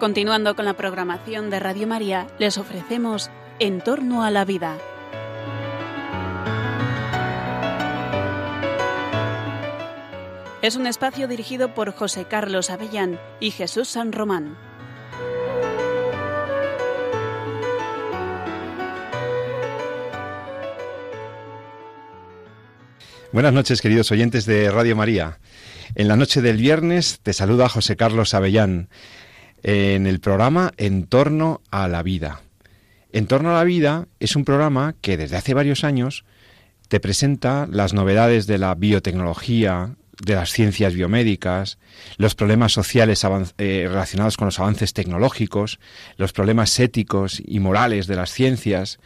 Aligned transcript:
Continuando 0.00 0.56
con 0.56 0.64
la 0.64 0.78
programación 0.78 1.50
de 1.50 1.60
Radio 1.60 1.86
María, 1.86 2.26
les 2.38 2.56
ofrecemos 2.56 3.30
En 3.58 3.82
torno 3.82 4.24
a 4.24 4.30
la 4.30 4.46
vida. 4.46 4.78
Es 10.62 10.76
un 10.76 10.86
espacio 10.86 11.28
dirigido 11.28 11.74
por 11.74 11.92
José 11.92 12.24
Carlos 12.24 12.70
Avellán 12.70 13.20
y 13.40 13.50
Jesús 13.50 13.88
San 13.88 14.12
Román. 14.12 14.56
Buenas 23.32 23.52
noches, 23.52 23.82
queridos 23.82 24.10
oyentes 24.12 24.46
de 24.46 24.70
Radio 24.70 24.96
María. 24.96 25.40
En 25.94 26.08
la 26.08 26.16
noche 26.16 26.40
del 26.40 26.56
viernes 26.56 27.20
te 27.22 27.34
saluda 27.34 27.68
José 27.68 27.96
Carlos 27.96 28.32
Avellán 28.32 28.88
en 29.62 30.06
el 30.06 30.20
programa 30.20 30.72
En 30.76 31.06
torno 31.06 31.60
a 31.70 31.88
la 31.88 32.02
vida. 32.02 32.40
En 33.12 33.26
torno 33.26 33.50
a 33.50 33.54
la 33.54 33.64
vida 33.64 34.06
es 34.20 34.36
un 34.36 34.44
programa 34.44 34.94
que 35.00 35.16
desde 35.16 35.36
hace 35.36 35.54
varios 35.54 35.84
años 35.84 36.24
te 36.88 37.00
presenta 37.00 37.66
las 37.70 37.92
novedades 37.92 38.46
de 38.46 38.58
la 38.58 38.74
biotecnología, 38.74 39.94
de 40.24 40.34
las 40.34 40.50
ciencias 40.50 40.94
biomédicas, 40.94 41.78
los 42.16 42.34
problemas 42.34 42.72
sociales 42.72 43.24
eh, 43.58 43.86
relacionados 43.88 44.36
con 44.36 44.46
los 44.46 44.58
avances 44.58 44.92
tecnológicos, 44.92 45.80
los 46.16 46.32
problemas 46.32 46.78
éticos 46.78 47.42
y 47.44 47.60
morales 47.60 48.06
de 48.06 48.16
las 48.16 48.30
ciencias, 48.30 48.98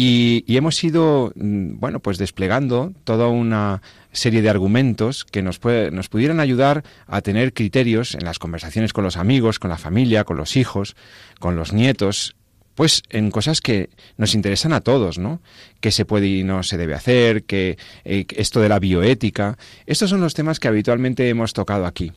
y, 0.00 0.44
hemos 0.56 0.82
ido, 0.84 1.32
mm, 1.34 1.80
bueno, 1.80 1.98
pues 1.98 2.18
desplegando 2.18 2.92
toda 3.02 3.26
una 3.26 3.82
serie 4.12 4.42
de 4.42 4.48
argumentos 4.48 5.24
que 5.24 5.42
nos, 5.42 5.58
puede, 5.58 5.90
nos 5.90 6.08
pudieran 6.08 6.38
ayudar 6.38 6.84
a 7.08 7.20
tener 7.20 7.52
criterios 7.52 8.14
en 8.14 8.24
las 8.24 8.38
conversaciones 8.38 8.92
con 8.92 9.02
los 9.02 9.16
amigos, 9.16 9.58
con 9.58 9.70
la 9.70 9.76
familia, 9.76 10.22
con 10.22 10.36
los 10.36 10.56
hijos, 10.56 10.94
con 11.40 11.56
los 11.56 11.72
nietos, 11.72 12.36
pues 12.78 13.02
en 13.10 13.32
cosas 13.32 13.60
que 13.60 13.90
nos 14.18 14.36
interesan 14.36 14.72
a 14.72 14.82
todos, 14.82 15.18
¿no? 15.18 15.40
¿Qué 15.80 15.90
se 15.90 16.04
puede 16.04 16.28
y 16.28 16.44
no 16.44 16.62
se 16.62 16.76
debe 16.76 16.94
hacer? 16.94 17.42
Que 17.42 17.76
eh, 18.04 18.24
esto 18.36 18.60
de 18.60 18.68
la 18.68 18.78
bioética. 18.78 19.58
Estos 19.84 20.10
son 20.10 20.20
los 20.20 20.32
temas 20.32 20.60
que 20.60 20.68
habitualmente 20.68 21.28
hemos 21.28 21.54
tocado 21.54 21.86
aquí. 21.86 22.12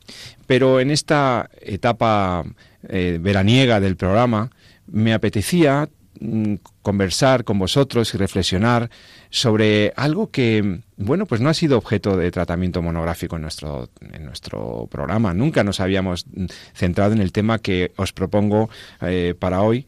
Pero 0.45 0.79
en 0.79 0.91
esta 0.91 1.49
etapa 1.61 2.45
eh, 2.87 3.17
veraniega 3.19 3.79
del 3.79 3.95
programa 3.95 4.51
me 4.85 5.15
apetecía 5.15 5.89
mm, 6.19 6.53
conversar 6.83 7.43
con 7.43 7.57
vosotros 7.57 8.13
y 8.13 8.19
reflexionar 8.19 8.91
sobre 9.31 9.93
algo 9.95 10.29
que, 10.29 10.81
bueno, 10.95 11.25
pues 11.25 11.41
no 11.41 11.49
ha 11.49 11.55
sido 11.55 11.75
objeto 11.75 12.17
de 12.17 12.29
tratamiento 12.29 12.83
monográfico 12.83 13.35
en 13.35 13.41
nuestro, 13.41 13.89
en 14.13 14.25
nuestro 14.25 14.87
programa. 14.91 15.33
Nunca 15.33 15.63
nos 15.63 15.79
habíamos 15.79 16.27
mm, 16.27 16.45
centrado 16.75 17.13
en 17.13 17.21
el 17.21 17.31
tema 17.31 17.57
que 17.57 17.93
os 17.95 18.13
propongo 18.13 18.69
eh, 19.01 19.33
para 19.39 19.63
hoy 19.63 19.87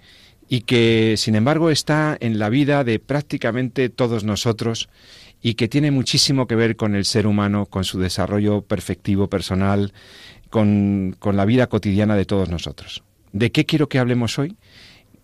y 0.50 0.62
que 0.62 1.16
sin 1.18 1.36
embargo 1.36 1.70
está 1.70 2.18
en 2.20 2.40
la 2.40 2.50
vida 2.50 2.84
de 2.84 3.00
prácticamente 3.00 3.90
todos 3.90 4.24
nosotros 4.24 4.90
y 5.42 5.56
que 5.56 5.68
tiene 5.68 5.92
muchísimo 5.92 6.48
que 6.48 6.56
ver 6.56 6.76
con 6.76 6.96
el 6.96 7.06
ser 7.06 7.28
humano, 7.28 7.66
con 7.66 7.84
su 7.84 8.00
desarrollo 8.00 8.62
perfectivo 8.62 9.28
personal, 9.28 9.94
con, 10.50 11.18
la 11.22 11.46
vida 11.46 11.68
cotidiana 11.68 12.16
de 12.16 12.26
todos 12.26 12.50
nosotros. 12.50 13.04
¿De 13.32 13.52
qué 13.52 13.66
quiero 13.66 13.90
que 13.90 14.00
hablemos 14.00 14.40
hoy? 14.40 14.56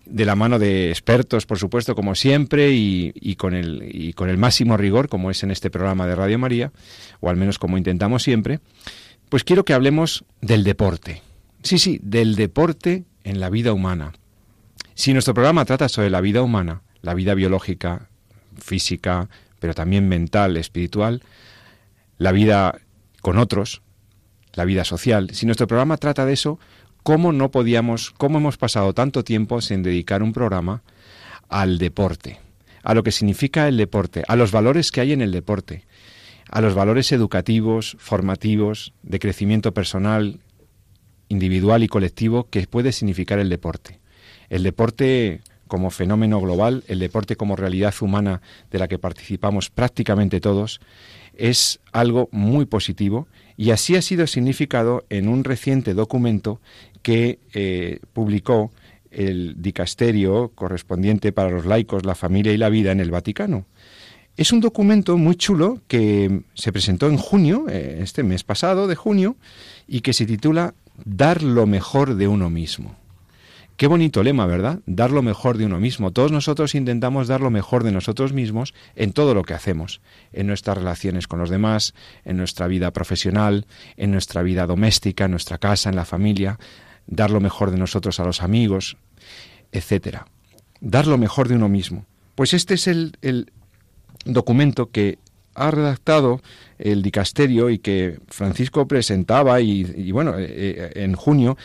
de 0.06 0.26
la 0.26 0.36
mano 0.36 0.58
de 0.58 0.90
expertos, 0.90 1.46
por 1.46 1.60
supuesto, 1.60 1.94
como 1.94 2.16
siempre, 2.16 2.72
y, 2.72 3.12
y, 3.14 3.36
con 3.36 3.54
el, 3.54 3.88
y 3.94 4.14
con 4.14 4.28
el 4.28 4.38
máximo 4.38 4.76
rigor, 4.76 5.08
como 5.08 5.30
es 5.30 5.44
en 5.44 5.52
este 5.52 5.70
programa 5.70 6.08
de 6.08 6.16
Radio 6.16 6.40
María, 6.40 6.72
o 7.20 7.30
al 7.30 7.38
menos 7.38 7.60
como 7.60 7.78
intentamos 7.78 8.24
siempre, 8.24 8.60
pues 9.30 9.44
quiero 9.44 9.66
que 9.66 9.74
hablemos 9.74 10.26
del 10.42 10.64
deporte. 10.64 11.22
Sí, 11.62 11.78
sí, 11.78 12.00
del 12.02 12.36
deporte 12.36 13.04
en 13.24 13.40
la 13.40 13.52
vida 13.52 13.72
humana. 13.72 14.14
Si 15.00 15.14
nuestro 15.14 15.34
programa 15.34 15.64
trata 15.64 15.88
sobre 15.88 16.10
la 16.10 16.20
vida 16.20 16.42
humana, 16.42 16.82
la 17.02 17.14
vida 17.14 17.34
biológica, 17.34 18.10
física, 18.58 19.30
pero 19.62 19.74
también 19.74 20.10
mental, 20.10 20.58
espiritual, 20.58 21.24
la 22.18 22.34
vida 22.34 22.82
con 23.22 23.38
otros, 23.38 23.82
la 24.56 24.66
vida 24.66 24.84
social, 24.84 25.30
si 25.32 25.46
nuestro 25.46 25.68
programa 25.68 25.96
trata 25.96 26.26
de 26.26 26.34
eso, 26.34 26.60
¿cómo 27.02 27.32
no 27.32 27.50
podíamos, 27.50 28.12
cómo 28.12 28.40
hemos 28.40 28.58
pasado 28.58 28.94
tanto 28.94 29.24
tiempo 29.24 29.62
sin 29.62 29.84
dedicar 29.84 30.22
un 30.22 30.34
programa 30.34 30.84
al 31.48 31.78
deporte, 31.78 32.42
a 32.84 32.94
lo 32.94 33.02
que 33.02 33.14
significa 33.14 33.70
el 33.70 33.78
deporte, 33.78 34.26
a 34.28 34.36
los 34.36 34.52
valores 34.52 34.92
que 34.92 35.00
hay 35.00 35.14
en 35.14 35.22
el 35.22 35.32
deporte, 35.32 35.86
a 36.52 36.60
los 36.60 36.74
valores 36.74 37.14
educativos, 37.14 37.96
formativos, 38.00 38.92
de 39.04 39.20
crecimiento 39.20 39.74
personal, 39.74 40.42
individual 41.30 41.84
y 41.84 41.88
colectivo 41.88 42.50
que 42.50 42.68
puede 42.68 42.92
significar 42.92 43.40
el 43.40 43.48
deporte? 43.48 44.02
El 44.50 44.64
deporte 44.64 45.42
como 45.68 45.92
fenómeno 45.92 46.42
global, 46.42 46.84
el 46.88 47.00
deporte 47.00 47.36
como 47.36 47.56
realidad 47.56 47.94
humana 48.02 48.42
de 48.72 48.80
la 48.80 48.88
que 48.88 48.98
participamos 48.98 49.70
prácticamente 49.70 50.42
todos, 50.42 50.82
es 51.36 51.80
algo 51.94 52.28
muy 52.32 52.66
positivo 52.66 53.28
y 53.56 53.72
así 53.72 53.96
ha 53.96 54.02
sido 54.02 54.28
significado 54.28 55.06
en 55.10 55.30
un 55.30 55.44
reciente 55.44 55.94
documento 55.94 56.60
que 57.02 57.40
eh, 57.54 58.00
publicó 58.14 58.72
el 59.12 59.56
dicasterio 59.62 60.52
correspondiente 60.56 61.32
para 61.32 61.50
los 61.50 61.66
laicos, 61.66 62.06
la 62.06 62.16
familia 62.16 62.52
y 62.52 62.58
la 62.58 62.70
vida 62.70 62.92
en 62.92 63.00
el 63.00 63.12
Vaticano. 63.12 63.66
Es 64.38 64.52
un 64.52 64.62
documento 64.62 65.18
muy 65.18 65.36
chulo 65.36 65.82
que 65.88 66.42
se 66.54 66.72
presentó 66.72 67.08
en 67.08 67.18
junio, 67.18 67.66
eh, 67.70 68.00
este 68.02 68.24
mes 68.24 68.44
pasado 68.44 68.88
de 68.88 68.96
junio, 68.96 69.36
y 69.88 70.02
que 70.02 70.14
se 70.14 70.26
titula 70.26 70.74
Dar 71.06 71.44
lo 71.44 71.66
mejor 71.66 72.16
de 72.16 72.28
uno 72.28 72.50
mismo. 72.50 72.99
Qué 73.80 73.88
bonito 73.88 74.24
lema, 74.24 74.46
¿verdad? 74.46 74.82
Dar 74.88 75.10
lo 75.10 75.22
mejor 75.22 75.58
de 75.58 75.66
uno 75.66 75.80
mismo. 75.80 76.12
Todos 76.12 76.34
nosotros 76.34 76.76
intentamos 76.76 77.30
dar 77.30 77.40
lo 77.40 77.50
mejor 77.50 77.86
de 77.86 77.94
nosotros 77.94 78.34
mismos 78.34 78.74
en 78.98 79.14
todo 79.14 79.34
lo 79.34 79.44
que 79.44 79.54
hacemos, 79.54 80.02
en 80.34 80.48
nuestras 80.48 80.78
relaciones 80.78 81.28
con 81.30 81.40
los 81.40 81.50
demás, 81.50 81.94
en 82.26 82.36
nuestra 82.36 82.68
vida 82.68 82.92
profesional, 82.92 83.68
en 83.96 84.12
nuestra 84.12 84.44
vida 84.44 84.68
doméstica, 84.68 85.24
en 85.24 85.32
nuestra 85.32 85.60
casa, 85.60 85.90
en 85.90 85.96
la 85.96 86.04
familia, 86.04 86.60
dar 87.08 87.32
lo 87.32 87.40
mejor 87.40 87.72
de 87.72 87.78
nosotros 87.78 88.20
a 88.20 88.26
los 88.26 88.42
amigos, 88.42 88.98
etcétera. 89.72 90.28
Dar 90.82 91.08
lo 91.08 91.18
mejor 91.18 91.48
de 91.48 91.56
uno 91.56 91.70
mismo. 91.70 92.06
Pues 92.36 92.54
este 92.54 92.74
es 92.74 92.86
el, 92.86 93.16
el 93.22 93.50
documento 94.26 94.92
que 94.92 95.20
ha 95.56 95.72
redactado 95.72 96.42
el 96.80 97.02
dicasterio 97.02 97.70
y 97.70 97.78
que 97.78 98.18
Francisco 98.28 98.88
presentaba 98.88 99.62
y, 99.62 100.12
bueno, 100.12 100.40
eh, 100.40 100.48
eh, 100.50 100.92
en 100.96 101.14
junio 101.14 101.58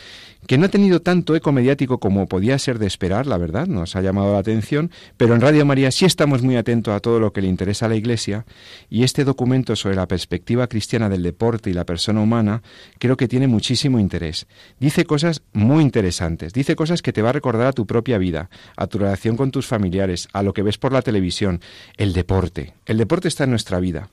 que 0.47 0.57
no 0.57 0.65
ha 0.65 0.69
tenido 0.69 1.01
tanto 1.01 1.35
eco 1.35 1.51
mediático 1.51 1.99
como 1.99 2.27
podía 2.27 2.59
ser 2.59 2.77
de 2.77 2.85
esperar, 2.85 3.25
la 3.25 3.37
verdad, 3.37 3.67
nos 3.67 3.95
ha 3.95 4.01
llamado 4.01 4.33
la 4.33 4.39
atención, 4.39 4.91
pero 5.17 5.33
en 5.33 5.41
Radio 5.41 5.65
María 5.65 5.89
sí 5.91 6.05
estamos 6.05 6.43
muy 6.43 6.55
atentos 6.55 6.93
a 6.93 6.99
todo 6.99 7.19
lo 7.19 7.33
que 7.33 7.41
le 7.41 7.47
interesa 7.47 7.87
a 7.87 7.89
la 7.89 7.95
Iglesia 7.95 8.45
y 8.89 9.03
este 9.03 9.23
documento 9.23 9.75
sobre 9.75 9.95
la 9.95 10.07
perspectiva 10.07 10.67
cristiana 10.67 11.09
del 11.09 11.23
deporte 11.23 11.69
y 11.69 11.73
la 11.73 11.85
persona 11.85 12.21
humana 12.21 12.61
creo 12.99 13.17
que 13.17 13.27
tiene 13.27 13.47
muchísimo 13.47 13.99
interés. 13.99 14.45
Dice 14.79 15.05
cosas 15.05 15.41
muy 15.53 15.81
interesantes, 15.81 16.53
dice 16.53 16.75
cosas 16.75 17.01
que 17.01 17.13
te 17.13 17.21
va 17.21 17.29
a 17.29 17.33
recordar 17.33 17.67
a 17.67 17.73
tu 17.73 17.87
propia 17.87 18.17
vida, 18.17 18.49
a 18.77 18.87
tu 18.87 18.99
relación 18.99 19.37
con 19.37 19.51
tus 19.51 19.65
familiares, 19.65 20.27
a 20.33 20.43
lo 20.43 20.53
que 20.53 20.61
ves 20.61 20.77
por 20.77 20.93
la 20.93 21.01
televisión, 21.01 21.61
el 21.97 22.13
deporte. 22.13 22.73
El 22.85 22.97
deporte 22.97 23.27
está 23.27 23.45
en 23.45 23.51
nuestra 23.51 23.79
vida 23.79 24.09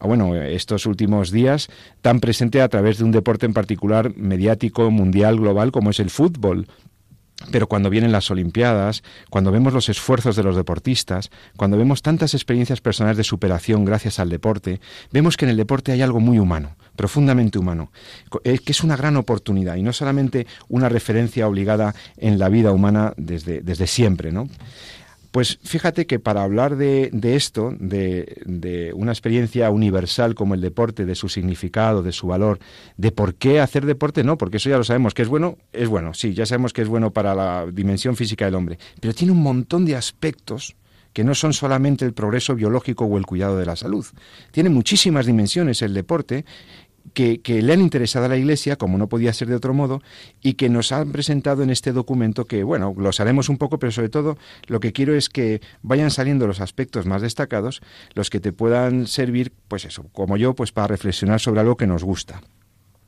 bueno, 0.00 0.34
estos 0.34 0.86
últimos 0.86 1.30
días 1.30 1.68
tan 2.02 2.20
presente 2.20 2.60
a 2.60 2.68
través 2.68 2.98
de 2.98 3.04
un 3.04 3.12
deporte 3.12 3.46
en 3.46 3.54
particular 3.54 4.14
mediático, 4.16 4.90
mundial, 4.90 5.38
global, 5.38 5.72
como 5.72 5.90
es 5.90 6.00
el 6.00 6.10
fútbol. 6.10 6.66
Pero 7.52 7.66
cuando 7.66 7.90
vienen 7.90 8.12
las 8.12 8.30
Olimpiadas, 8.30 9.02
cuando 9.28 9.52
vemos 9.52 9.74
los 9.74 9.90
esfuerzos 9.90 10.36
de 10.36 10.42
los 10.42 10.56
deportistas, 10.56 11.30
cuando 11.56 11.76
vemos 11.76 12.00
tantas 12.00 12.32
experiencias 12.32 12.80
personales 12.80 13.18
de 13.18 13.24
superación 13.24 13.84
gracias 13.84 14.18
al 14.18 14.30
deporte, 14.30 14.80
vemos 15.12 15.36
que 15.36 15.44
en 15.44 15.50
el 15.50 15.56
deporte 15.58 15.92
hay 15.92 16.00
algo 16.00 16.18
muy 16.18 16.38
humano, 16.38 16.76
profundamente 16.96 17.58
humano, 17.58 17.92
eh, 18.42 18.58
que 18.58 18.72
es 18.72 18.82
una 18.82 18.96
gran 18.96 19.16
oportunidad 19.16 19.76
y 19.76 19.82
no 19.82 19.92
solamente 19.92 20.46
una 20.68 20.88
referencia 20.88 21.46
obligada 21.46 21.94
en 22.16 22.38
la 22.38 22.48
vida 22.48 22.72
humana 22.72 23.12
desde, 23.18 23.60
desde 23.60 23.86
siempre, 23.86 24.32
¿no? 24.32 24.48
Pues 25.36 25.58
fíjate 25.62 26.06
que 26.06 26.18
para 26.18 26.42
hablar 26.42 26.76
de, 26.76 27.10
esto, 27.22 27.70
de, 27.78 28.90
una 28.96 29.12
experiencia 29.12 29.68
universal 29.68 30.34
como 30.34 30.54
el 30.54 30.62
deporte, 30.62 31.04
de 31.04 31.14
su 31.14 31.28
significado, 31.28 32.02
de 32.02 32.12
su 32.12 32.26
valor, 32.26 32.58
de 32.96 33.12
por 33.12 33.34
qué 33.34 33.60
hacer 33.60 33.84
deporte, 33.84 34.24
no, 34.24 34.38
porque 34.38 34.56
eso 34.56 34.70
ya 34.70 34.78
lo 34.78 34.84
sabemos, 34.84 35.12
que 35.12 35.20
es 35.20 35.28
bueno, 35.28 35.58
es 35.74 35.90
bueno, 35.90 36.14
sí, 36.14 36.32
ya 36.32 36.46
sabemos 36.46 36.72
que 36.72 36.80
es 36.80 36.88
bueno 36.88 37.10
para 37.10 37.34
la 37.34 37.66
dimensión 37.70 38.16
física 38.16 38.46
del 38.46 38.54
hombre, 38.54 38.78
pero 38.98 39.12
tiene 39.12 39.30
un 39.34 39.42
montón 39.42 39.84
de 39.84 39.94
aspectos 39.94 40.74
que 41.12 41.22
no 41.22 41.34
son 41.34 41.52
solamente 41.52 42.06
el 42.06 42.14
progreso 42.14 42.54
biológico 42.54 43.04
o 43.04 43.18
el 43.18 43.26
cuidado 43.26 43.58
de 43.58 43.66
la 43.66 43.76
salud. 43.76 44.06
Tiene 44.52 44.70
muchísimas 44.70 45.26
dimensiones 45.26 45.82
el 45.82 45.92
deporte 45.92 46.46
que, 47.16 47.62
le 47.62 47.72
han 47.72 47.80
interesado 47.80 48.26
a 48.26 48.28
la 48.28 48.36
Iglesia, 48.36 48.76
como 48.76 48.98
no 48.98 49.08
podía 49.08 49.32
ser 49.32 49.48
de 49.48 49.54
otro 49.54 49.72
modo, 49.72 50.02
y 50.42 50.54
que 50.54 50.68
nos 50.68 50.92
han 50.92 51.12
presentado 51.12 51.62
en 51.62 51.70
este 51.70 51.92
documento 51.92 52.44
que, 52.44 52.62
bueno, 52.62 52.94
lo 52.94 53.10
haremos 53.18 53.48
un 53.48 53.56
poco, 53.56 53.78
pero 53.78 53.90
sobre 53.90 54.10
todo 54.10 54.36
lo 54.66 54.80
que 54.80 54.92
quiero 54.92 55.14
es 55.14 55.30
que 55.30 55.62
vayan 55.80 56.10
saliendo 56.10 56.46
los 56.46 56.60
aspectos 56.60 57.06
más 57.06 57.22
destacados, 57.22 57.80
los 58.14 58.28
que 58.28 58.38
te 58.38 58.52
puedan 58.52 59.06
servir, 59.06 59.50
pues 59.66 59.86
eso, 59.86 60.04
como 60.12 60.36
yo, 60.36 60.54
pues 60.54 60.72
para 60.72 60.88
reflexionar 60.88 61.40
sobre 61.40 61.60
algo 61.60 61.78
que 61.78 61.86
nos 61.86 62.04
gusta. 62.04 62.42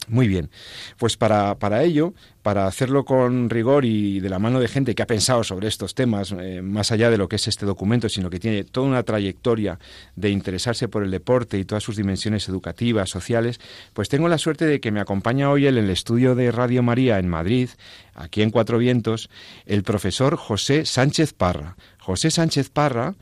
Muy 0.07 0.29
bien. 0.29 0.49
Pues 0.97 1.17
para, 1.17 1.57
para, 1.57 1.83
ello, 1.83 2.15
para 2.43 2.67
hacerlo 2.67 3.05
con 3.05 3.51
rigor 3.51 3.85
y 3.85 4.21
de 4.21 4.31
la 4.31 4.39
mano 4.39 4.61
de 4.61 4.69
gente 4.69 4.95
que 4.95 5.03
ha 5.03 5.07
pensado 5.07 5.45
sobre 5.45 5.69
estos 5.69 5.95
temas, 5.95 6.33
eh, 6.33 6.63
más 6.63 6.93
allá 6.93 7.11
de 7.11 7.19
lo 7.19 7.29
que 7.29 7.37
es 7.37 7.47
este 7.49 7.67
documento, 7.67 8.09
sino 8.09 8.31
que 8.31 8.39
tiene 8.39 8.65
toda 8.65 8.87
una 8.87 9.03
trayectoria 9.03 9.79
de 10.17 10.31
interesarse 10.31 10.89
por 10.89 11.03
el 11.03 11.11
deporte 11.11 11.59
y 11.59 11.65
todas 11.65 11.83
sus 11.83 11.97
dimensiones 11.97 12.49
educativas, 12.49 13.11
sociales, 13.11 13.61
pues 13.93 14.09
tengo 14.09 14.29
la 14.29 14.39
suerte 14.39 14.65
de 14.65 14.81
que 14.81 14.93
me 14.93 15.01
acompaña 15.01 15.51
hoy 15.51 15.67
en 15.67 15.77
el 15.77 15.91
estudio 15.91 16.35
de 16.35 16.53
Radio 16.53 16.83
María 16.83 17.19
en 17.19 17.29
Madrid, 17.29 17.69
aquí 18.15 18.41
en 18.41 18.51
Cuatro 18.51 18.79
Vientos, 18.79 19.29
el 19.67 19.83
profesor 19.83 20.37
José 20.37 20.87
Sánchez 20.87 21.35
Parra. 21.35 21.77
José 21.99 22.31
Sánchez 22.31 22.71
Parra 22.71 23.15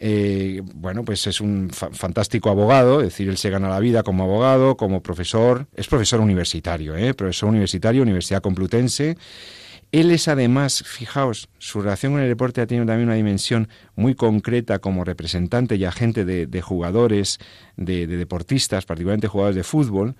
eh, 0.00 0.62
bueno, 0.74 1.04
pues 1.04 1.26
es 1.26 1.40
un 1.40 1.70
fantástico 1.70 2.50
abogado, 2.50 3.00
es 3.00 3.08
decir, 3.08 3.28
él 3.28 3.36
se 3.36 3.50
gana 3.50 3.68
la 3.68 3.80
vida 3.80 4.02
como 4.02 4.24
abogado, 4.24 4.76
como 4.76 5.02
profesor, 5.02 5.66
es 5.74 5.88
profesor 5.88 6.20
universitario, 6.20 6.96
¿eh? 6.96 7.14
profesor 7.14 7.48
universitario, 7.48 8.02
Universidad 8.02 8.40
Complutense. 8.40 9.16
Él 9.90 10.10
es 10.10 10.28
además, 10.28 10.84
fijaos, 10.86 11.48
su 11.58 11.80
relación 11.80 12.12
con 12.12 12.20
el 12.20 12.28
deporte 12.28 12.60
ha 12.60 12.66
tenido 12.66 12.86
también 12.86 13.08
una 13.08 13.16
dimensión 13.16 13.68
muy 13.96 14.14
concreta 14.14 14.78
como 14.78 15.02
representante 15.02 15.76
y 15.76 15.84
agente 15.84 16.24
de, 16.24 16.62
jugadores, 16.62 17.38
de, 17.76 18.06
de 18.06 18.16
deportistas, 18.18 18.84
particularmente 18.84 19.28
jugadores 19.28 19.56
de 19.56 19.64
fútbol, 19.64 20.14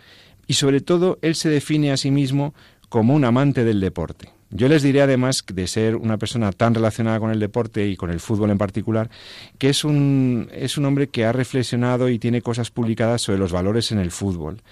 y 0.47 0.55
sobre 0.55 0.81
todo 0.81 1.19
él 1.23 1.35
se 1.35 1.51
define 1.51 1.93
a 1.93 1.99
sí 1.99 2.11
mismo 2.11 2.55
como 2.89 3.15
un 3.15 3.25
amante 3.25 3.63
del 3.65 3.81
deporte. 3.81 4.38
Yo 4.51 4.69
les 4.69 4.83
diré 4.83 5.03
además 5.03 5.45
de 5.47 5.67
ser 5.67 5.97
una 5.97 6.17
persona 6.17 6.53
tan 6.53 6.75
relacionada 6.75 7.21
con 7.21 7.31
el 7.31 7.39
deporte 7.39 7.87
y 7.87 7.97
con 7.97 8.11
el 8.11 8.19
fútbol 8.19 8.51
en 8.51 8.59
particular, 8.59 9.11
que 9.59 9.69
es 9.69 9.85
un, 9.85 10.49
es 10.53 10.79
un 10.79 10.87
hombre 10.87 11.09
que 11.09 11.27
ha 11.27 11.33
reflexionado 11.33 12.09
y 12.09 12.19
tiene 12.19 12.41
cosas 12.41 12.71
publicadas 12.71 13.21
sobre 13.21 13.39
los 13.39 13.53
valores 13.53 13.93
en 13.93 13.99
el 13.99 14.11
fútbol. 14.11 14.63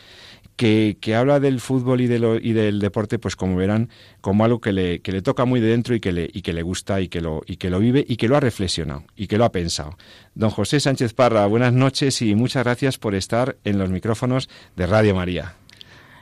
Que, 0.56 0.96
que, 1.02 1.14
habla 1.14 1.38
del 1.38 1.60
fútbol 1.60 2.00
y, 2.00 2.06
de 2.06 2.18
lo, 2.18 2.36
y 2.36 2.54
del 2.54 2.80
deporte, 2.80 3.18
pues 3.18 3.36
como 3.36 3.56
verán, 3.56 3.90
como 4.22 4.42
algo 4.42 4.58
que 4.58 4.72
le, 4.72 5.00
que 5.00 5.12
le 5.12 5.20
toca 5.20 5.44
muy 5.44 5.60
de 5.60 5.68
dentro 5.68 5.94
y 5.94 6.00
que 6.00 6.12
le, 6.12 6.30
y 6.32 6.40
que 6.40 6.54
le 6.54 6.62
gusta 6.62 6.98
y 7.02 7.08
que, 7.08 7.20
lo, 7.20 7.42
y 7.46 7.58
que 7.58 7.68
lo 7.68 7.78
vive 7.78 8.02
y 8.08 8.16
que 8.16 8.26
lo 8.26 8.38
ha 8.38 8.40
reflexionado 8.40 9.04
y 9.16 9.26
que 9.26 9.36
lo 9.36 9.44
ha 9.44 9.52
pensado. 9.52 9.98
Don 10.34 10.48
José 10.48 10.80
Sánchez 10.80 11.12
Parra, 11.12 11.44
buenas 11.44 11.74
noches 11.74 12.22
y 12.22 12.34
muchas 12.34 12.64
gracias 12.64 12.96
por 12.96 13.14
estar 13.14 13.56
en 13.64 13.76
los 13.76 13.90
micrófonos 13.90 14.48
de 14.76 14.86
Radio 14.86 15.14
María. 15.14 15.56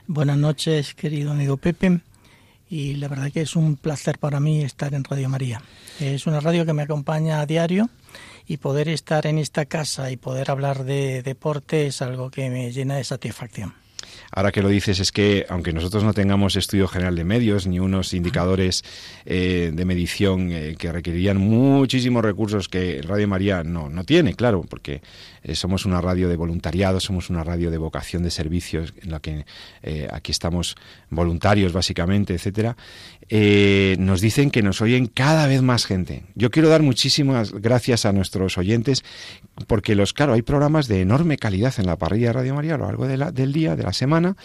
Buenas 0.05 0.37
noches, 0.37 0.93
querido 0.95 1.31
amigo 1.31 1.55
Pepe 1.55 2.01
y 2.69 2.95
la 2.95 3.07
verdad 3.07 3.31
que 3.31 3.41
es 3.41 3.55
un 3.55 3.75
placer 3.75 4.17
para 4.17 4.39
mí 4.39 4.61
estar 4.61 4.93
en 4.93 5.03
Radio 5.03 5.29
María. 5.29 5.61
Es 5.99 6.27
una 6.27 6.39
radio 6.39 6.65
que 6.65 6.73
me 6.73 6.83
acompaña 6.83 7.41
a 7.41 7.45
diario 7.45 7.89
y 8.47 8.57
poder 8.57 8.89
estar 8.89 9.27
en 9.27 9.37
esta 9.37 9.65
casa 9.65 10.11
y 10.11 10.17
poder 10.17 10.51
hablar 10.51 10.83
de 10.83 11.23
deporte 11.23 11.87
es 11.87 12.01
algo 12.01 12.29
que 12.29 12.49
me 12.49 12.71
llena 12.71 12.95
de 12.95 13.03
satisfacción. 13.03 13.73
Ahora 14.31 14.51
que 14.51 14.61
lo 14.61 14.69
dices 14.69 14.99
es 14.99 15.11
que, 15.11 15.45
aunque 15.49 15.73
nosotros 15.73 16.03
no 16.03 16.13
tengamos 16.13 16.55
estudio 16.55 16.87
general 16.87 17.15
de 17.15 17.23
medios 17.23 17.67
ni 17.67 17.79
unos 17.79 18.13
indicadores 18.13 18.83
eh, 19.25 19.71
de 19.73 19.85
medición 19.85 20.51
eh, 20.51 20.75
que 20.77 20.91
requerirían 20.91 21.37
muchísimos 21.37 22.23
recursos 22.23 22.67
que 22.67 23.01
Radio 23.01 23.27
María 23.27 23.63
no, 23.63 23.89
no 23.89 24.03
tiene, 24.03 24.33
claro, 24.33 24.63
porque 24.67 25.01
eh, 25.45 25.55
somos 25.55 25.85
una 25.85 26.01
radio 26.01 26.27
de 26.27 26.35
voluntariado, 26.35 26.99
somos 26.99 27.29
una 27.29 27.43
radio 27.43 27.71
de 27.71 27.77
vocación 27.77 28.23
de 28.23 28.31
servicios 28.31 28.93
en 29.01 29.11
la 29.11 29.19
que 29.19 29.45
aquí 30.11 30.31
estamos 30.31 30.75
voluntarios 31.09 31.71
básicamente, 31.71 32.33
etcétera, 32.33 32.75
nos 33.99 34.21
dicen 34.21 34.51
que 34.51 34.61
nos 34.61 34.81
oyen 34.81 35.07
cada 35.07 35.47
vez 35.47 35.61
más 35.61 35.85
gente. 35.85 36.23
Yo 36.35 36.49
quiero 36.49 36.69
dar 36.69 36.81
muchísimas 36.81 37.53
gracias 37.53 38.05
a 38.05 38.11
nuestros 38.11 38.57
oyentes 38.57 39.03
porque 39.67 39.95
los, 39.95 40.13
claro, 40.13 40.33
hay 40.33 40.41
programas 40.41 40.87
de 40.87 41.01
enorme 41.01 41.37
calidad 41.37 41.73
en 41.77 41.85
la 41.85 41.97
parrilla 41.97 42.27
de 42.27 42.33
Radio 42.33 42.55
María 42.55 42.75
a 42.75 42.77
lo 42.77 42.85
largo 42.85 43.07
de 43.07 43.17
la, 43.17 43.31
del 43.31 43.53
día, 43.53 43.75
de 43.75 43.83
la 43.83 43.93
semana, 43.93 44.35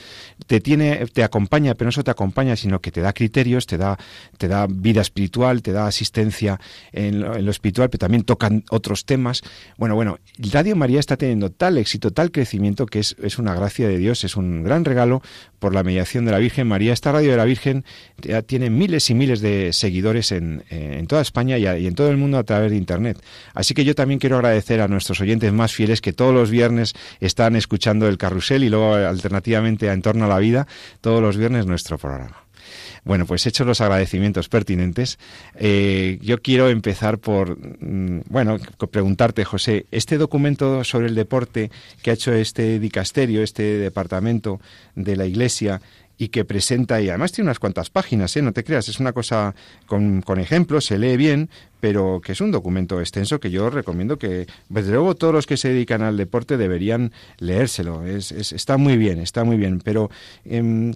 te 0.46 0.60
tiene, 0.60 1.06
te 1.06 1.24
acompaña, 1.24 1.74
pero 1.74 1.88
no 1.88 1.92
solo 1.92 2.04
te 2.04 2.10
acompaña, 2.10 2.56
sino 2.56 2.80
que 2.80 2.92
te 2.92 3.00
da 3.00 3.12
criterios, 3.12 3.66
te 3.66 3.76
da, 3.76 3.98
te 4.38 4.48
da 4.48 4.66
vida 4.68 5.00
espiritual, 5.00 5.62
te 5.62 5.72
da 5.72 5.86
asistencia 5.86 6.60
en 6.92 7.20
lo, 7.20 7.50
espiritual, 7.50 7.90
pero 7.90 7.98
también 8.00 8.22
tocan 8.22 8.64
otros 8.70 9.04
temas. 9.04 9.42
Bueno, 9.76 9.94
bueno, 9.94 10.18
Radio 10.38 10.76
María 10.76 10.89
está 10.98 11.16
teniendo 11.16 11.50
tal 11.50 11.78
éxito, 11.78 12.10
tal 12.10 12.32
crecimiento 12.32 12.86
que 12.86 12.98
es, 12.98 13.14
es 13.22 13.38
una 13.38 13.54
gracia 13.54 13.86
de 13.86 13.98
Dios, 13.98 14.24
es 14.24 14.34
un 14.36 14.64
gran 14.64 14.84
regalo 14.84 15.22
por 15.60 15.74
la 15.74 15.84
mediación 15.84 16.24
de 16.24 16.32
la 16.32 16.38
Virgen 16.38 16.66
María. 16.66 16.92
Esta 16.92 17.12
radio 17.12 17.30
de 17.30 17.36
la 17.36 17.44
Virgen 17.44 17.84
tiene 18.46 18.70
miles 18.70 19.08
y 19.10 19.14
miles 19.14 19.40
de 19.40 19.72
seguidores 19.72 20.32
en, 20.32 20.64
en 20.70 21.06
toda 21.06 21.22
España 21.22 21.58
y, 21.58 21.66
y 21.66 21.86
en 21.86 21.94
todo 21.94 22.10
el 22.10 22.16
mundo 22.16 22.38
a 22.38 22.44
través 22.44 22.72
de 22.72 22.76
Internet. 22.76 23.18
Así 23.54 23.74
que 23.74 23.84
yo 23.84 23.94
también 23.94 24.18
quiero 24.18 24.36
agradecer 24.36 24.80
a 24.80 24.88
nuestros 24.88 25.20
oyentes 25.20 25.52
más 25.52 25.72
fieles 25.72 26.00
que 26.00 26.12
todos 26.12 26.34
los 26.34 26.50
viernes 26.50 26.94
están 27.20 27.54
escuchando 27.54 28.08
el 28.08 28.18
carrusel 28.18 28.64
y 28.64 28.70
luego 28.70 28.94
alternativamente 28.94 29.88
a 29.88 29.92
En 29.92 30.02
torno 30.02 30.24
a 30.24 30.28
la 30.28 30.38
vida 30.38 30.66
todos 31.00 31.20
los 31.20 31.36
viernes 31.36 31.66
nuestro 31.66 31.98
programa. 31.98 32.49
Bueno, 33.04 33.26
pues 33.26 33.46
hechos 33.46 33.66
los 33.66 33.80
agradecimientos 33.80 34.48
pertinentes, 34.48 35.18
eh, 35.54 36.18
yo 36.22 36.40
quiero 36.40 36.68
empezar 36.68 37.18
por, 37.18 37.58
mm, 37.58 38.22
bueno, 38.28 38.58
preguntarte, 38.90 39.44
José, 39.44 39.86
este 39.90 40.18
documento 40.18 40.84
sobre 40.84 41.06
el 41.06 41.14
deporte 41.14 41.70
que 42.02 42.10
ha 42.10 42.14
hecho 42.14 42.32
este 42.32 42.78
dicasterio, 42.78 43.42
este 43.42 43.78
departamento 43.78 44.60
de 44.94 45.16
la 45.16 45.26
Iglesia, 45.26 45.80
y 46.20 46.28
que 46.28 46.44
presenta, 46.44 47.00
y 47.00 47.08
además 47.08 47.32
tiene 47.32 47.48
unas 47.48 47.58
cuantas 47.58 47.88
páginas, 47.88 48.36
¿eh? 48.36 48.42
no 48.42 48.52
te 48.52 48.62
creas, 48.62 48.90
es 48.90 49.00
una 49.00 49.14
cosa 49.14 49.54
con, 49.86 50.20
con, 50.20 50.38
ejemplos, 50.38 50.84
se 50.84 50.98
lee 50.98 51.16
bien, 51.16 51.48
pero 51.80 52.20
que 52.22 52.32
es 52.32 52.42
un 52.42 52.50
documento 52.50 53.00
extenso 53.00 53.40
que 53.40 53.50
yo 53.50 53.70
recomiendo 53.70 54.18
que, 54.18 54.46
desde 54.68 54.92
luego, 54.92 55.14
todos 55.14 55.32
los 55.32 55.46
que 55.46 55.56
se 55.56 55.70
dedican 55.70 56.02
al 56.02 56.18
deporte 56.18 56.58
deberían 56.58 57.12
leérselo. 57.38 58.04
Es, 58.04 58.32
está 58.32 58.76
muy 58.76 58.98
bien, 58.98 59.18
está 59.18 59.44
muy 59.44 59.56
bien, 59.56 59.80
pero 59.80 60.10
em, 60.44 60.92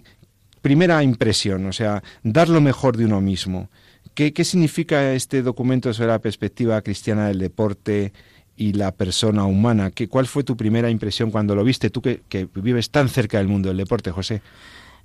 primera 0.65 1.03
impresión, 1.03 1.67
o 1.67 1.71
sea, 1.71 2.01
dar 2.23 2.49
lo 2.49 2.59
mejor 2.59 2.97
de 2.97 3.05
uno 3.05 3.21
mismo. 3.21 3.69
¿Qué, 4.15 4.33
¿Qué 4.33 4.43
significa 4.43 5.13
este 5.13 5.43
documento 5.43 5.93
sobre 5.93 6.07
la 6.07 6.17
perspectiva 6.17 6.81
cristiana 6.81 7.27
del 7.27 7.37
deporte? 7.37 8.13
y 8.57 8.71
la 8.71 8.93
persona 8.93 9.43
humana. 9.43 9.91
¿Qué, 9.91 10.07
¿Cuál 10.07 10.27
fue 10.27 10.45
tu 10.45 10.55
primera 10.55 10.89
impresión 10.89 11.29
cuando 11.29 11.55
lo 11.55 11.63
viste, 11.65 11.89
tú 11.89 12.01
que, 12.01 12.47
vives 12.55 12.89
tan 12.89 13.09
cerca 13.09 13.37
del 13.37 13.49
mundo 13.49 13.67
del 13.67 13.77
deporte, 13.77 14.11
José? 14.11 14.41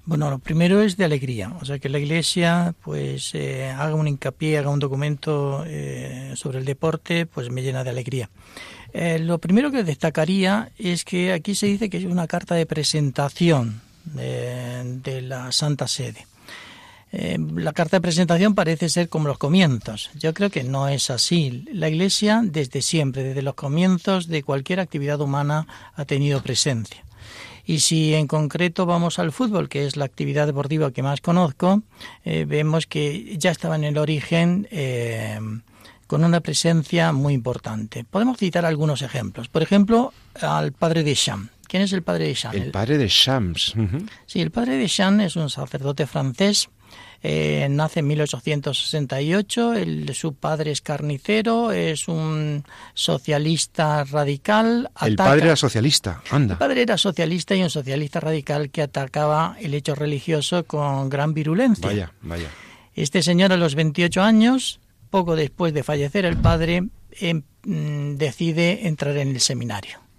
Bueno, 0.05 0.31
lo 0.31 0.39
primero 0.39 0.81
es 0.81 0.97
de 0.97 1.05
alegría, 1.05 1.53
o 1.61 1.65
sea, 1.65 1.81
que 1.81 1.89
la 1.89 1.99
Iglesia 1.99 2.73
pues 2.85 3.35
eh, 3.35 3.69
haga 3.71 3.97
un 3.97 4.07
hincapié, 4.07 4.57
haga 4.57 4.71
un 4.71 4.79
documento 4.79 5.65
eh, 5.67 6.33
sobre 6.37 6.61
el 6.61 6.65
deporte, 6.65 7.27
pues 7.27 7.51
me 7.51 7.63
llena 7.63 7.83
de 7.83 7.91
alegría. 7.91 8.31
Eh, 8.93 9.19
lo 9.19 9.39
primero 9.39 9.73
que 9.73 9.83
destacaría 9.83 10.71
es 10.79 11.05
que 11.05 11.33
aquí 11.33 11.57
se 11.57 11.67
dice 11.67 11.91
que 11.91 11.99
es 11.99 12.05
una 12.05 12.29
carta 12.29 12.55
de 12.55 12.67
presentación 12.67 13.83
de, 14.05 15.23
la 15.23 15.53
Santa 15.53 15.87
Sede. 15.89 16.27
la 17.13 17.73
carta 17.73 17.97
de 17.97 18.01
presentación 18.01 18.55
parece 18.55 18.89
ser 18.89 19.09
como 19.09 19.29
los 19.29 19.39
comienzos. 19.39 20.11
Yo 20.15 20.33
creo 20.35 20.51
que 20.51 20.65
no 20.65 20.89
es 20.89 21.11
así. 21.11 21.65
La 21.73 21.89
Iglesia 21.89 22.43
desde 22.45 22.83
siempre, 22.83 23.23
desde 23.23 23.43
los 23.43 23.55
comienzos 23.55 24.29
de 24.29 24.43
cualquier 24.43 24.81
actividad 24.81 25.21
humana, 25.21 25.67
ha 25.95 26.05
tenido 26.05 26.43
presencia. 26.43 27.05
Y 27.71 27.81
si 27.81 28.15
en 28.15 28.27
concreto 28.27 28.85
vamos 28.85 29.21
al 29.21 29.31
fútbol, 29.31 29.69
que 29.69 29.87
es 29.87 29.97
la 29.97 30.05
actividad 30.05 30.47
deportiva 30.47 30.91
que 30.91 31.05
más 31.05 31.21
conozco, 31.21 31.83
eh, 32.25 32.45
vemos 32.45 32.87
que 32.87 33.37
ya 33.39 33.53
estaba 33.53 33.77
en 33.77 33.85
el 33.85 33.97
origen 33.97 34.67
eh, 34.73 35.39
con 36.09 36.25
una 36.25 36.41
presencia 36.41 37.13
muy 37.13 37.35
importante. 37.35 38.03
Podemos 38.03 38.39
citar 38.39 38.65
algunos 38.65 39.03
ejemplos. 39.03 39.47
Por 39.47 39.63
ejemplo, 39.63 40.13
al 40.41 40.73
padre 40.73 41.05
de 41.05 41.15
Sham. 41.15 41.51
¿Quién 41.71 41.85
es 41.85 41.93
el 41.93 42.03
padre 42.03 42.27
de 42.27 42.35
Sham? 42.35 42.55
El 42.55 42.73
padre 42.73 42.99
de 42.99 43.07
Shams. 43.07 43.75
Sí, 44.27 44.41
el 44.41 44.51
padre 44.51 44.77
de 44.77 44.89
Sham 44.89 45.21
es 45.21 45.37
un 45.37 45.49
sacerdote 45.49 46.07
francés 46.07 46.69
eh, 47.23 47.69
nace 47.71 48.01
en 48.01 48.07
1868, 48.07 49.75
el, 49.75 50.15
su 50.15 50.35
padre 50.35 50.71
es 50.71 50.81
carnicero, 50.81 51.71
es 51.71 52.09
un 52.09 52.65
socialista 52.95 54.05
radical. 54.05 54.91
El 55.03 55.17
padre 55.17 55.47
era 55.47 55.57
socialista, 55.57 56.23
anda. 56.31 56.55
El 56.55 56.59
padre 56.59 56.83
era 56.83 56.97
socialista 56.97 57.55
y 57.55 57.63
un 57.63 57.69
socialista 57.69 58.21
radical 58.21 58.71
que 58.71 58.81
atacaba 58.81 59.57
el 59.61 59.75
hecho 59.75 59.95
religioso 59.95 60.65
con 60.65 61.11
gran 61.11 61.35
virulencia. 61.35 61.87
Vaya, 61.87 62.13
vaya. 62.23 62.49
Este 62.95 63.23
señor 63.23 63.53
a 63.53 63.59
los 63.59 63.75
28 63.75 64.23
años, 64.23 64.81
poco 65.11 65.37
después 65.37 65.75
de 65.75 65.83
fallecer 65.83 66.25
el 66.25 66.39
padre, 66.39 66.83
mm, 66.83 68.15
decide 68.15 68.89
entrar 68.89 69.17
en 69.19 69.29
el 69.29 69.41
seminario. 69.41 70.10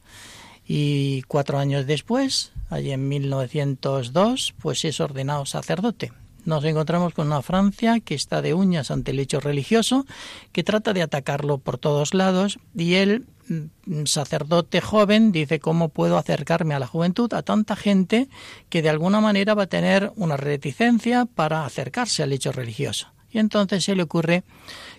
Y 0.67 1.23
cuatro 1.23 1.57
años 1.57 1.87
después, 1.87 2.51
allí 2.69 2.91
en 2.91 3.07
1902, 3.07 4.53
pues 4.61 4.85
es 4.85 4.99
ordenado 4.99 5.45
sacerdote 5.45 6.11
nos 6.45 6.63
encontramos 6.63 7.13
con 7.13 7.27
una 7.27 7.41
Francia 7.41 7.99
que 7.99 8.15
está 8.15 8.41
de 8.41 8.53
uñas 8.53 8.91
ante 8.91 9.11
el 9.11 9.19
hecho 9.19 9.39
religioso, 9.39 10.05
que 10.51 10.63
trata 10.63 10.93
de 10.93 11.01
atacarlo 11.01 11.57
por 11.57 11.77
todos 11.77 12.13
lados 12.13 12.59
y 12.75 12.95
él, 12.95 13.25
mm, 13.47 14.05
sacerdote 14.05 14.81
joven, 14.81 15.31
dice 15.31 15.59
cómo 15.59 15.89
puedo 15.89 16.17
acercarme 16.17 16.73
a 16.73 16.79
la 16.79 16.87
juventud, 16.87 17.33
a 17.33 17.43
tanta 17.43 17.75
gente 17.75 18.27
que 18.69 18.81
de 18.81 18.89
alguna 18.89 19.21
manera 19.21 19.53
va 19.53 19.63
a 19.63 19.67
tener 19.67 20.11
una 20.15 20.37
reticencia 20.37 21.25
para 21.25 21.65
acercarse 21.65 22.23
al 22.23 22.33
hecho 22.33 22.51
religioso. 22.51 23.07
Y 23.29 23.39
entonces 23.39 23.83
se 23.83 23.95
le 23.95 24.03
ocurre 24.03 24.43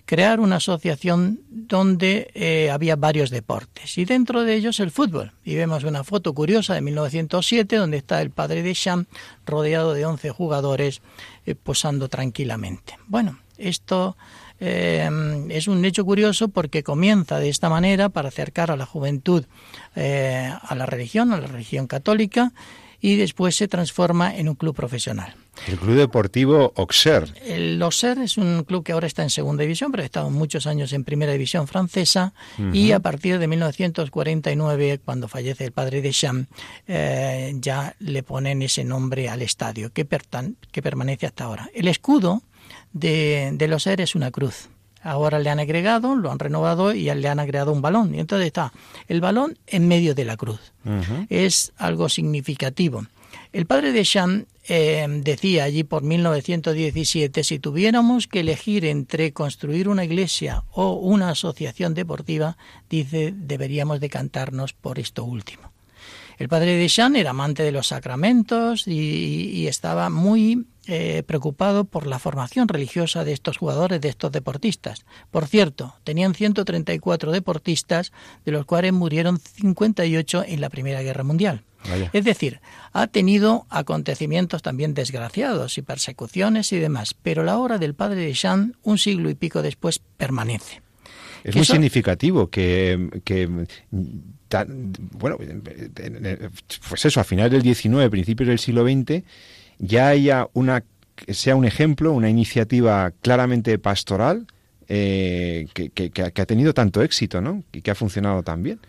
crear 0.05 0.39
una 0.39 0.57
asociación 0.57 1.39
donde 1.49 2.29
eh, 2.33 2.69
había 2.71 2.95
varios 2.95 3.29
deportes 3.29 3.97
y 3.97 4.05
dentro 4.05 4.43
de 4.43 4.55
ellos 4.55 4.79
el 4.79 4.91
fútbol. 4.91 5.31
Y 5.43 5.55
vemos 5.55 5.83
una 5.83 6.03
foto 6.03 6.33
curiosa 6.33 6.73
de 6.73 6.81
1907 6.81 7.77
donde 7.77 7.97
está 7.97 8.21
el 8.21 8.29
padre 8.29 8.63
de 8.63 8.73
Champ 8.73 9.07
rodeado 9.45 9.93
de 9.93 10.05
11 10.05 10.29
jugadores 10.31 11.01
eh, 11.45 11.55
posando 11.55 12.09
tranquilamente. 12.09 12.97
Bueno, 13.07 13.39
esto 13.57 14.17
eh, 14.59 15.09
es 15.49 15.67
un 15.67 15.83
hecho 15.85 16.03
curioso 16.03 16.49
porque 16.49 16.83
comienza 16.83 17.39
de 17.39 17.49
esta 17.49 17.69
manera 17.69 18.09
para 18.09 18.27
acercar 18.27 18.71
a 18.71 18.77
la 18.77 18.85
juventud 18.85 19.45
a 19.95 20.75
la 20.75 20.85
religión, 20.87 21.31
a 21.33 21.39
la 21.39 21.45
religión 21.45 21.85
católica, 21.85 22.51
y 22.99 23.15
después 23.15 23.55
se 23.55 23.67
transforma 23.67 24.35
en 24.35 24.49
un 24.49 24.55
club 24.55 24.75
profesional. 24.75 25.35
El 25.67 25.77
Club 25.77 25.95
Deportivo 25.95 26.73
Auxerre. 26.75 27.27
El 27.45 27.81
Auxerre 27.81 28.25
es 28.25 28.37
un 28.37 28.63
club 28.63 28.83
que 28.83 28.91
ahora 28.91 29.07
está 29.07 29.23
en 29.23 29.29
segunda 29.29 29.61
división, 29.61 29.91
pero 29.91 30.03
ha 30.03 30.05
estado 30.05 30.29
muchos 30.29 30.67
años 30.67 30.91
en 30.93 31.03
primera 31.03 31.31
división 31.31 31.67
francesa 31.67 32.33
y 32.73 32.91
a 32.91 32.99
partir 32.99 33.39
de 33.39 33.47
1949, 33.47 34.99
cuando 35.05 35.27
fallece 35.27 35.65
el 35.65 35.71
padre 35.71 36.01
de 36.01 36.11
Champ, 36.11 36.49
eh, 36.87 37.53
ya 37.55 37.95
le 37.99 38.23
ponen 38.23 38.61
ese 38.61 38.83
nombre 38.83 39.29
al 39.29 39.41
estadio, 39.41 39.91
que, 39.93 40.07
que 40.71 40.81
permanece 40.81 41.25
hasta 41.27 41.45
ahora. 41.45 41.69
El 41.73 41.87
escudo 41.87 42.41
de, 42.91 43.51
de 43.53 43.67
los 43.67 43.87
es 43.87 44.15
una 44.15 44.31
cruz. 44.31 44.69
Ahora 45.03 45.39
le 45.39 45.49
han 45.49 45.59
agregado, 45.59 46.15
lo 46.15 46.31
han 46.31 46.39
renovado 46.39 46.93
y 46.93 47.13
le 47.13 47.27
han 47.27 47.39
agregado 47.39 47.73
un 47.73 47.81
balón. 47.81 48.15
Y 48.15 48.19
entonces 48.19 48.47
está 48.47 48.71
el 49.09 49.19
balón 49.19 49.57
en 49.67 49.87
medio 49.87 50.15
de 50.15 50.23
la 50.23 50.37
cruz. 50.37 50.73
Es 51.29 51.73
algo 51.77 52.07
significativo. 52.07 53.05
El 53.53 53.67
padre 53.67 53.91
de 53.91 54.03
Champ 54.03 54.47
eh, 54.67 55.05
decía 55.21 55.65
allí 55.65 55.83
por 55.83 56.01
1917, 56.01 57.43
si 57.43 57.59
tuviéramos 57.59 58.27
que 58.27 58.39
elegir 58.39 58.83
entre 58.83 59.31
construir 59.31 59.87
una 59.87 60.03
iglesia 60.03 60.63
o 60.71 60.93
una 60.93 61.29
asociación 61.29 61.93
deportiva, 61.93 62.57
dice, 62.89 63.31
deberíamos 63.31 63.99
decantarnos 63.99 64.73
por 64.73 64.97
esto 64.97 65.23
último. 65.23 65.71
El 66.39 66.49
padre 66.49 66.77
de 66.77 66.89
Champ 66.89 67.15
era 67.15 67.29
amante 67.29 67.61
de 67.61 67.71
los 67.71 67.89
sacramentos 67.89 68.87
y 68.87 69.67
estaba 69.67 70.09
muy 70.09 70.65
eh, 70.85 71.23
preocupado 71.25 71.85
por 71.85 72.07
la 72.07 72.19
formación 72.19 72.67
religiosa 72.67 73.23
de 73.23 73.31
estos 73.31 73.55
jugadores, 73.57 74.01
de 74.01 74.09
estos 74.09 74.33
deportistas. 74.33 75.05
Por 75.31 75.47
cierto, 75.47 75.95
tenían 76.03 76.35
134 76.35 77.31
deportistas, 77.31 78.11
de 78.43 78.51
los 78.51 78.65
cuales 78.65 78.91
murieron 78.91 79.39
58 79.39 80.43
en 80.45 80.59
la 80.59 80.69
Primera 80.69 81.01
Guerra 81.01 81.23
Mundial. 81.23 81.63
Es 82.13 82.23
decir, 82.23 82.59
ha 82.93 83.07
tenido 83.07 83.65
acontecimientos 83.69 84.61
también 84.61 84.93
desgraciados 84.93 85.77
y 85.77 85.81
persecuciones 85.81 86.71
y 86.71 86.79
demás, 86.79 87.13
pero 87.13 87.43
la 87.43 87.57
obra 87.57 87.77
del 87.77 87.93
padre 87.93 88.21
de 88.21 88.33
Jean, 88.33 88.75
un 88.83 88.97
siglo 88.97 89.29
y 89.29 89.35
pico 89.35 89.61
después, 89.61 89.99
permanece. 89.99 90.81
Es 91.43 91.55
muy 91.55 91.65
significativo 91.65 92.49
que, 92.49 93.09
bueno, 95.11 95.37
pues 96.89 97.05
eso, 97.05 97.19
a 97.19 97.23
finales 97.25 97.51
del 97.51 97.75
XIX, 97.75 98.09
principios 98.09 98.47
del 98.47 98.59
siglo 98.59 98.85
XX, 98.85 99.23
ya 99.79 100.07
haya 100.07 100.47
una 100.53 100.83
sea 101.27 101.55
un 101.55 101.65
ejemplo, 101.65 102.11
una 102.11 102.29
iniciativa 102.29 103.11
claramente 103.21 103.77
pastoral 103.77 104.47
eh, 104.87 105.67
que, 105.73 105.89
que, 105.89 106.23
ha 106.23 106.45
tenido 106.45 106.73
tanto 106.73 107.01
éxito, 107.01 107.41
¿no? 107.41 107.63
Y 107.71 107.81
que 107.81 107.91
ha 107.91 107.95
funcionado 107.95 108.43
tan 108.43 108.63
bien. 108.63 108.79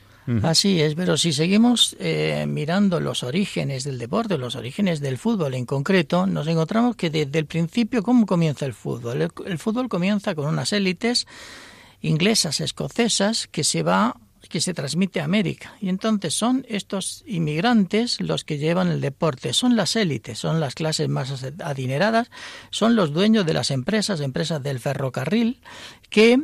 Así 0.43 0.81
es, 0.81 0.95
pero 0.95 1.17
si 1.17 1.33
seguimos 1.33 1.97
eh, 2.01 2.47
mirando 2.49 2.99
los 2.99 3.23
orígenes 3.23 3.85
del 3.85 3.99
deporte, 3.99 4.39
los 4.39 4.57
orígenes 4.57 5.01
del 5.01 5.19
fútbol 5.19 5.55
en 5.55 5.67
concreto, 5.67 6.27
nos 6.27 6.47
encontramos 6.47 6.97
que 6.97 7.11
desde 7.11 7.39
el 7.39 7.47
principio, 7.47 8.03
¿cómo 8.03 8.25
comienza 8.25 8.65
el 8.65 8.73
fútbol? 8.73 9.31
el 9.47 9.59
fútbol 9.59 9.89
comienza 9.89 10.35
con 10.35 10.47
unas 10.47 10.73
élites 10.73 11.27
inglesas, 12.01 12.61
escocesas, 12.61 13.49
que 13.49 13.65
se 13.65 13.83
va 13.83 14.17
que 14.49 14.61
se 14.61 14.75
transmite 14.75 15.21
a 15.21 15.25
América. 15.25 15.75
Y 15.81 15.89
entonces 15.89 16.35
son 16.35 16.67
estos 16.69 17.25
inmigrantes 17.27 18.21
los 18.21 18.45
que 18.45 18.59
llevan 18.59 18.89
el 18.89 19.01
deporte, 19.01 19.53
son 19.53 19.77
las 19.77 19.97
élites, 19.97 20.39
son 20.39 20.61
las 20.61 20.75
clases 20.75 21.09
más 21.09 21.45
adineradas, 21.63 22.31
son 22.71 22.97
los 22.97 23.13
dueños 23.13 23.47
de 23.47 23.55
las 23.55 23.71
empresas, 23.71 24.21
empresas 24.21 24.63
del 24.63 24.81
ferrocarril, 24.81 25.61
que 26.11 26.41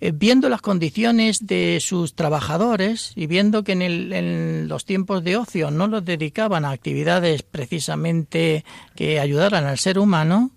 viendo 0.00 0.48
las 0.48 0.60
condiciones 0.60 1.46
de 1.46 1.78
sus 1.80 2.14
trabajadores 2.14 3.12
y 3.16 3.26
viendo 3.26 3.64
que 3.64 3.72
en, 3.72 3.82
en, 3.82 4.68
los 4.68 4.84
tiempos 4.84 5.24
de 5.24 5.36
ocio 5.36 5.70
no 5.70 5.86
los 5.86 6.04
dedicaban 6.04 6.64
a 6.64 6.70
actividades 6.70 7.42
precisamente 7.42 8.64
que 8.94 9.20
ayudaran 9.20 9.64
al 9.64 9.78
ser 9.78 9.98
humano, 9.98 10.52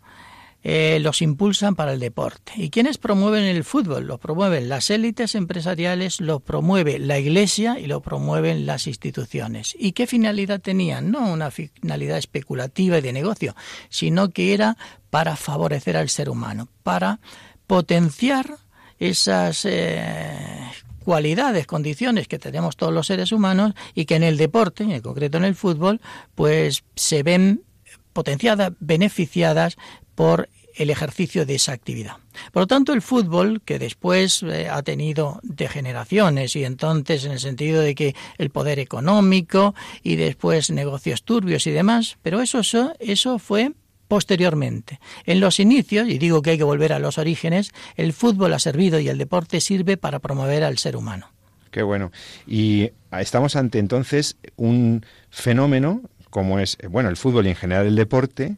eh, 0.63 0.99
los 1.01 1.23
impulsan 1.23 1.73
para 1.73 1.93
el 1.93 1.99
deporte. 1.99 2.53
¿Y 2.55 2.69
quiénes 2.69 2.99
promueven 2.99 3.43
el 3.45 3.63
fútbol? 3.63 4.05
Lo 4.05 4.19
promueven 4.19 4.69
las 4.69 4.91
élites 4.91 5.33
empresariales, 5.33 6.21
lo 6.21 6.39
promueve 6.39 6.99
la 6.99 7.17
Iglesia 7.17 7.79
y 7.79 7.87
lo 7.87 8.01
promueven 8.01 8.67
las 8.67 8.85
instituciones. 8.85 9.75
¿Y 9.79 9.93
qué 9.93 10.05
finalidad 10.05 10.61
tenían? 10.61 11.09
No 11.09 11.31
una 11.31 11.49
finalidad 11.49 12.19
especulativa 12.19 12.99
y 12.99 13.01
de 13.01 13.11
negocio, 13.11 13.55
sino 13.89 14.29
que 14.29 14.53
era 14.53 14.77
para 15.09 15.35
favorecer 15.35 15.97
al 15.97 16.09
ser 16.09 16.29
humano, 16.29 16.67
para 16.83 17.19
potenciar 17.65 18.57
esas 19.01 19.65
eh, 19.65 20.71
cualidades, 21.03 21.65
condiciones 21.65 22.27
que 22.27 22.37
tenemos 22.37 22.77
todos 22.77 22.93
los 22.93 23.07
seres 23.07 23.31
humanos 23.31 23.73
y 23.95 24.05
que 24.05 24.15
en 24.15 24.23
el 24.23 24.37
deporte, 24.37 24.83
en 24.83 25.01
concreto 25.01 25.37
en 25.37 25.45
el 25.45 25.55
fútbol, 25.55 25.99
pues 26.35 26.83
se 26.95 27.23
ven 27.23 27.63
potenciadas, 28.13 28.73
beneficiadas 28.79 29.77
por 30.13 30.49
el 30.75 30.91
ejercicio 30.91 31.45
de 31.45 31.55
esa 31.55 31.73
actividad. 31.73 32.17
Por 32.53 32.63
lo 32.63 32.67
tanto, 32.67 32.93
el 32.93 33.01
fútbol, 33.01 33.61
que 33.65 33.79
después 33.79 34.43
eh, 34.43 34.69
ha 34.69 34.83
tenido 34.83 35.39
degeneraciones 35.43 36.55
y 36.55 36.63
entonces 36.63 37.25
en 37.25 37.31
el 37.31 37.39
sentido 37.39 37.81
de 37.81 37.95
que 37.95 38.15
el 38.37 38.51
poder 38.51 38.77
económico 38.77 39.73
y 40.03 40.15
después 40.15 40.69
negocios 40.69 41.23
turbios 41.23 41.65
y 41.65 41.71
demás, 41.71 42.17
pero 42.21 42.39
eso, 42.39 42.59
eso, 42.59 42.93
eso 42.99 43.39
fue 43.39 43.73
posteriormente. 44.11 44.99
En 45.25 45.39
los 45.39 45.61
inicios, 45.61 46.09
y 46.09 46.17
digo 46.17 46.41
que 46.41 46.49
hay 46.49 46.57
que 46.57 46.65
volver 46.65 46.91
a 46.91 46.99
los 46.99 47.17
orígenes, 47.17 47.71
el 47.95 48.11
fútbol 48.11 48.53
ha 48.53 48.59
servido 48.59 48.99
y 48.99 49.07
el 49.07 49.17
deporte 49.17 49.61
sirve 49.61 49.95
para 49.95 50.19
promover 50.19 50.65
al 50.65 50.77
ser 50.79 50.97
humano. 50.97 51.31
Qué 51.71 51.81
bueno. 51.81 52.11
Y 52.45 52.91
estamos 53.17 53.55
ante 53.55 53.79
entonces 53.79 54.35
un 54.57 55.05
fenómeno 55.29 56.01
como 56.29 56.59
es, 56.59 56.77
bueno, 56.89 57.07
el 57.07 57.15
fútbol 57.15 57.47
y 57.47 57.51
en 57.51 57.55
general 57.55 57.85
el 57.85 57.95
deporte, 57.95 58.57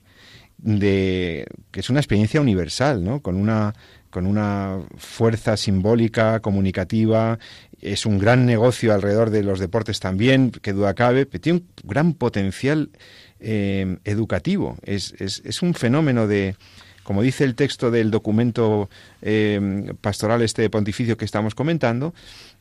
de 0.57 1.45
que 1.69 1.81
es 1.81 1.89
una 1.91 1.99
experiencia 1.99 2.41
universal, 2.41 3.03
¿no? 3.03 3.21
Con 3.21 3.35
una 3.35 3.75
con 4.09 4.25
una 4.25 4.79
fuerza 4.97 5.57
simbólica, 5.57 6.39
comunicativa, 6.39 7.37
es 7.79 8.05
un 8.05 8.17
gran 8.17 8.45
negocio 8.45 8.93
alrededor 8.93 9.31
de 9.31 9.43
los 9.43 9.59
deportes 9.59 9.99
también, 9.99 10.51
que 10.51 10.71
duda 10.71 10.93
cabe, 10.93 11.25
pero 11.25 11.41
tiene 11.41 11.59
un 11.59 11.67
gran 11.83 12.13
potencial 12.13 12.91
eh, 13.43 13.97
educativo. 14.05 14.77
Es, 14.83 15.13
es, 15.19 15.41
es, 15.45 15.61
un 15.61 15.73
fenómeno 15.73 16.27
de, 16.27 16.55
como 17.03 17.21
dice 17.21 17.43
el 17.43 17.55
texto 17.55 17.91
del 17.91 18.09
documento 18.09 18.89
eh, 19.21 19.93
pastoral 20.01 20.41
este 20.41 20.69
pontificio 20.69 21.17
que 21.17 21.25
estamos 21.25 21.53
comentando, 21.53 22.13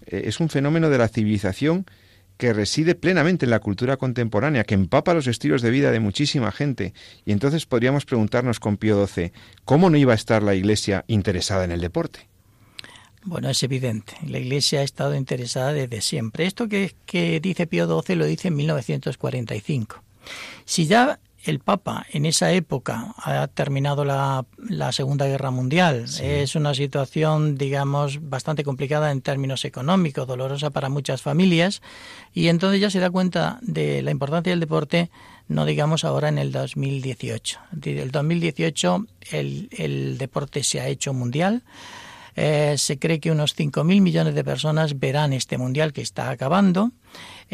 eh, 0.07 0.23
es 0.27 0.41
un 0.41 0.49
fenómeno 0.49 0.91
de 0.91 0.99
la 0.99 1.09
civilización 1.09 1.87
que 2.37 2.53
reside 2.53 2.97
plenamente 2.97 3.47
en 3.47 3.51
la 3.51 3.61
cultura 3.61 3.97
contemporánea, 3.97 4.65
que 4.65 4.75
empapa 4.75 5.15
los 5.15 5.29
estilos 5.29 5.63
de 5.63 5.71
vida 5.71 5.93
de 5.93 6.01
muchísima 6.01 6.51
gente. 6.51 6.93
Y 7.25 7.31
entonces 7.31 7.67
podríamos 7.67 8.05
preguntarnos 8.05 8.59
con 8.59 8.77
Pío 8.77 9.07
XII, 9.07 9.33
¿cómo 9.65 9.89
no 9.89 9.97
iba 9.97 10.13
a 10.13 10.17
estar 10.17 10.43
la 10.43 10.57
Iglesia 10.57 11.05
interesada 11.07 11.65
en 11.65 11.71
el 11.71 11.81
deporte? 11.81 12.27
Bueno, 13.25 13.49
es 13.49 13.63
evidente. 13.63 14.15
La 14.27 14.41
Iglesia 14.41 14.81
ha 14.81 14.83
estado 14.83 15.15
interesada 15.15 15.73
desde 15.73 16.01
siempre. 16.01 16.47
Esto 16.47 16.69
que, 16.69 16.97
que 17.07 17.39
dice 17.39 17.69
Pío 17.69 17.87
XII 17.87 18.17
lo 18.17 18.27
dice 18.27 18.49
en 18.49 18.57
1945. 18.57 20.03
Si 20.65 20.87
ya 20.87 21.19
el 21.45 21.59
Papa 21.59 22.07
en 22.13 22.25
esa 22.25 22.53
época 22.53 23.15
ha 23.19 23.49
terminado 23.49 24.05
la, 24.05 24.45
Segunda 24.93 25.27
Guerra 25.27 25.51
Mundial. 25.51 26.05
Es 26.21 26.55
una 26.55 26.75
situación, 26.75 27.57
digamos, 27.57 28.29
bastante 28.29 28.63
complicada 28.63 29.11
en 29.11 29.23
términos 29.23 29.65
económicos, 29.65 30.27
dolorosa 30.27 30.71
para 30.71 30.89
muchas 30.89 31.23
familias, 31.23 31.83
y 32.33 32.49
entonces 32.49 32.81
ya 32.81 32.91
se 32.91 33.01
da 33.01 33.11
cuenta 33.11 33.59
de 33.63 34.03
la 34.03 34.11
importancia 34.11 34.53
del 34.53 34.61
deporte, 34.61 35.11
no 35.49 35.65
digamos 35.65 36.05
ahora 36.05 36.29
en 36.29 36.39
el 36.39 36.53
2018. 36.53 37.59
En 37.85 37.99
el 37.99 38.11
2018 38.11 39.07
el, 39.33 39.69
el 39.77 40.19
deporte 40.19 40.63
se 40.63 40.81
ha 40.81 40.87
hecho 40.89 41.13
mundial. 41.13 41.63
Eh, 42.35 42.77
se 42.79 42.99
cree 42.99 43.21
que 43.21 43.31
unos 43.31 43.57
5.000 43.57 44.01
millones 44.01 44.35
de 44.35 44.45
personas 44.45 44.99
verán 44.99 45.33
este 45.33 45.59
mundial 45.59 45.93
que 45.93 46.01
está 46.01 46.31
acabando. 46.31 46.93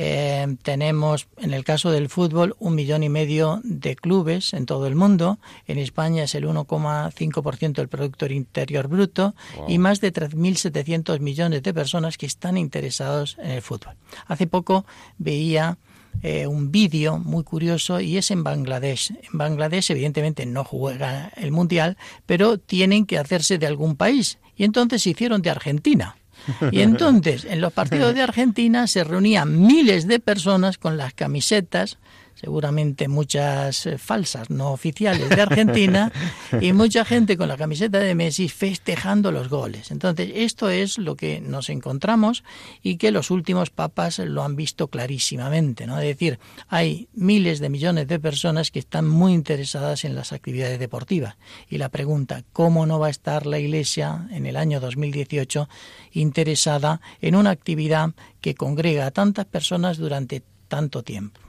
Eh, 0.01 0.47
tenemos, 0.63 1.27
en 1.39 1.53
el 1.53 1.65
caso 1.65 1.91
del 1.91 2.09
fútbol, 2.09 2.55
un 2.61 2.77
millón 2.77 3.03
y 3.03 3.09
medio 3.09 3.61
de 3.65 3.97
clubes 3.97 4.55
en 4.55 4.65
todo 4.65 4.87
el 4.87 4.95
mundo. 4.95 5.41
En 5.67 5.77
España 5.77 6.23
es 6.23 6.37
el 6.37 6.45
1,5% 6.45 7.73
del 7.73 7.89
Producto 7.89 8.27
Interior 8.27 8.87
Bruto 8.87 9.35
y 9.67 9.79
más 9.79 10.01
de 10.01 10.13
3.700 10.13 11.19
millones 11.19 11.65
de 11.65 11.75
personas 11.75 12.17
que 12.17 12.27
están 12.27 12.57
interesados 12.57 13.37
en 13.41 13.51
el 13.51 13.61
fútbol. 13.61 13.97
Hace 14.29 14.47
poco 14.47 14.87
veía 15.19 15.79
eh, 16.23 16.47
un 16.47 16.71
vídeo 16.71 17.19
muy 17.19 17.43
curioso 17.43 17.99
y 17.99 18.19
es 18.19 18.31
en 18.31 18.45
Bangladesh. 18.45 19.11
En 19.11 19.37
Bangladesh 19.37 19.91
evidentemente 19.91 20.47
no 20.47 20.63
juega 20.63 21.33
el 21.35 21.51
Mundial, 21.51 21.97
pero 22.25 22.57
tienen 22.57 23.05
que 23.05 23.19
hacerse 23.19 23.59
de 23.59 23.67
algún 23.67 23.97
país. 23.97 24.39
Y 24.55 24.63
entonces 24.63 25.03
se 25.03 25.11
hicieron 25.11 25.43
de 25.43 25.51
Argentina. 25.51 26.15
Y 26.73 26.81
entonces, 26.81 27.45
en 27.45 27.61
los 27.61 27.73
partidos 27.73 28.15
de 28.15 28.23
Argentina 28.23 28.87
se 28.87 29.05
reunían 29.05 29.61
miles 29.67 30.07
de 30.07 30.19
personas 30.19 30.79
con 30.79 30.97
las 30.97 31.15
camisetas 31.15 31.99
seguramente 32.41 33.09
muchas 33.09 33.87
eh, 33.87 33.99
falsas, 33.99 34.49
no 34.49 34.71
oficiales 34.73 35.29
de 35.29 35.41
Argentina, 35.41 36.13
y 36.61 36.73
mucha 36.73 37.05
gente 37.05 37.37
con 37.37 37.49
la 37.49 37.57
camiseta 37.57 37.99
de 37.99 38.15
Messi 38.15 38.49
festejando 38.49 39.33
los 39.33 39.49
goles. 39.49 39.91
Entonces, 39.91 40.31
esto 40.35 40.71
es 40.71 40.99
lo 40.99 41.17
que 41.17 41.41
nos 41.41 41.69
encontramos 41.69 42.45
y 42.83 42.97
que 42.97 43.11
los 43.11 43.31
últimos 43.31 43.71
papas 43.71 44.19
lo 44.21 44.45
han 44.45 44.55
visto 44.55 44.89
clarísimamente, 44.89 45.87
¿no? 45.87 45.99
Es 45.99 46.07
decir, 46.07 46.39
hay 46.69 47.09
miles 47.13 47.59
de 47.59 47.71
millones 47.71 48.07
de 48.07 48.21
personas 48.21 48.71
que 48.71 48.79
están 48.79 49.09
muy 49.09 49.33
interesadas 49.33 50.05
en 50.05 50.15
las 50.15 50.33
actividades 50.33 50.79
deportivas. 50.79 51.37
Y 51.69 51.79
la 51.79 51.89
pregunta, 51.89 52.45
¿cómo 52.53 52.87
no 52.87 53.01
va 53.01 53.09
a 53.09 53.11
estar 53.11 53.47
la 53.47 53.59
Iglesia 53.59 54.29
en 54.31 54.47
el 54.47 54.57
año 54.57 54.79
2018 54.81 55.69
interesada 56.13 57.01
en 57.21 57.35
una 57.35 57.51
actividad 57.51 58.11
que 58.41 58.55
congrega 58.55 59.07
a 59.07 59.11
tantas 59.11 59.47
personas 59.47 59.99
durante 59.99 60.43
tanto 60.69 61.03
tiempo? 61.03 61.48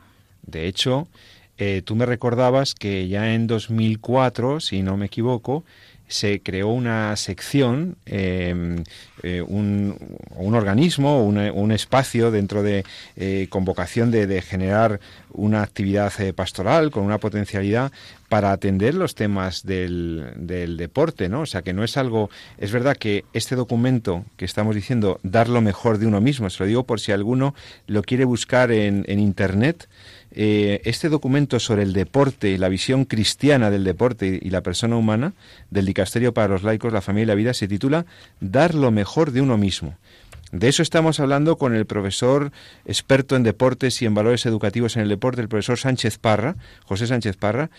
De 0.49 0.67
hecho, 0.67 1.07
eh, 1.57 1.81
tú 1.83 1.95
me 1.95 2.05
recordabas 2.05 2.73
que 2.73 3.07
ya 3.07 3.33
en 3.33 3.45
2004, 3.45 4.61
si 4.61 4.81
no 4.81 4.95
me 4.95 5.07
equivoco, 5.07 5.65
se 6.09 6.41
creó 6.41 6.69
una 6.69 7.15
sección, 7.17 7.97
em, 8.05 8.83
eh, 9.21 9.41
un, 9.41 9.95
un, 10.35 10.55
organismo, 10.55 11.23
un, 11.23 11.71
espacio 11.71 12.31
dentro 12.31 12.63
de 12.63 12.83
eh, 13.15 13.45
convocación 13.49 14.09
de, 14.09 14.41
generar 14.41 14.99
una 15.31 15.61
actividad 15.61 16.11
pastoral 16.33 16.89
con 16.89 17.03
una 17.03 17.19
potencialidad 17.19 17.91
para 18.27 18.51
atender 18.51 18.95
los 18.95 19.13
temas 19.13 19.63
del, 19.63 20.33
del, 20.35 20.77
deporte, 20.77 21.29
¿no? 21.29 21.41
O 21.41 21.45
sea, 21.45 21.61
que 21.61 21.73
no 21.73 21.83
es 21.83 21.95
algo... 21.95 22.31
Es 22.57 22.71
verdad 22.71 22.97
que 22.97 23.25
este 23.33 23.55
documento 23.55 24.25
que 24.35 24.45
estamos 24.45 24.75
diciendo, 24.75 25.19
dar 25.21 25.47
lo 25.47 25.61
mejor 25.61 25.99
de 25.99 26.07
uno 26.07 26.21
mismo, 26.21 26.49
se 26.49 26.63
lo 26.63 26.67
digo 26.67 26.83
por 26.85 26.99
si 26.99 27.11
alguno 27.11 27.53
lo 27.85 28.01
quiere 28.01 28.25
buscar 28.25 28.71
en, 28.71 29.05
en 29.07 29.19
Internet, 29.19 29.87
eh, 30.31 30.81
este 30.85 31.09
documento 31.09 31.59
sobre 31.59 31.83
el 31.83 31.93
deporte 31.93 32.57
la 32.57 32.69
visión 32.69 33.05
cristiana 33.05 33.71
del 33.71 33.83
deporte 33.83 34.39
y 34.41 34.49
la 34.49 34.61
persona 34.61 34.95
humana 34.95 35.33
del 35.71 35.85
Dicasterio 35.85 36.33
para 36.33 36.47
los 36.47 36.63
laicos, 36.63 36.93
la 36.93 37.01
familia 37.01 37.23
y 37.23 37.27
la 37.27 37.35
vida 37.35 37.53
se 37.53 37.67
titula 37.67 38.05
Dar 38.39 38.75
lo 38.75 38.91
mejor 38.91 39.31
de 39.31 39.41
uno 39.41 39.57
mismo. 39.57 39.95
De 40.51 40.67
eso 40.67 40.81
estamos 40.81 41.19
hablando 41.19 41.57
con 41.57 41.75
el 41.75 41.85
profesor 41.85 42.51
experto 42.85 43.35
en 43.35 43.43
deportes 43.43 44.01
y 44.01 44.05
en 44.05 44.15
valores 44.15 44.45
educativos 44.45 44.95
en 44.95 45.03
el 45.03 45.09
deporte, 45.09 45.41
el 45.41 45.49
profesor 45.49 45.77
Sánchez 45.77 46.17
Parra, 46.17 46.55
José 46.85 47.05
Sánchez 47.07 47.37
Parra. 47.37 47.69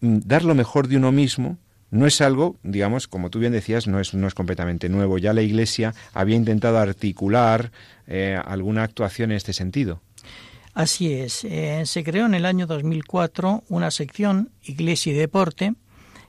Mm, 0.00 0.18
dar 0.24 0.44
lo 0.44 0.54
mejor 0.54 0.88
de 0.88 0.96
uno 0.96 1.12
mismo 1.12 1.58
no 1.90 2.06
es 2.06 2.20
algo, 2.20 2.56
digamos, 2.62 3.08
como 3.08 3.30
tú 3.30 3.38
bien 3.38 3.52
decías, 3.52 3.86
no 3.86 4.00
es, 4.00 4.14
no 4.14 4.26
es 4.26 4.34
completamente 4.34 4.88
nuevo. 4.88 5.18
Ya 5.18 5.32
la 5.32 5.42
Iglesia 5.42 5.94
había 6.12 6.36
intentado 6.36 6.78
articular 6.78 7.70
eh, 8.06 8.38
alguna 8.44 8.82
actuación 8.82 9.30
en 9.30 9.36
este 9.36 9.52
sentido. 9.52 10.02
Así 10.78 11.12
es, 11.12 11.42
eh, 11.42 11.82
se 11.86 12.04
creó 12.04 12.26
en 12.26 12.34
el 12.34 12.46
año 12.46 12.68
2004 12.68 13.64
una 13.68 13.90
sección 13.90 14.52
Iglesia 14.62 15.12
y 15.12 15.16
Deporte 15.16 15.74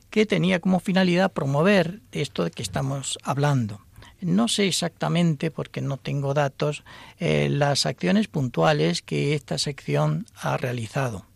que 0.09 0.25
tenía 0.25 0.59
como 0.59 0.79
finalidad 0.79 1.31
promover 1.33 2.01
esto 2.11 2.45
de 2.45 2.49
que 2.49 2.63
estamos 2.63 3.19
hablando. 3.21 3.81
No 4.21 4.47
sé 4.47 4.67
exactamente, 4.67 5.51
porque 5.51 5.81
no 5.81 5.97
tengo 5.97 6.33
datos, 6.33 6.83
eh, 7.19 7.47
las 7.51 7.85
acciones 7.85 8.27
puntuales 8.27 9.03
que 9.03 9.35
esta 9.35 9.59
sección 9.59 10.25
ha 10.33 10.57
realizado. 10.57 11.27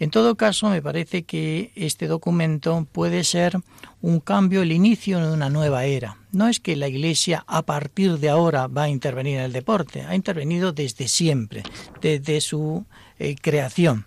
En 0.00 0.10
todo 0.10 0.34
caso, 0.34 0.70
me 0.70 0.80
parece 0.80 1.24
que 1.24 1.72
este 1.74 2.06
documento 2.06 2.86
puede 2.90 3.22
ser 3.22 3.60
un 4.00 4.20
cambio, 4.20 4.62
el 4.62 4.72
inicio 4.72 5.20
de 5.20 5.30
una 5.30 5.50
nueva 5.50 5.84
era. 5.84 6.16
No 6.32 6.48
es 6.48 6.58
que 6.58 6.74
la 6.74 6.88
Iglesia 6.88 7.44
a 7.46 7.60
partir 7.60 8.18
de 8.18 8.30
ahora 8.30 8.66
va 8.66 8.84
a 8.84 8.88
intervenir 8.88 9.36
en 9.36 9.44
el 9.44 9.52
deporte, 9.52 10.00
ha 10.00 10.14
intervenido 10.14 10.72
desde 10.72 11.06
siempre, 11.06 11.64
desde 12.00 12.40
su 12.40 12.86
eh, 13.18 13.36
creación. 13.38 14.06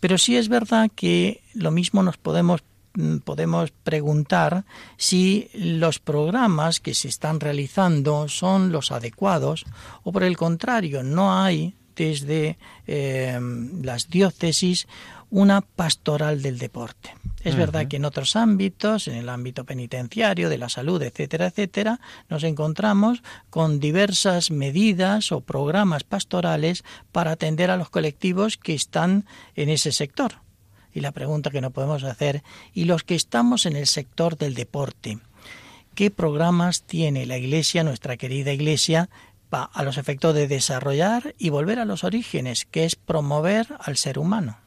Pero 0.00 0.18
sí 0.18 0.36
es 0.36 0.50
verdad 0.50 0.90
que 0.94 1.40
lo 1.54 1.70
mismo 1.70 2.02
nos 2.02 2.18
podemos 2.18 2.62
mm, 2.92 3.18
podemos 3.18 3.70
preguntar 3.70 4.66
si 4.98 5.48
los 5.54 5.98
programas 5.98 6.78
que 6.78 6.92
se 6.92 7.08
están 7.08 7.40
realizando 7.40 8.28
son 8.28 8.70
los 8.70 8.92
adecuados 8.92 9.64
o 10.02 10.12
por 10.12 10.24
el 10.24 10.36
contrario 10.36 11.02
no 11.02 11.40
hay 11.40 11.74
desde 11.96 12.58
eh, 12.86 13.38
las 13.82 14.08
diócesis 14.08 14.86
una 15.32 15.62
pastoral 15.62 16.42
del 16.42 16.58
deporte. 16.58 17.14
Es 17.42 17.56
verdad 17.56 17.88
que 17.88 17.96
en 17.96 18.04
otros 18.04 18.36
ámbitos, 18.36 19.08
en 19.08 19.14
el 19.14 19.30
ámbito 19.30 19.64
penitenciario, 19.64 20.50
de 20.50 20.58
la 20.58 20.68
salud, 20.68 21.02
etcétera, 21.02 21.46
etcétera, 21.46 22.00
nos 22.28 22.44
encontramos 22.44 23.22
con 23.48 23.80
diversas 23.80 24.50
medidas 24.50 25.32
o 25.32 25.40
programas 25.40 26.04
pastorales 26.04 26.84
para 27.12 27.32
atender 27.32 27.70
a 27.70 27.78
los 27.78 27.88
colectivos 27.88 28.58
que 28.58 28.74
están 28.74 29.24
en 29.56 29.70
ese 29.70 29.90
sector. 29.90 30.34
Y 30.92 31.00
la 31.00 31.12
pregunta 31.12 31.50
que 31.50 31.62
nos 31.62 31.72
podemos 31.72 32.04
hacer, 32.04 32.42
¿y 32.74 32.84
los 32.84 33.02
que 33.02 33.14
estamos 33.14 33.64
en 33.64 33.76
el 33.76 33.86
sector 33.86 34.36
del 34.36 34.52
deporte? 34.52 35.18
¿Qué 35.94 36.10
programas 36.10 36.82
tiene 36.82 37.24
la 37.24 37.38
Iglesia, 37.38 37.84
nuestra 37.84 38.18
querida 38.18 38.52
Iglesia, 38.52 39.08
a 39.50 39.82
los 39.82 39.96
efectos 39.96 40.34
de 40.34 40.46
desarrollar 40.46 41.34
y 41.38 41.48
volver 41.48 41.78
a 41.78 41.86
los 41.86 42.04
orígenes, 42.04 42.66
que 42.66 42.84
es 42.84 42.96
promover 42.96 43.66
al 43.80 43.96
ser 43.96 44.18
humano? 44.18 44.61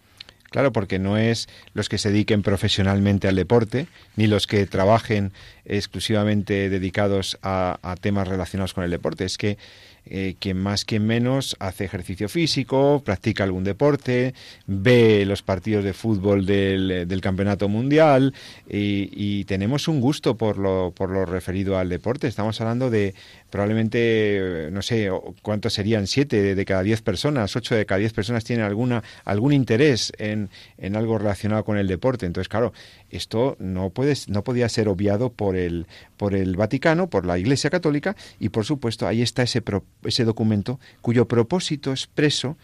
Claro, 0.50 0.72
porque 0.72 1.00
no 1.00 1.18
es 1.18 1.48
los 1.74 1.90
que 1.90 1.98
se 1.98 2.12
dediquen 2.12 2.42
profesionalmente 2.42 3.28
al 3.28 3.36
deporte, 3.36 3.88
ni 4.16 4.28
los 4.28 4.48
que 4.48 4.66
trabajen 4.66 5.34
exclusivamente 5.66 6.70
dedicados 6.70 7.38
a, 7.42 7.96
temas 8.00 8.28
relacionados 8.28 8.74
con 8.74 8.84
el 8.84 8.92
deporte. 8.92 9.26
Es 9.26 9.38
que 9.38 9.58
eh, 10.06 10.36
quien 10.40 10.58
más, 10.58 10.86
quien 10.86 11.06
menos, 11.06 11.58
hace 11.60 11.84
ejercicio 11.84 12.30
físico, 12.30 13.02
practica 13.04 13.44
algún 13.44 13.64
deporte, 13.64 14.36
ve 14.68 15.26
los 15.26 15.42
partidos 15.42 15.84
de 15.84 15.94
fútbol 15.94 16.46
del, 16.46 17.08
del 17.08 17.22
campeonato 17.22 17.68
mundial 17.68 18.34
y, 18.70 19.44
tenemos 19.46 19.88
un 19.88 20.02
gusto 20.02 20.38
por 20.38 20.58
lo, 20.58 20.92
por 20.96 21.10
lo 21.10 21.26
referido 21.26 21.78
al 21.78 21.90
deporte. 21.90 22.28
Estamos 22.28 22.62
hablando 22.62 22.90
de 22.90 23.14
probablemente, 23.56 24.68
no 24.74 24.82
sé, 24.82 25.10
cuántos 25.42 25.72
serían, 25.72 26.08
siete 26.08 26.56
de 26.56 26.66
cada 26.66 26.84
diez 26.84 27.02
personas, 27.02 27.56
ocho 27.56 27.74
de 27.74 27.86
cada 27.86 28.00
diez 28.00 28.12
personas 28.12 28.44
tienen 28.44 28.66
alguna, 28.66 29.02
algún 29.24 29.54
interés 29.54 30.12
en, 30.18 30.50
en 30.78 30.98
algo 30.98 31.18
relacionado 31.18 31.64
con 31.64 31.78
el 31.78 31.88
deporte. 31.88 32.26
Entonces, 32.26 32.50
claro, 32.50 32.74
esto 33.10 33.56
no, 33.60 33.92
puede, 33.92 34.14
no 34.28 34.44
podía 34.44 34.68
ser 34.68 34.90
obviado 34.90 35.32
por 35.32 35.56
el, 35.56 35.88
por 36.18 36.36
el 36.36 36.58
Vaticano, 36.58 37.10
por 37.10 37.26
la 37.26 37.40
Iglesia 37.40 37.70
Católica, 37.70 38.18
y 38.42 38.50
por 38.50 38.66
supuesto 38.66 39.08
ahí 39.08 39.22
está 39.22 39.44
ese, 39.44 39.64
ese 40.04 40.26
documento 40.26 40.78
cuyo 41.00 41.26
propósito 41.26 41.92
expreso 41.92 42.58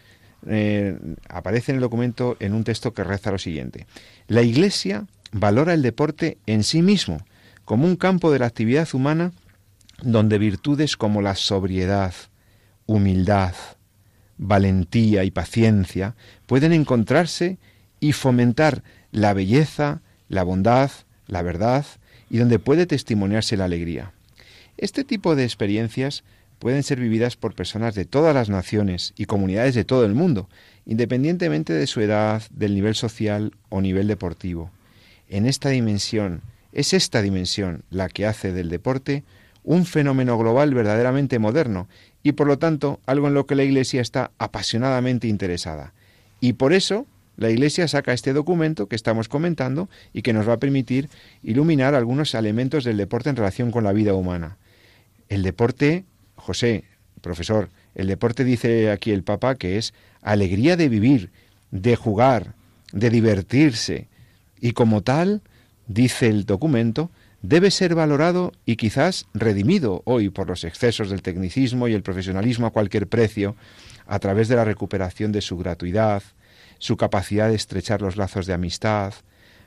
eh, 0.46 0.98
aparece 1.26 1.72
en 1.72 1.76
el 1.76 1.80
documento 1.80 2.36
en 2.38 2.52
un 2.52 2.64
texto 2.64 2.92
que 2.92 3.02
reza 3.02 3.30
lo 3.30 3.38
siguiente. 3.38 3.86
La 4.28 4.42
Iglesia 4.42 5.06
valora 5.32 5.72
el 5.72 5.80
deporte 5.80 6.36
en 6.44 6.64
sí 6.64 6.82
mismo 6.82 7.24
como 7.64 7.86
un 7.86 7.96
campo 7.96 8.30
de 8.30 8.40
la 8.40 8.46
actividad 8.46 8.86
humana 8.92 9.32
donde 10.02 10.38
virtudes 10.38 10.96
como 10.96 11.22
la 11.22 11.34
sobriedad, 11.34 12.14
humildad, 12.86 13.54
valentía 14.38 15.24
y 15.24 15.30
paciencia 15.30 16.14
pueden 16.46 16.72
encontrarse 16.72 17.58
y 18.00 18.12
fomentar 18.12 18.82
la 19.12 19.32
belleza, 19.32 20.02
la 20.28 20.42
bondad, 20.42 20.90
la 21.26 21.42
verdad 21.42 21.86
y 22.28 22.38
donde 22.38 22.58
puede 22.58 22.86
testimoniarse 22.86 23.56
la 23.56 23.66
alegría. 23.66 24.12
Este 24.76 25.04
tipo 25.04 25.36
de 25.36 25.44
experiencias 25.44 26.24
pueden 26.58 26.82
ser 26.82 26.98
vividas 26.98 27.36
por 27.36 27.54
personas 27.54 27.94
de 27.94 28.04
todas 28.04 28.34
las 28.34 28.48
naciones 28.48 29.12
y 29.16 29.26
comunidades 29.26 29.74
de 29.74 29.84
todo 29.84 30.04
el 30.04 30.14
mundo, 30.14 30.48
independientemente 30.86 31.72
de 31.72 31.86
su 31.86 32.00
edad, 32.00 32.42
del 32.50 32.74
nivel 32.74 32.94
social 32.94 33.52
o 33.68 33.80
nivel 33.80 34.08
deportivo. 34.08 34.70
En 35.28 35.46
esta 35.46 35.68
dimensión, 35.70 36.42
es 36.72 36.94
esta 36.94 37.20
dimensión 37.20 37.84
la 37.90 38.08
que 38.08 38.26
hace 38.26 38.52
del 38.52 38.70
deporte 38.70 39.24
un 39.64 39.86
fenómeno 39.86 40.36
global 40.38 40.74
verdaderamente 40.74 41.38
moderno 41.38 41.88
y 42.22 42.32
por 42.32 42.46
lo 42.46 42.58
tanto 42.58 43.00
algo 43.06 43.28
en 43.28 43.34
lo 43.34 43.46
que 43.46 43.54
la 43.54 43.64
Iglesia 43.64 44.00
está 44.00 44.30
apasionadamente 44.38 45.28
interesada. 45.28 45.92
Y 46.40 46.54
por 46.54 46.72
eso 46.72 47.06
la 47.36 47.50
Iglesia 47.50 47.88
saca 47.88 48.12
este 48.12 48.32
documento 48.32 48.88
que 48.88 48.96
estamos 48.96 49.28
comentando 49.28 49.88
y 50.12 50.22
que 50.22 50.32
nos 50.32 50.48
va 50.48 50.54
a 50.54 50.60
permitir 50.60 51.08
iluminar 51.42 51.94
algunos 51.94 52.34
elementos 52.34 52.84
del 52.84 52.96
deporte 52.96 53.30
en 53.30 53.36
relación 53.36 53.70
con 53.70 53.84
la 53.84 53.92
vida 53.92 54.14
humana. 54.14 54.58
El 55.28 55.42
deporte, 55.42 56.04
José, 56.36 56.84
profesor, 57.20 57.70
el 57.94 58.06
deporte 58.06 58.44
dice 58.44 58.90
aquí 58.90 59.12
el 59.12 59.22
Papa 59.22 59.54
que 59.54 59.78
es 59.78 59.94
alegría 60.20 60.76
de 60.76 60.88
vivir, 60.88 61.30
de 61.70 61.96
jugar, 61.96 62.54
de 62.92 63.10
divertirse, 63.10 64.08
y 64.60 64.72
como 64.72 65.02
tal, 65.02 65.42
dice 65.88 66.28
el 66.28 66.44
documento, 66.44 67.10
debe 67.42 67.72
ser 67.72 67.94
valorado 67.96 68.52
y 68.64 68.76
quizás 68.76 69.26
redimido 69.34 70.02
hoy 70.04 70.30
por 70.30 70.48
los 70.48 70.64
excesos 70.64 71.10
del 71.10 71.22
tecnicismo 71.22 71.88
y 71.88 71.94
el 71.94 72.02
profesionalismo 72.02 72.66
a 72.66 72.70
cualquier 72.70 73.08
precio, 73.08 73.56
a 74.06 74.18
través 74.20 74.48
de 74.48 74.56
la 74.56 74.64
recuperación 74.64 75.32
de 75.32 75.40
su 75.40 75.58
gratuidad, 75.58 76.22
su 76.78 76.96
capacidad 76.96 77.48
de 77.48 77.56
estrechar 77.56 78.00
los 78.00 78.16
lazos 78.16 78.46
de 78.46 78.52
amistad, 78.52 79.12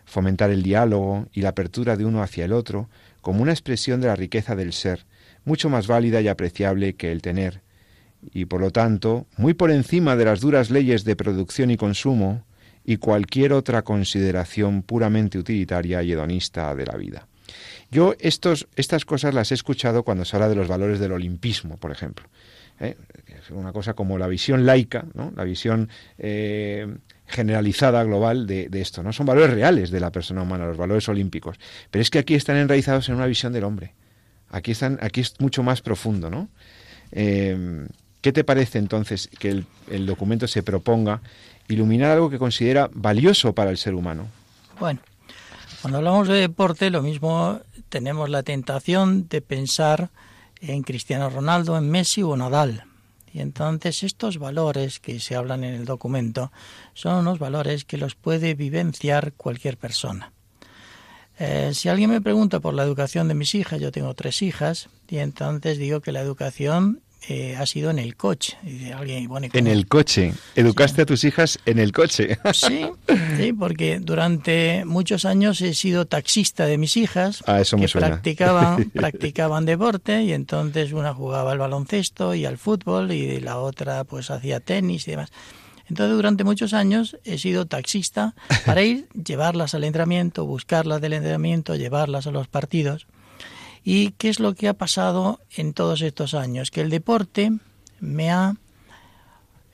fomentar 0.05 0.51
el 0.51 0.63
diálogo 0.63 1.27
y 1.33 1.41
la 1.41 1.49
apertura 1.49 1.97
de 1.97 2.05
uno 2.05 2.23
hacia 2.23 2.45
el 2.45 2.53
otro 2.53 2.89
como 3.21 3.41
una 3.41 3.51
expresión 3.51 4.01
de 4.01 4.07
la 4.07 4.15
riqueza 4.15 4.55
del 4.55 4.71
ser, 4.71 5.05
mucho 5.43 5.69
más 5.69 5.87
válida 5.87 6.21
y 6.21 6.27
apreciable 6.27 6.95
que 6.95 7.11
el 7.11 7.21
tener, 7.21 7.61
y 8.33 8.45
por 8.45 8.61
lo 8.61 8.71
tanto 8.71 9.25
muy 9.37 9.53
por 9.53 9.71
encima 9.71 10.15
de 10.15 10.25
las 10.25 10.39
duras 10.39 10.69
leyes 10.69 11.03
de 11.03 11.15
producción 11.15 11.71
y 11.71 11.77
consumo 11.77 12.45
y 12.85 12.97
cualquier 12.97 13.51
otra 13.51 13.81
consideración 13.81 14.83
puramente 14.83 15.37
utilitaria 15.37 16.03
y 16.03 16.11
hedonista 16.11 16.73
de 16.75 16.85
la 16.85 16.95
vida. 16.95 17.27
Yo 17.95 18.13
estos, 18.19 18.67
estas 18.75 19.05
cosas 19.05 19.33
las 19.33 19.51
he 19.51 19.53
escuchado 19.53 20.03
cuando 20.03 20.25
se 20.25 20.35
habla 20.35 20.49
de 20.49 20.55
los 20.55 20.67
valores 20.67 20.99
del 20.99 21.13
olimpismo, 21.13 21.77
por 21.77 21.93
ejemplo. 21.93 22.27
¿eh? 22.81 22.97
Una 23.51 23.71
cosa 23.71 23.93
como 23.93 24.17
la 24.17 24.27
visión 24.27 24.65
laica, 24.65 25.05
¿no? 25.13 25.31
la 25.33 25.45
visión 25.45 25.87
eh, 26.17 26.93
generalizada, 27.25 28.03
global 28.03 28.47
de, 28.47 28.67
esto. 28.73 29.01
¿no? 29.01 29.13
Son 29.13 29.25
valores 29.25 29.51
reales 29.51 29.91
de 29.91 30.01
la 30.01 30.11
persona 30.11 30.41
humana, 30.41 30.65
los 30.65 30.75
valores 30.75 31.07
olímpicos. 31.07 31.57
Pero 31.89 32.01
es 32.01 32.09
que 32.09 32.19
aquí 32.19 32.35
están 32.35 32.57
enraizados 32.57 33.07
en 33.07 33.15
una 33.15 33.27
visión 33.27 33.53
del 33.53 33.63
hombre. 33.63 33.93
Aquí, 34.49 34.71
están, 34.71 34.99
aquí 35.01 35.21
es 35.21 35.39
mucho 35.39 35.63
más 35.63 35.81
profundo. 35.81 36.29
¿no? 36.29 36.49
Eh, 37.13 37.87
¿Qué 38.19 38.33
te 38.33 38.43
parece 38.43 38.77
entonces 38.77 39.29
que 39.39 39.51
el, 39.51 39.65
el 39.89 40.05
documento 40.05 40.47
se 40.47 40.63
proponga 40.63 41.21
iluminar 41.69 42.11
algo 42.11 42.29
que 42.29 42.39
considera 42.39 42.89
valioso 42.91 43.55
para 43.55 43.71
el 43.71 43.77
ser 43.77 43.93
humano? 43.93 44.27
Bueno, 44.81 44.99
cuando 45.81 45.99
hablamos 45.99 46.27
de 46.27 46.35
deporte, 46.35 46.89
lo 46.89 47.01
mismo 47.03 47.61
tenemos 47.89 48.29
la 48.29 48.43
tentación 48.43 49.27
de 49.27 49.41
pensar 49.41 50.09
en 50.61 50.83
Cristiano 50.83 51.29
Ronaldo, 51.29 51.77
en 51.77 51.89
Messi 51.89 52.23
o 52.23 52.35
Nadal. 52.35 52.85
Y 53.31 53.41
entonces 53.41 54.03
estos 54.03 54.37
valores 54.37 54.99
que 54.99 55.19
se 55.19 55.35
hablan 55.35 55.63
en 55.63 55.73
el 55.73 55.85
documento 55.85 56.51
son 56.93 57.15
unos 57.15 57.37
valores 57.37 57.83
que 57.83 57.97
los 57.97 58.15
puede 58.15 58.53
vivenciar 58.53 59.33
cualquier 59.33 59.77
persona. 59.77 60.31
Eh, 61.37 61.71
si 61.73 61.89
alguien 61.89 62.09
me 62.09 62.21
pregunta 62.21 62.61
por 62.61 62.73
la 62.73 62.83
educación 62.83 63.27
de 63.27 63.33
mis 63.33 63.53
hijas, 63.55 63.81
yo 63.81 63.91
tengo 63.91 64.13
tres 64.13 64.41
hijas, 64.41 64.87
y 65.09 65.17
entonces 65.17 65.77
digo 65.77 65.99
que 65.99 66.13
la 66.13 66.21
educación 66.21 67.01
eh, 67.27 67.55
ha 67.57 67.65
sido 67.65 67.89
en 67.89 67.99
el 67.99 68.15
coche. 68.15 68.57
alguien, 68.95 69.29
en 69.53 69.67
el 69.67 69.87
coche. 69.87 70.33
¿Educaste 70.55 71.01
a 71.01 71.05
tus 71.05 71.23
hijas 71.23 71.59
en 71.65 71.79
el 71.79 71.91
coche? 71.91 72.37
Sí, 72.53 72.85
sí, 73.37 73.53
porque 73.53 73.99
durante 73.99 74.85
muchos 74.85 75.25
años 75.25 75.61
he 75.61 75.73
sido 75.73 76.05
taxista 76.05 76.65
de 76.65 76.77
mis 76.77 76.97
hijas 76.97 77.43
ah, 77.47 77.59
eso 77.59 77.77
que 77.77 77.87
practicaban, 77.87 78.89
practicaban 78.93 79.65
deporte 79.65 80.23
y 80.23 80.33
entonces 80.33 80.93
una 80.93 81.13
jugaba 81.13 81.51
al 81.51 81.59
baloncesto 81.59 82.33
y 82.33 82.45
al 82.45 82.57
fútbol 82.57 83.11
y 83.11 83.39
la 83.39 83.59
otra 83.59 84.03
pues 84.03 84.31
hacía 84.31 84.59
tenis 84.59 85.07
y 85.07 85.11
demás. 85.11 85.31
Entonces, 85.87 86.15
durante 86.15 86.43
muchos 86.43 86.73
años 86.73 87.17
he 87.23 87.37
sido 87.37 87.65
taxista 87.67 88.33
para 88.65 88.81
ir, 88.81 89.07
llevarlas 89.13 89.75
al 89.75 89.83
entrenamiento, 89.83 90.45
buscarlas 90.45 91.01
del 91.01 91.13
entrenamiento, 91.13 91.75
llevarlas 91.75 92.27
a 92.27 92.31
los 92.31 92.47
partidos. 92.47 93.07
¿Y 93.87 94.11
qué 94.13 94.29
es 94.29 94.39
lo 94.39 94.55
que 94.55 94.67
ha 94.67 94.73
pasado 94.73 95.39
en 95.55 95.73
todos 95.73 96.01
estos 96.01 96.33
años? 96.33 96.71
Que 96.71 96.81
el 96.81 96.89
deporte 96.89 97.51
me 97.99 98.31
ha 98.31 98.55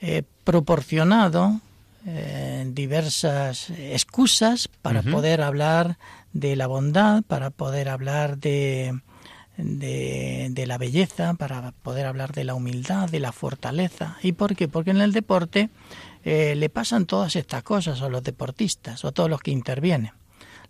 eh, 0.01 0.23
proporcionado 0.43 1.61
eh, 2.05 2.69
diversas 2.73 3.69
excusas 3.69 4.67
para 4.67 5.01
poder 5.01 5.41
hablar 5.41 5.97
de 6.33 6.57
la 6.57 6.67
bondad, 6.67 7.23
para 7.23 7.51
poder 7.51 7.87
hablar 7.87 8.37
de, 8.37 8.99
de, 9.57 10.65
la 10.67 10.77
belleza, 10.77 11.33
para 11.35 11.71
poder 11.71 12.05
hablar 12.05 12.33
de 12.33 12.43
la 12.43 12.53
humildad, 12.53 13.09
de 13.09 13.21
la 13.21 13.31
fortaleza. 13.31 14.17
¿Y 14.21 14.33
por 14.33 14.57
qué? 14.57 14.67
Porque 14.67 14.91
en 14.91 14.99
el 14.99 15.13
deporte 15.13 15.69
eh, 16.25 16.55
le 16.57 16.69
pasan 16.69 17.05
todas 17.05 17.37
estas 17.37 17.63
cosas 17.63 18.01
a 18.01 18.09
los 18.09 18.23
deportistas 18.23 19.05
o 19.05 19.07
a 19.07 19.11
todos 19.13 19.29
los 19.29 19.39
que 19.39 19.51
intervienen. 19.51 20.11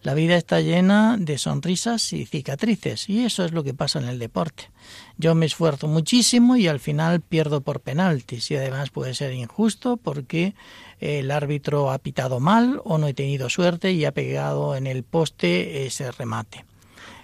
La 0.03 0.15
vida 0.15 0.35
está 0.35 0.61
llena 0.61 1.15
de 1.19 1.37
sonrisas 1.37 2.11
y 2.13 2.25
cicatrices 2.25 3.07
y 3.07 3.23
eso 3.23 3.45
es 3.45 3.51
lo 3.51 3.63
que 3.63 3.75
pasa 3.75 3.99
en 3.99 4.07
el 4.07 4.17
deporte. 4.17 4.71
Yo 5.17 5.35
me 5.35 5.45
esfuerzo 5.45 5.87
muchísimo 5.87 6.55
y 6.55 6.67
al 6.67 6.79
final 6.79 7.21
pierdo 7.21 7.61
por 7.61 7.81
penaltis 7.81 8.49
y 8.49 8.55
además 8.55 8.89
puede 8.89 9.13
ser 9.13 9.31
injusto 9.33 9.97
porque 9.97 10.55
el 10.99 11.29
árbitro 11.29 11.91
ha 11.91 11.99
pitado 11.99 12.39
mal 12.39 12.81
o 12.83 12.97
no 12.97 13.07
he 13.07 13.13
tenido 13.13 13.47
suerte 13.49 13.91
y 13.91 14.05
ha 14.05 14.11
pegado 14.11 14.75
en 14.75 14.87
el 14.87 15.03
poste 15.03 15.85
ese 15.85 16.11
remate. 16.11 16.65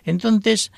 Entonces, 0.05 0.71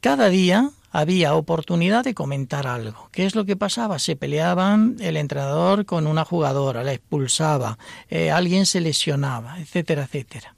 cada 0.00 0.28
día 0.28 0.70
había 0.90 1.34
oportunidad 1.34 2.04
de 2.04 2.12
comentar 2.12 2.66
algo. 2.66 3.08
¿Qué 3.10 3.24
es 3.24 3.34
lo 3.34 3.46
que 3.46 3.56
pasaba? 3.56 3.98
Se 3.98 4.16
peleaban 4.16 4.96
el 5.00 5.16
entrenador 5.16 5.86
con 5.86 6.06
una 6.06 6.26
jugadora, 6.26 6.84
la 6.84 6.92
expulsaba, 6.92 7.78
eh, 8.10 8.30
alguien 8.30 8.66
se 8.66 8.82
lesionaba, 8.82 9.58
etcétera, 9.58 10.04
etcétera. 10.04 10.54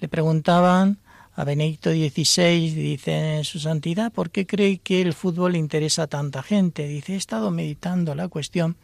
Le 0.00 0.08
preguntaban 0.08 0.98
a 1.34 1.44
Benedicto 1.44 1.90
XVI, 1.90 2.70
dice 2.74 3.44
su 3.44 3.60
santidad, 3.60 4.10
¿por 4.10 4.30
qué 4.30 4.44
cree 4.44 4.78
que 4.78 5.00
el 5.00 5.12
fútbol 5.12 5.54
interesa 5.54 6.02
a 6.02 6.06
tanta 6.08 6.42
gente? 6.42 6.88
Dice, 6.88 7.14
he 7.14 7.16
estado 7.16 7.52
meditando 7.52 8.14
la 8.16 8.26
cuestión 8.26 8.76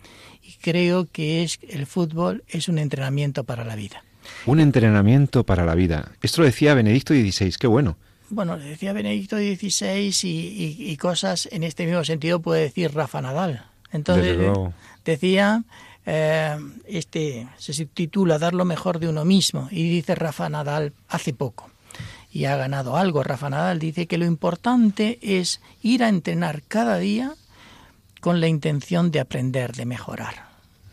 y 0.42 0.52
creo 0.60 1.08
que 1.10 1.42
es 1.42 1.58
el 1.68 1.86
fútbol 1.86 2.44
es 2.46 2.68
un 2.68 2.78
entrenamiento 2.78 3.42
para 3.42 3.64
la 3.64 3.74
vida. 3.74 4.04
Un 4.46 4.60
entrenamiento 4.60 5.44
para 5.44 5.64
la 5.64 5.74
vida. 5.74 6.12
Esto 6.22 6.42
lo 6.42 6.46
decía 6.46 6.74
Benedicto 6.74 7.12
XVI, 7.12 7.54
qué 7.58 7.66
bueno. 7.66 7.96
Bueno, 8.30 8.56
le 8.56 8.66
decía 8.66 8.92
Benedicto 8.92 9.36
XVI 9.36 10.14
y, 10.22 10.96
cosas 10.96 11.48
en 11.50 11.62
este 11.62 11.86
mismo 11.86 12.04
sentido 12.04 12.40
puede 12.40 12.62
decir 12.62 12.94
Rafa 12.94 13.20
Nadal. 13.20 13.64
Entonces 13.92 14.38
decía 15.04 15.64
eh, 16.06 16.56
este 16.86 17.48
se 17.56 17.86
titula 17.86 18.38
Dar 18.38 18.54
lo 18.54 18.64
mejor 18.64 18.98
de 18.98 19.08
uno 19.08 19.24
mismo 19.24 19.68
y 19.70 19.88
dice 19.88 20.14
Rafa 20.14 20.48
Nadal 20.48 20.92
hace 21.08 21.32
poco 21.32 21.70
y 22.34 22.46
ha 22.46 22.56
ganado 22.56 22.96
algo. 22.96 23.22
Rafa 23.22 23.48
Nadal 23.48 23.78
dice 23.78 24.06
que 24.06 24.18
lo 24.18 24.26
importante 24.26 25.18
es 25.22 25.60
ir 25.82 26.02
a 26.02 26.08
entrenar 26.08 26.62
cada 26.66 26.98
día 26.98 27.34
con 28.20 28.40
la 28.40 28.48
intención 28.48 29.12
de 29.12 29.20
aprender, 29.20 29.72
de 29.72 29.86
mejorar. 29.86 30.48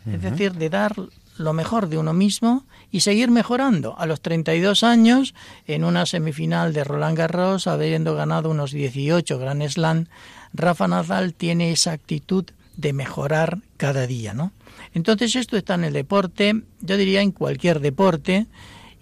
Es 0.06 0.20
decir, 0.20 0.52
de 0.52 0.68
dar 0.68 0.94
lo 1.38 1.52
mejor 1.52 1.88
de 1.88 1.98
uno 1.98 2.12
mismo 2.12 2.64
y 2.90 3.00
seguir 3.00 3.30
mejorando. 3.30 3.98
A 3.98 4.06
los 4.06 4.20
32 4.20 4.82
años, 4.82 5.34
en 5.66 5.84
una 5.84 6.06
semifinal 6.06 6.72
de 6.72 6.84
Roland 6.84 7.16
Garros, 7.16 7.66
habiendo 7.66 8.14
ganado 8.14 8.50
unos 8.50 8.72
18 8.72 9.38
Grand 9.38 9.66
Slam, 9.68 10.06
Rafa 10.52 10.88
Nadal 10.88 11.34
tiene 11.34 11.72
esa 11.72 11.92
actitud 11.92 12.44
de 12.76 12.92
mejorar 12.92 13.58
cada 13.76 14.06
día, 14.06 14.34
¿no? 14.34 14.52
Entonces 14.94 15.36
esto 15.36 15.56
está 15.56 15.74
en 15.74 15.84
el 15.84 15.92
deporte, 15.92 16.62
yo 16.80 16.96
diría 16.96 17.22
en 17.22 17.32
cualquier 17.32 17.80
deporte, 17.80 18.46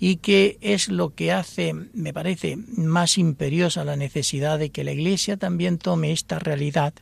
y 0.02 0.16
que 0.16 0.56
es 0.62 0.88
lo 0.88 1.14
que 1.14 1.30
hace, 1.30 1.74
me 1.74 2.14
parece, 2.14 2.56
más 2.56 3.18
imperiosa 3.18 3.84
la 3.84 3.96
necesidad 3.96 4.58
de 4.58 4.70
que 4.70 4.82
la 4.82 4.92
Iglesia 4.92 5.36
también 5.36 5.76
tome 5.76 6.10
esta 6.10 6.38
realidad, 6.38 6.94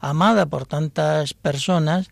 amada 0.00 0.46
por 0.46 0.66
tantas 0.66 1.34
personas, 1.34 2.08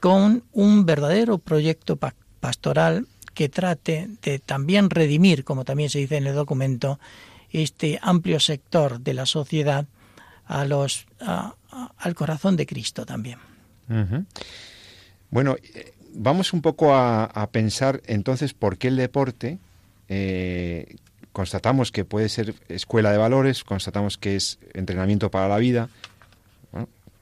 con 0.00 0.44
un 0.52 0.84
verdadero 0.84 1.38
proyecto 1.38 1.98
pastoral 2.40 3.06
que 3.32 3.48
trate 3.48 4.08
de 4.22 4.38
también 4.38 4.90
redimir, 4.90 5.44
como 5.44 5.64
también 5.64 5.88
se 5.88 5.98
dice 5.98 6.18
en 6.18 6.26
el 6.26 6.34
documento, 6.34 7.00
este 7.50 7.98
amplio 8.02 8.38
sector 8.38 9.00
de 9.00 9.14
la 9.14 9.24
sociedad 9.24 9.86
a 10.44 10.66
los, 10.66 11.06
al 11.98 12.14
corazón 12.14 12.56
de 12.56 12.66
Cristo 12.66 13.06
también. 13.06 13.38
Bueno, 15.30 15.56
eh, 15.74 15.92
vamos 16.14 16.52
un 16.52 16.62
poco 16.62 16.94
a, 16.94 17.48
pensar 17.52 18.02
entonces 18.06 18.54
por 18.54 18.78
qué 18.78 18.88
el 18.88 18.96
deporte, 18.96 19.58
eh, 20.08 20.96
constatamos 21.32 21.92
que 21.92 22.04
puede 22.04 22.28
ser 22.28 22.54
escuela 22.68 23.10
de 23.10 23.18
valores, 23.18 23.64
constatamos 23.64 24.16
que 24.18 24.36
es 24.36 24.58
entrenamiento 24.72 25.30
para 25.30 25.48
la 25.48 25.58
vida, 25.58 25.88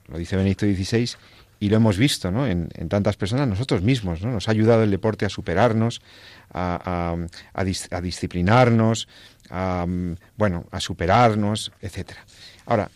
lo 0.08 0.18
dice 0.18 0.36
Benedicto 0.36 0.66
XVI, 0.66 1.16
y 1.60 1.70
lo 1.70 1.76
hemos 1.76 1.96
visto 1.96 2.30
¿no? 2.30 2.46
en, 2.46 2.68
tantas 2.88 3.16
personas, 3.16 3.48
nosotros 3.48 3.82
mismos, 3.82 4.20
¿no? 4.20 4.30
nos 4.30 4.48
ha 4.48 4.50
ayudado 4.50 4.82
el 4.82 4.90
deporte 4.90 5.24
a 5.24 5.28
superarnos, 5.28 6.02
a, 6.52 7.16
disciplinarnos, 8.02 9.08
a, 9.50 9.86
bueno, 10.36 10.66
a 10.70 10.80
superarnos, 10.80 11.72
etcétera. 11.80 12.24
Ahora, 12.66 12.90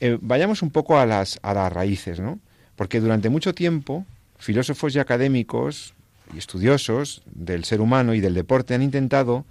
eh, 0.00 0.16
vayamos 0.20 0.62
un 0.62 0.70
poco 0.70 0.98
a 0.98 1.06
las, 1.06 1.38
a 1.42 1.54
las 1.54 1.72
raíces, 1.72 2.20
¿no? 2.20 2.38
Porque 2.76 3.00
durante 3.00 3.28
mucho 3.28 3.54
tiempo 3.54 4.04
filósofos 4.38 4.94
y 4.94 4.98
académicos 4.98 5.94
y 6.34 6.38
estudiosos 6.38 7.22
del 7.26 7.64
ser 7.64 7.80
humano 7.80 8.14
y 8.14 8.20
del 8.20 8.34
deporte 8.34 8.74
han 8.74 8.82
intentado 8.82 9.44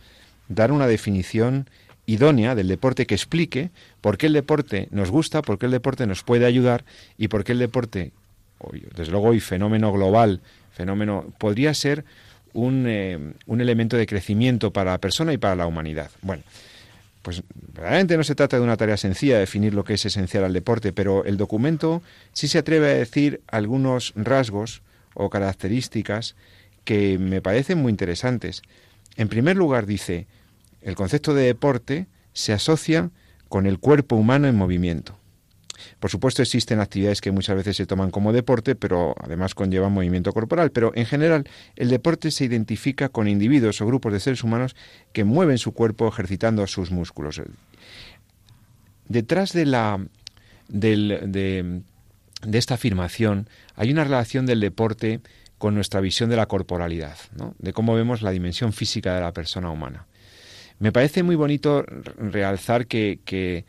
dar 0.49 0.71
una 0.71 0.87
definición 0.87 1.69
idónea 2.05 2.55
del 2.55 2.67
deporte 2.67 3.05
que 3.05 3.15
explique 3.15 3.69
por 4.01 4.17
qué 4.17 4.27
el 4.27 4.33
deporte 4.33 4.87
nos 4.91 5.09
gusta, 5.09 5.41
por 5.41 5.57
qué 5.57 5.67
el 5.67 5.71
deporte 5.71 6.05
nos 6.05 6.23
puede 6.23 6.45
ayudar 6.45 6.83
y 7.17 7.29
por 7.29 7.43
qué 7.43 7.53
el 7.53 7.59
deporte, 7.59 8.11
desde 8.95 9.11
luego 9.11 9.29
hoy 9.29 9.39
fenómeno 9.39 9.91
global, 9.93 10.41
fenómeno, 10.73 11.25
podría 11.37 11.73
ser 11.73 12.03
un, 12.53 12.85
eh, 12.87 13.33
un 13.45 13.61
elemento 13.61 13.97
de 13.97 14.05
crecimiento 14.05 14.71
para 14.71 14.91
la 14.91 14.97
persona 14.97 15.33
y 15.33 15.37
para 15.37 15.55
la 15.55 15.65
humanidad. 15.65 16.11
Bueno, 16.21 16.43
pues 17.23 17.41
verdaderamente 17.73 18.17
no 18.17 18.23
se 18.23 18.35
trata 18.35 18.57
de 18.57 18.63
una 18.63 18.77
tarea 18.77 18.97
sencilla 18.97 19.39
definir 19.39 19.73
lo 19.73 19.83
que 19.83 19.95
es 19.95 20.05
esencial 20.05 20.43
al 20.43 20.53
deporte, 20.53 20.93
pero 20.93 21.25
el 21.25 21.37
documento 21.37 22.03
sí 22.33 22.47
se 22.47 22.59
atreve 22.59 22.91
a 22.91 22.95
decir 22.95 23.41
algunos 23.47 24.13
rasgos 24.15 24.83
o 25.15 25.29
características 25.29 26.35
que 26.83 27.17
me 27.17 27.41
parecen 27.41 27.79
muy 27.79 27.89
interesantes. 27.91 28.61
En 29.15 29.29
primer 29.29 29.55
lugar, 29.55 29.85
dice, 29.85 30.27
el 30.81 30.95
concepto 30.95 31.33
de 31.33 31.45
deporte 31.45 32.07
se 32.33 32.51
asocia 32.51 33.09
con 33.47 33.67
el 33.67 33.79
cuerpo 33.79 34.17
humano 34.17 34.47
en 34.47 34.55
movimiento. 34.55 35.17
Por 35.99 36.09
supuesto 36.09 36.41
existen 36.41 36.79
actividades 36.79 37.21
que 37.21 37.31
muchas 37.31 37.55
veces 37.55 37.77
se 37.77 37.85
toman 37.85 38.11
como 38.11 38.33
deporte, 38.33 38.75
pero 38.75 39.15
además 39.21 39.55
conllevan 39.55 39.91
movimiento 39.91 40.31
corporal. 40.33 40.71
Pero 40.71 40.91
en 40.95 41.05
general 41.05 41.47
el 41.75 41.89
deporte 41.89 42.31
se 42.31 42.45
identifica 42.45 43.09
con 43.09 43.27
individuos 43.27 43.81
o 43.81 43.85
grupos 43.85 44.13
de 44.13 44.19
seres 44.19 44.43
humanos 44.43 44.75
que 45.11 45.23
mueven 45.23 45.57
su 45.57 45.73
cuerpo 45.73 46.07
ejercitando 46.07 46.65
sus 46.67 46.91
músculos. 46.91 47.41
Detrás 49.07 49.53
de 49.53 49.65
la 49.65 49.99
de, 50.67 51.81
esta 52.51 52.73
afirmación 52.75 53.47
hay 53.75 53.91
una 53.91 54.03
relación 54.03 54.45
del 54.45 54.59
deporte 54.59 55.21
con 55.57 55.75
nuestra 55.75 56.01
visión 56.01 56.29
de 56.29 56.35
la 56.35 56.47
corporalidad, 56.47 57.17
de 57.59 57.73
cómo 57.73 57.95
vemos 57.95 58.21
la 58.21 58.31
dimensión 58.31 58.73
física 58.73 59.15
de 59.15 59.21
la 59.21 59.31
persona 59.31 59.69
humana. 59.69 60.07
Me 60.79 60.91
parece 60.91 61.23
muy 61.23 61.35
bonito 61.35 61.83
realzar 62.17 62.87
que, 62.87 63.65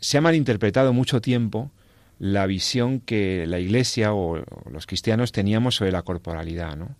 se 0.00 0.18
ha 0.18 0.20
malinterpretado 0.20 0.92
mucho 0.92 1.20
tiempo 1.20 1.70
la 2.18 2.46
visión 2.46 3.00
que 3.00 3.46
la 3.46 3.58
Iglesia 3.58 4.14
o, 4.14 4.42
los 4.70 4.86
cristianos 4.86 5.32
teníamos 5.32 5.76
sobre 5.76 5.92
la 5.92 6.02
corporalidad, 6.02 6.76
¿no? 6.76 6.96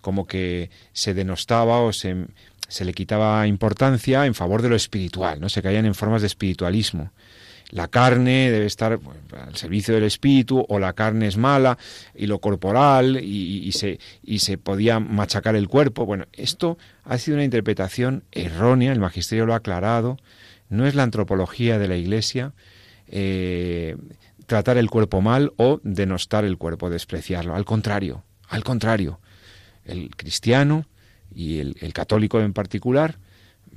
Como 0.00 0.26
que 0.26 0.70
se 0.92 1.14
denostaba 1.14 1.80
o 1.80 1.92
se, 1.92 2.26
se 2.68 2.84
le 2.84 2.92
quitaba 2.92 3.46
importancia 3.46 4.26
en 4.26 4.34
favor 4.34 4.62
de 4.62 4.68
lo 4.68 4.76
espiritual, 4.76 5.40
¿no? 5.40 5.48
Se 5.48 5.62
caían 5.62 5.86
en 5.86 5.94
formas 5.94 6.22
de 6.22 6.28
espiritualismo. 6.28 7.10
La 7.70 7.88
carne 7.88 8.50
debe 8.50 8.66
estar 8.66 9.00
al 9.36 9.56
servicio 9.56 9.94
del 9.94 10.04
espíritu 10.04 10.64
o 10.68 10.78
la 10.78 10.92
carne 10.92 11.26
es 11.26 11.36
mala 11.36 11.78
y 12.14 12.26
lo 12.26 12.38
corporal 12.38 13.18
y, 13.20 13.72
se, 13.72 13.98
y 14.22 14.40
se 14.40 14.58
podía 14.58 15.00
machacar 15.00 15.56
el 15.56 15.68
cuerpo. 15.68 16.06
Bueno, 16.06 16.26
esto 16.32 16.78
ha 17.04 17.18
sido 17.18 17.36
una 17.36 17.44
interpretación 17.44 18.22
errónea, 18.30 18.92
el 18.92 19.00
magisterio 19.00 19.46
lo 19.46 19.54
ha 19.54 19.56
aclarado, 19.56 20.18
no 20.74 20.86
es 20.86 20.94
la 20.94 21.02
antropología 21.02 21.78
de 21.78 21.88
la 21.88 21.96
Iglesia 21.96 22.52
eh, 23.08 23.96
tratar 24.46 24.76
el 24.76 24.90
cuerpo 24.90 25.20
mal 25.20 25.52
o 25.56 25.80
denostar 25.82 26.44
el 26.44 26.58
cuerpo, 26.58 26.90
despreciarlo. 26.90 27.54
Al 27.54 27.64
contrario, 27.64 28.24
al 28.48 28.64
contrario. 28.64 29.20
El 29.84 30.14
cristiano 30.16 30.86
y 31.34 31.58
el, 31.58 31.76
el 31.80 31.92
católico 31.92 32.40
en 32.40 32.52
particular 32.52 33.18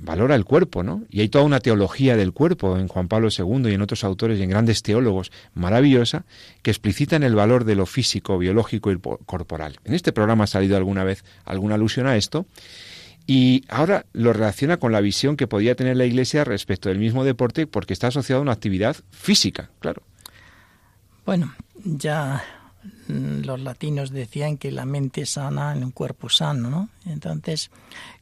valora 0.00 0.34
el 0.34 0.44
cuerpo, 0.44 0.82
¿no? 0.82 1.04
Y 1.10 1.20
hay 1.20 1.28
toda 1.28 1.44
una 1.44 1.60
teología 1.60 2.16
del 2.16 2.32
cuerpo 2.32 2.78
en 2.78 2.88
Juan 2.88 3.08
Pablo 3.08 3.28
II 3.36 3.70
y 3.70 3.74
en 3.74 3.82
otros 3.82 4.04
autores 4.04 4.38
y 4.38 4.42
en 4.42 4.50
grandes 4.50 4.82
teólogos 4.82 5.32
maravillosa 5.54 6.24
que 6.62 6.70
explicitan 6.70 7.22
el 7.22 7.34
valor 7.34 7.64
de 7.64 7.74
lo 7.74 7.86
físico, 7.86 8.38
biológico 8.38 8.92
y 8.92 8.98
corporal. 9.26 9.78
En 9.84 9.94
este 9.94 10.12
programa 10.12 10.44
ha 10.44 10.48
salido 10.48 10.76
alguna 10.76 11.04
vez 11.04 11.24
alguna 11.44 11.74
alusión 11.74 12.06
a 12.06 12.16
esto 12.16 12.46
y 13.30 13.66
ahora 13.68 14.06
lo 14.14 14.32
relaciona 14.32 14.78
con 14.78 14.90
la 14.90 15.02
visión 15.02 15.36
que 15.36 15.46
podía 15.46 15.74
tener 15.74 15.98
la 15.98 16.06
Iglesia 16.06 16.44
respecto 16.44 16.88
del 16.88 16.98
mismo 16.98 17.24
deporte 17.24 17.66
porque 17.66 17.92
está 17.92 18.06
asociado 18.06 18.40
a 18.40 18.42
una 18.42 18.52
actividad 18.52 18.96
física, 19.10 19.70
claro. 19.80 20.02
Bueno, 21.26 21.54
ya 21.84 22.42
mm, 23.06 23.40
los 23.44 23.60
latinos 23.60 24.12
decían 24.12 24.56
que 24.56 24.72
la 24.72 24.86
mente 24.86 25.26
sana 25.26 25.74
en 25.74 25.84
un 25.84 25.90
cuerpo 25.90 26.30
sano, 26.30 26.70
¿no? 26.70 26.88
Entonces, 27.04 27.70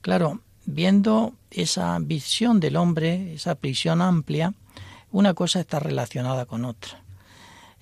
claro, 0.00 0.40
viendo 0.64 1.34
esa 1.52 1.96
visión 2.00 2.58
del 2.58 2.74
hombre, 2.74 3.32
esa 3.32 3.54
visión 3.54 4.02
amplia, 4.02 4.54
una 5.12 5.34
cosa 5.34 5.60
está 5.60 5.78
relacionada 5.78 6.46
con 6.46 6.64
otra. 6.64 7.00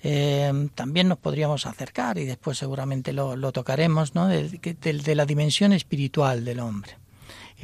Eh, 0.03 0.69
también 0.75 1.07
nos 1.07 1.17
podríamos 1.17 1.65
acercar, 1.65 2.19
y 2.19 2.25
después 2.25 2.59
seguramente 2.59 3.13
lo, 3.13 3.51
tocaremos, 3.51 4.13
¿no? 4.13 4.27
de 4.27 5.15
la 5.15 5.25
dimensión 5.25 5.73
espiritual 5.73 6.45
del 6.45 6.59
hombre. 6.59 6.97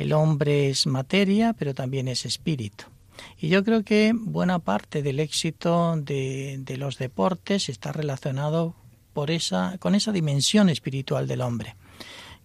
El 0.02 0.14
hombre 0.14 0.68
es 0.68 0.88
materia, 0.88 1.54
pero 1.54 1.76
también 1.76 2.08
es 2.08 2.26
espíritu. 2.26 2.86
Y 3.38 3.50
yo 3.50 3.64
creo 3.64 3.84
que 3.84 4.14
buena 4.16 4.58
parte 4.58 5.04
del 5.04 5.20
éxito 5.20 5.96
de, 5.96 6.64
los 6.80 6.98
deportes 6.98 7.70
está 7.70 7.92
relacionado 7.92 8.74
por 9.14 9.30
esa, 9.30 9.78
con 9.78 9.94
esa 9.94 10.12
dimensión 10.12 10.70
espiritual 10.70 11.28
del 11.28 11.42
hombre, 11.42 11.76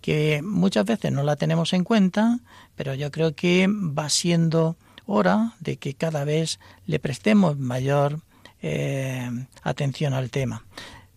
que 0.03 0.43
muchas 0.43 0.85
veces 0.85 1.13
no 1.13 1.23
la 1.23 1.37
tenemos 1.37 1.73
en 1.73 1.83
cuenta, 1.83 2.41
pero 2.75 2.93
yo 2.93 3.11
creo 3.11 3.35
que 3.35 3.67
va 3.71 4.11
siendo 4.11 4.77
hora 5.07 5.55
de 5.59 5.79
que 5.79 5.95
cada 5.95 6.25
vez 6.25 6.61
le 6.85 6.99
prestemos 6.99 7.57
mayor 7.57 8.21
eh, 8.61 9.31
atención 9.63 10.13
al 10.13 10.29
tema. 10.29 10.67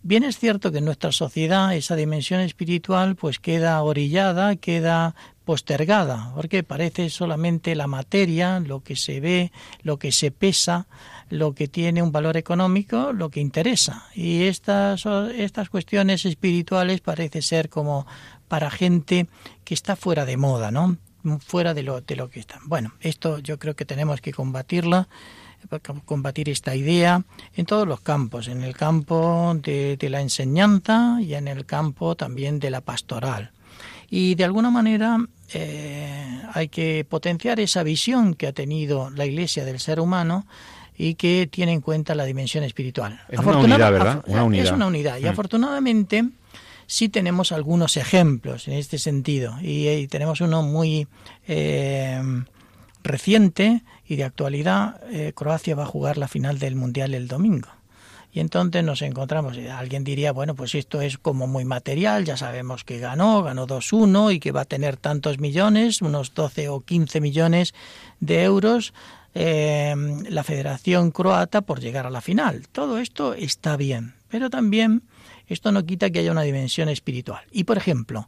Bien 0.01 0.23
es 0.23 0.39
cierto 0.39 0.71
que 0.71 0.77
en 0.77 0.85
nuestra 0.85 1.11
sociedad 1.11 1.75
esa 1.75 1.97
dimensión 1.97 2.39
espiritual 2.39 3.17
pues 3.17 3.39
queda 3.39 3.83
orillada, 3.83 4.55
queda 4.55 5.13
postergada, 5.49 6.31
porque 6.35 6.61
parece 6.61 7.09
solamente 7.09 7.73
la 7.73 7.87
materia, 7.87 8.59
lo 8.59 8.83
que 8.83 8.95
se 8.95 9.19
ve, 9.19 9.51
lo 9.81 9.97
que 9.97 10.11
se 10.11 10.29
pesa, 10.29 10.85
lo 11.31 11.55
que 11.55 11.67
tiene 11.67 12.03
un 12.03 12.11
valor 12.11 12.37
económico, 12.37 13.13
lo 13.13 13.31
que 13.31 13.39
interesa. 13.39 14.05
Y 14.13 14.43
estas, 14.43 15.07
estas 15.07 15.71
cuestiones 15.71 16.23
espirituales 16.27 17.01
parece 17.01 17.41
ser 17.41 17.67
como 17.67 18.05
para 18.47 18.69
gente 18.69 19.25
que 19.63 19.73
está 19.73 19.95
fuera 19.95 20.23
de 20.23 20.37
moda, 20.37 20.69
¿no? 20.69 20.97
Fuera 21.39 21.73
de 21.73 21.81
lo, 21.81 21.99
de 22.01 22.15
lo 22.15 22.29
que 22.29 22.39
está. 22.39 22.59
Bueno, 22.65 22.93
esto 22.99 23.39
yo 23.39 23.57
creo 23.57 23.75
que 23.75 23.85
tenemos 23.85 24.21
que 24.21 24.31
combatirla 24.31 25.07
combatir 26.05 26.47
esta 26.47 26.75
idea 26.75 27.23
en 27.55 27.65
todos 27.65 27.87
los 27.87 28.01
campos, 28.01 28.47
en 28.47 28.61
el 28.61 28.75
campo 28.77 29.55
de, 29.55 29.97
de, 29.97 30.09
la 30.09 30.21
enseñanza 30.21 31.17
y 31.21 31.33
en 31.33 31.47
el 31.47 31.65
campo 31.65 32.15
también 32.15 32.59
de 32.59 32.69
la 32.69 32.81
pastoral. 32.81 33.51
Y 34.09 34.35
de 34.35 34.45
alguna 34.45 34.71
manera 34.71 35.19
eh, 35.53 36.41
hay 36.53 36.67
que 36.67 37.05
potenciar 37.07 37.59
esa 37.59 37.83
visión 37.83 38.33
que 38.33 38.47
ha 38.47 38.53
tenido 38.53 39.09
la 39.09 39.25
Iglesia 39.25 39.65
del 39.65 39.79
ser 39.79 39.99
humano 39.99 40.45
y 40.97 41.15
que 41.15 41.47
tiene 41.49 41.73
en 41.73 41.81
cuenta 41.81 42.13
la 42.13 42.25
dimensión 42.25 42.63
espiritual. 42.63 43.21
Es 43.29 43.39
una 43.39 43.57
unidad, 43.57 43.91
¿verdad? 43.91 44.23
Una 44.27 44.43
unidad. 44.43 44.65
Es 44.65 44.71
una 44.71 44.87
unidad. 44.87 45.17
Y 45.17 45.23
mm. 45.23 45.27
afortunadamente 45.27 46.25
sí 46.87 47.07
tenemos 47.07 47.51
algunos 47.51 47.97
ejemplos 47.97 48.67
en 48.67 48.73
este 48.73 48.97
sentido. 48.97 49.55
Y, 49.61 50.07
tenemos 50.07 50.41
uno 50.41 50.61
muy 50.61 51.07
eh, 51.47 52.21
reciente 53.03 53.83
y 54.07 54.17
de 54.17 54.23
actualidad. 54.25 55.01
Eh, 55.11 55.33
Croacia 55.35 55.75
va 55.75 55.83
a 55.83 55.87
jugar 55.87 56.17
la 56.17 56.27
final 56.27 56.59
del 56.59 56.75
Mundial 56.75 57.13
el 57.13 57.27
domingo. 57.27 57.69
Y 58.31 58.41
entonces 58.41 58.83
nos 58.83 59.01
encontramos, 59.01 59.57
alguien 59.57 60.03
diría, 60.03 60.31
bueno, 60.31 60.55
pues 60.55 60.75
esto 60.75 61.01
es 61.01 61.17
como 61.17 61.47
muy 61.47 61.65
material, 61.65 62.25
ya 62.25 62.37
sabemos 62.37 62.83
que 62.83 62.99
ganó, 62.99 63.41
ganó 63.41 63.65
2-1 63.65 64.35
y 64.35 64.39
que 64.39 64.51
va 64.51 64.61
a 64.61 64.65
tener 64.65 64.97
tantos 64.97 65.39
millones, 65.39 66.01
unos 66.01 66.33
12 66.35 66.69
o 66.69 66.81
15 66.81 67.21
millones 67.21 67.73
de 68.19 68.43
euros, 68.43 68.93
eh, 69.33 69.95
la 70.29 70.43
Federación 70.43 71.11
Croata 71.11 71.61
por 71.61 71.79
llegar 71.79 72.05
a 72.05 72.11
la 72.11 72.21
final. 72.21 72.67
Todo 72.71 72.99
esto 72.99 73.33
está 73.33 73.77
bien, 73.77 74.13
pero 74.29 74.49
también 74.49 75.03
esto 75.47 75.71
no 75.71 75.83
quita 75.85 76.11
que 76.11 76.19
haya 76.19 76.31
una 76.31 76.43
dimensión 76.43 76.89
espiritual. 76.89 77.43
Y, 77.51 77.63
por 77.63 77.77
ejemplo, 77.77 78.27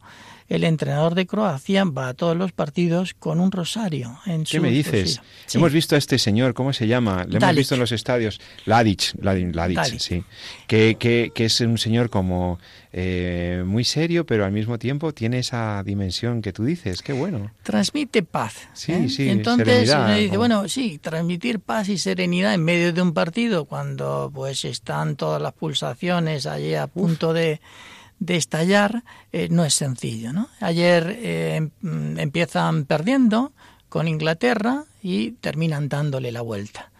el 0.52 0.64
entrenador 0.64 1.14
de 1.14 1.26
Croacia 1.26 1.82
va 1.84 2.08
a 2.08 2.14
todos 2.14 2.36
los 2.36 2.52
partidos 2.52 3.14
con 3.14 3.40
un 3.40 3.50
rosario 3.50 4.18
en 4.26 4.44
¿Qué 4.44 4.60
me 4.60 4.70
dices? 4.70 5.22
Hemos 5.54 5.72
visto 5.72 5.94
a 5.94 5.98
este 5.98 6.18
señor, 6.18 6.52
¿cómo 6.52 6.74
se 6.74 6.86
llama? 6.86 7.24
Le 7.26 7.38
hemos 7.38 7.56
visto 7.56 7.74
en 7.74 7.80
los 7.80 7.90
estadios. 7.90 8.38
Ladic, 8.66 9.14
Ladic, 9.22 9.98
sí. 9.98 10.22
Que, 10.66 10.96
que, 10.98 11.32
que, 11.34 11.46
es 11.46 11.58
un 11.62 11.78
señor 11.78 12.10
como 12.10 12.58
eh, 12.92 13.64
muy 13.64 13.84
serio, 13.84 14.26
pero 14.26 14.44
al 14.44 14.52
mismo 14.52 14.78
tiempo 14.78 15.14
tiene 15.14 15.38
esa 15.38 15.82
dimensión 15.84 16.42
que 16.42 16.52
tú 16.52 16.64
dices. 16.64 17.00
Qué 17.00 17.14
bueno. 17.14 17.50
Transmite 17.62 18.22
paz. 18.22 18.68
Sí, 18.74 18.92
¿eh? 18.92 19.08
sí. 19.08 19.30
Entonces 19.30 19.96
me 19.96 20.20
dice, 20.20 20.36
bueno, 20.36 20.68
sí, 20.68 20.98
transmitir 20.98 21.60
paz 21.60 21.88
y 21.88 21.96
serenidad 21.96 22.52
en 22.52 22.62
medio 22.62 22.92
de 22.92 23.00
un 23.00 23.14
partido 23.14 23.64
cuando 23.64 24.30
pues 24.34 24.66
están 24.66 25.16
todas 25.16 25.40
las 25.40 25.54
pulsaciones 25.54 26.44
allí 26.44 26.74
a 26.74 26.88
punto 26.88 27.32
de 27.32 27.62
de 28.22 28.36
estallar 28.36 29.02
eh, 29.32 29.48
no 29.50 29.64
es 29.64 29.74
sencillo. 29.74 30.32
¿no? 30.32 30.48
Ayer 30.60 31.18
eh, 31.18 31.56
em, 31.56 32.18
empiezan 32.18 32.84
perdiendo 32.84 33.52
con 33.88 34.06
Inglaterra 34.06 34.84
y 35.02 35.32
terminan 35.32 35.88
dándole 35.88 36.30
la 36.30 36.40
vuelta. 36.40 36.92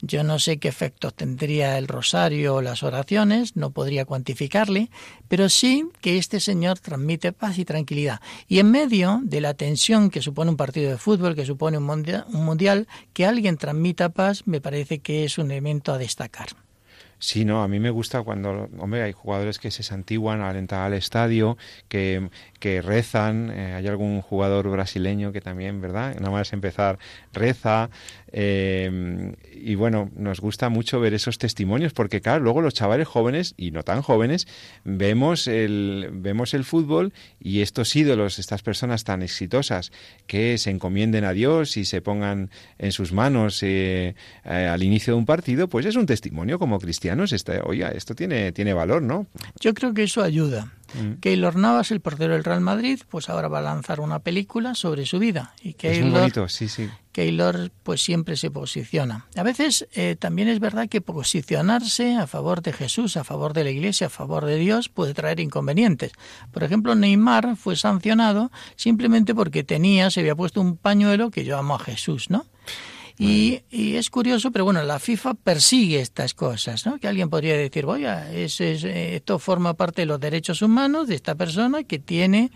Yo 0.00 0.22
no 0.22 0.38
sé 0.38 0.58
qué 0.58 0.68
efectos 0.68 1.12
tendría 1.14 1.76
el 1.76 1.88
rosario 1.88 2.54
o 2.54 2.62
las 2.62 2.84
oraciones, 2.84 3.56
no 3.56 3.72
podría 3.72 4.04
cuantificarle, 4.04 4.90
pero 5.26 5.48
sí 5.48 5.88
que 6.00 6.18
este 6.18 6.38
señor 6.38 6.78
transmite 6.78 7.32
paz 7.32 7.58
y 7.58 7.64
tranquilidad. 7.64 8.20
Y 8.46 8.60
en 8.60 8.70
medio 8.70 9.20
de 9.24 9.40
la 9.40 9.54
tensión 9.54 10.10
que 10.10 10.22
supone 10.22 10.52
un 10.52 10.56
partido 10.56 10.92
de 10.92 10.98
fútbol, 10.98 11.34
que 11.34 11.44
supone 11.44 11.78
un 11.78 11.84
mundial, 11.84 12.24
un 12.32 12.44
mundial 12.44 12.86
que 13.12 13.26
alguien 13.26 13.56
transmita 13.56 14.10
paz, 14.10 14.46
me 14.46 14.60
parece 14.60 15.00
que 15.00 15.24
es 15.24 15.36
un 15.38 15.50
elemento 15.50 15.92
a 15.92 15.98
destacar. 15.98 16.50
Sí, 17.20 17.44
no, 17.44 17.62
a 17.64 17.68
mí 17.68 17.80
me 17.80 17.90
gusta 17.90 18.22
cuando, 18.22 18.68
hombre, 18.78 19.02
hay 19.02 19.12
jugadores 19.12 19.58
que 19.58 19.72
se 19.72 19.82
santiguan 19.82 20.40
al 20.40 20.54
entrar 20.56 20.82
al 20.82 20.94
estadio, 20.94 21.56
que, 21.88 22.30
que 22.60 22.80
rezan, 22.80 23.50
eh, 23.50 23.74
hay 23.74 23.88
algún 23.88 24.22
jugador 24.22 24.70
brasileño 24.70 25.32
que 25.32 25.40
también, 25.40 25.80
¿verdad? 25.80 26.14
Nada 26.14 26.30
más 26.30 26.52
empezar, 26.52 26.98
reza, 27.32 27.90
Eh, 28.32 29.34
y 29.52 29.74
bueno, 29.74 30.10
nos 30.16 30.40
gusta 30.40 30.68
mucho 30.68 31.00
ver 31.00 31.14
esos 31.14 31.38
testimonios 31.38 31.92
porque, 31.92 32.20
claro, 32.20 32.44
luego 32.44 32.60
los 32.60 32.74
chavales 32.74 33.08
jóvenes 33.08 33.54
y 33.56 33.70
no 33.70 33.82
tan 33.82 34.02
jóvenes 34.02 34.46
vemos 34.84 35.46
el, 35.46 36.10
vemos 36.12 36.54
el 36.54 36.64
fútbol 36.64 37.12
y 37.40 37.60
estos 37.60 37.94
ídolos, 37.96 38.38
estas 38.38 38.62
personas 38.62 39.04
tan 39.04 39.22
exitosas 39.22 39.92
que 40.26 40.58
se 40.58 40.70
encomienden 40.70 41.24
a 41.24 41.32
Dios 41.32 41.76
y 41.76 41.84
se 41.84 42.00
pongan 42.00 42.50
en 42.78 42.92
sus 42.92 43.12
manos 43.12 43.62
eh, 43.62 44.14
eh, 44.44 44.50
al 44.50 44.82
inicio 44.82 45.14
de 45.14 45.18
un 45.18 45.26
partido, 45.26 45.68
pues 45.68 45.86
es 45.86 45.96
un 45.96 46.06
testimonio 46.06 46.58
como 46.58 46.78
cristianos. 46.78 47.32
Este, 47.32 47.60
oiga, 47.60 47.88
esto 47.88 48.14
tiene, 48.14 48.52
tiene 48.52 48.74
valor, 48.74 49.02
¿no? 49.02 49.26
Yo 49.60 49.74
creo 49.74 49.94
que 49.94 50.04
eso 50.04 50.22
ayuda. 50.22 50.72
Mm. 50.94 51.20
Keylor 51.20 51.56
Navas, 51.56 51.90
el 51.90 52.00
portero 52.00 52.32
del 52.32 52.44
Real 52.44 52.60
Madrid, 52.60 53.00
pues 53.08 53.28
ahora 53.28 53.48
va 53.48 53.58
a 53.58 53.62
lanzar 53.62 54.00
una 54.00 54.20
película 54.20 54.74
sobre 54.74 55.04
su 55.06 55.18
vida. 55.18 55.54
Y 55.62 55.74
Keylor, 55.74 55.98
es 55.98 56.04
muy 56.04 56.20
bonito, 56.20 56.48
sí, 56.48 56.68
sí. 56.68 56.88
Keylor 57.18 57.72
pues 57.82 58.00
siempre 58.00 58.36
se 58.36 58.48
posiciona. 58.48 59.26
A 59.34 59.42
veces 59.42 59.88
eh, 59.94 60.14
también 60.16 60.46
es 60.46 60.60
verdad 60.60 60.88
que 60.88 61.00
posicionarse 61.00 62.14
a 62.14 62.28
favor 62.28 62.62
de 62.62 62.72
Jesús, 62.72 63.16
a 63.16 63.24
favor 63.24 63.54
de 63.54 63.64
la 63.64 63.70
Iglesia, 63.70 64.06
a 64.06 64.10
favor 64.10 64.44
de 64.44 64.56
Dios 64.56 64.88
puede 64.88 65.14
traer 65.14 65.40
inconvenientes. 65.40 66.12
Por 66.52 66.62
ejemplo, 66.62 66.94
Neymar 66.94 67.56
fue 67.56 67.74
sancionado 67.74 68.52
simplemente 68.76 69.34
porque 69.34 69.64
tenía, 69.64 70.12
se 70.12 70.20
había 70.20 70.36
puesto 70.36 70.60
un 70.60 70.76
pañuelo 70.76 71.32
que 71.32 71.44
yo 71.44 71.58
amo 71.58 71.74
a 71.74 71.80
Jesús, 71.80 72.30
¿no? 72.30 72.46
Y, 73.18 73.62
es 73.72 74.10
curioso, 74.10 74.52
pero 74.52 74.64
bueno, 74.64 74.80
la 74.84 75.00
FIFA 75.00 75.34
persigue 75.34 76.00
estas 76.00 76.34
cosas, 76.34 76.86
¿no? 76.86 77.00
Que 77.00 77.08
alguien 77.08 77.30
podría 77.30 77.56
decir, 77.56 77.84
oye, 77.84 78.44
es, 78.44 78.60
esto 78.60 79.40
forma 79.40 79.74
parte 79.74 80.02
de 80.02 80.06
los 80.06 80.20
derechos 80.20 80.62
humanos 80.62 81.08
de 81.08 81.16
esta 81.16 81.34
persona 81.34 81.82
que 81.82 81.98
tiene 81.98 82.52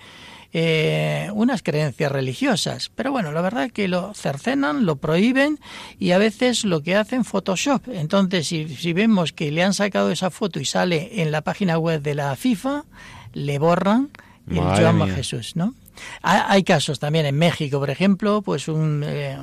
eh, 0.53 1.31
unas 1.33 1.63
creencias 1.63 2.13
religiosas. 2.13 2.91
Pero 2.95 3.13
bueno, 3.13 3.33
la 3.33 3.41
verdad 3.41 3.65
es 3.65 3.73
que 3.73 3.89
lo 3.89 4.15
cercenan, 4.15 4.85
lo 4.87 4.97
prohíben 4.97 5.59
y 5.99 6.13
a 6.13 6.19
veces 6.19 6.65
lo 6.65 6.83
que 6.83 6.97
hacen 6.97 7.25
Photoshop. 7.25 7.89
Entonces, 7.89 8.47
si, 8.47 8.69
si 8.69 8.93
vemos 8.93 9.33
que 9.33 9.51
le 9.51 9.63
han 9.63 9.75
sacado 9.75 10.11
esa 10.11 10.31
foto 10.31 10.61
y 10.61 10.65
sale 10.65 11.23
en 11.23 11.31
la 11.31 11.43
página 11.43 11.79
web 11.79 12.03
de 12.03 12.15
la 12.15 12.37
FIFA, 12.37 12.85
le 13.33 13.59
borran 13.59 14.11
el 14.49 14.57
yo 14.57 14.89
amo 14.89 15.05
a 15.05 15.09
Jesús, 15.09 15.57
¿no? 15.57 15.75
Hay 16.23 16.65
casos 16.65 16.99
también 16.99 17.27
en 17.27 17.37
México, 17.37 17.79
por 17.79 17.91
ejemplo, 17.91 18.43
pues 18.43 18.67
un, 18.67 19.05
eh, 19.07 19.37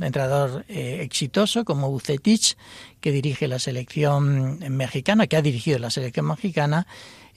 entrenador 0.00 0.64
eh, 0.68 1.00
exitoso 1.02 1.64
como 1.64 1.90
Ucetich, 1.90 2.56
que 3.00 3.12
dirige 3.12 3.48
la 3.48 3.58
selección 3.58 4.58
mexicana, 4.70 5.26
que 5.26 5.36
ha 5.36 5.42
dirigido 5.42 5.78
la 5.78 5.90
selección 5.90 6.26
mexicana, 6.26 6.86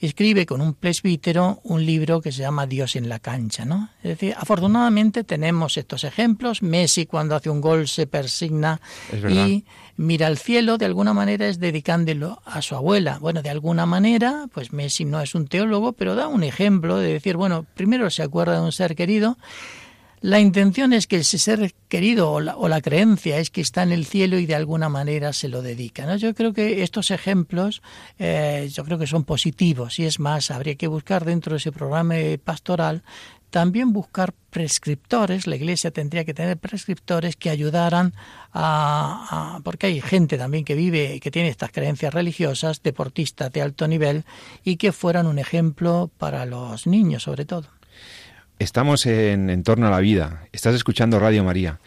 escribe 0.06 0.46
con 0.46 0.60
un 0.60 0.74
presbítero 0.74 1.60
un 1.64 1.84
libro 1.84 2.20
que 2.20 2.32
se 2.32 2.42
llama 2.42 2.66
Dios 2.66 2.96
en 2.96 3.08
la 3.08 3.18
cancha, 3.18 3.64
¿no? 3.64 3.90
Es 4.02 4.10
decir, 4.10 4.34
afortunadamente 4.36 5.24
tenemos 5.24 5.76
estos 5.76 6.04
ejemplos. 6.04 6.62
Messi 6.62 7.06
cuando 7.06 7.34
hace 7.34 7.50
un 7.50 7.60
gol 7.60 7.88
se 7.88 8.06
persigna 8.06 8.80
y 9.28 9.64
mira 9.96 10.26
al 10.26 10.38
cielo, 10.38 10.78
de 10.78 10.86
alguna 10.86 11.12
manera 11.12 11.48
es 11.48 11.58
dedicándolo 11.58 12.40
a 12.44 12.62
su 12.62 12.74
abuela. 12.74 13.18
Bueno, 13.18 13.42
de 13.42 13.50
alguna 13.50 13.86
manera, 13.86 14.46
pues 14.52 14.72
Messi 14.72 15.04
no 15.04 15.20
es 15.20 15.34
un 15.34 15.48
teólogo, 15.48 15.92
pero 15.92 16.14
da 16.14 16.28
un 16.28 16.44
ejemplo 16.44 16.98
de 16.98 17.14
decir, 17.14 17.36
bueno, 17.36 17.66
primero 17.74 18.08
se 18.10 18.22
acuerda 18.22 18.54
de 18.54 18.60
un 18.60 18.72
ser 18.72 18.94
querido 18.94 19.36
la 20.20 20.40
intención 20.40 20.92
es 20.92 21.06
que 21.06 21.18
ese 21.18 21.38
ser 21.38 21.74
querido 21.88 22.30
o 22.32 22.68
la, 22.68 22.80
creencia 22.80 23.38
es 23.38 23.50
que 23.50 23.60
está 23.60 23.82
en 23.82 23.92
el 23.92 24.06
cielo 24.06 24.38
y 24.38 24.46
de 24.46 24.54
alguna 24.54 24.88
manera 24.88 25.32
se 25.32 25.48
lo 25.48 25.62
dedica. 25.62 26.16
Yo 26.16 26.34
creo 26.34 26.52
que 26.52 26.82
estos 26.82 27.10
ejemplos 27.10 27.82
eh, 28.18 28.68
yo 28.72 28.84
creo 28.84 28.98
que 28.98 29.06
son 29.06 29.24
positivos 29.24 29.98
y 29.98 30.04
es 30.04 30.20
más, 30.20 30.50
habría 30.50 30.76
que 30.76 30.86
buscar 30.86 31.24
dentro 31.24 31.52
de 31.52 31.58
ese 31.58 31.72
programa 31.72 32.14
pastoral 32.44 33.02
también 33.50 33.92
buscar 33.92 34.34
prescriptores, 34.50 35.46
la 35.46 35.56
iglesia 35.56 35.90
tendría 35.90 36.24
que 36.24 36.34
tener 36.34 36.58
prescriptores 36.58 37.36
que 37.36 37.50
ayudaran 37.50 38.14
a, 38.52 39.60
porque 39.64 39.86
hay 39.86 40.00
gente 40.00 40.36
también 40.36 40.64
que 40.64 40.74
vive, 40.74 41.20
que 41.20 41.30
tiene 41.30 41.48
estas 41.48 41.70
creencias 41.72 42.12
religiosas, 42.12 42.82
deportistas 42.82 43.52
de 43.52 43.62
alto 43.62 43.88
nivel, 43.88 44.24
y 44.64 44.76
que 44.76 44.92
fueran 44.92 45.26
un 45.26 45.38
ejemplo 45.38 46.10
para 46.18 46.44
los 46.46 46.86
niños 46.86 47.22
sobre 47.22 47.44
todo. 47.44 47.68
Estamos 48.58 49.06
en, 49.06 49.50
en 49.50 49.62
torno 49.62 49.86
a 49.86 49.90
la 49.90 50.00
vida. 50.00 50.48
Estás 50.52 50.74
escuchando 50.74 51.20
Radio 51.20 51.44
María. 51.44 51.78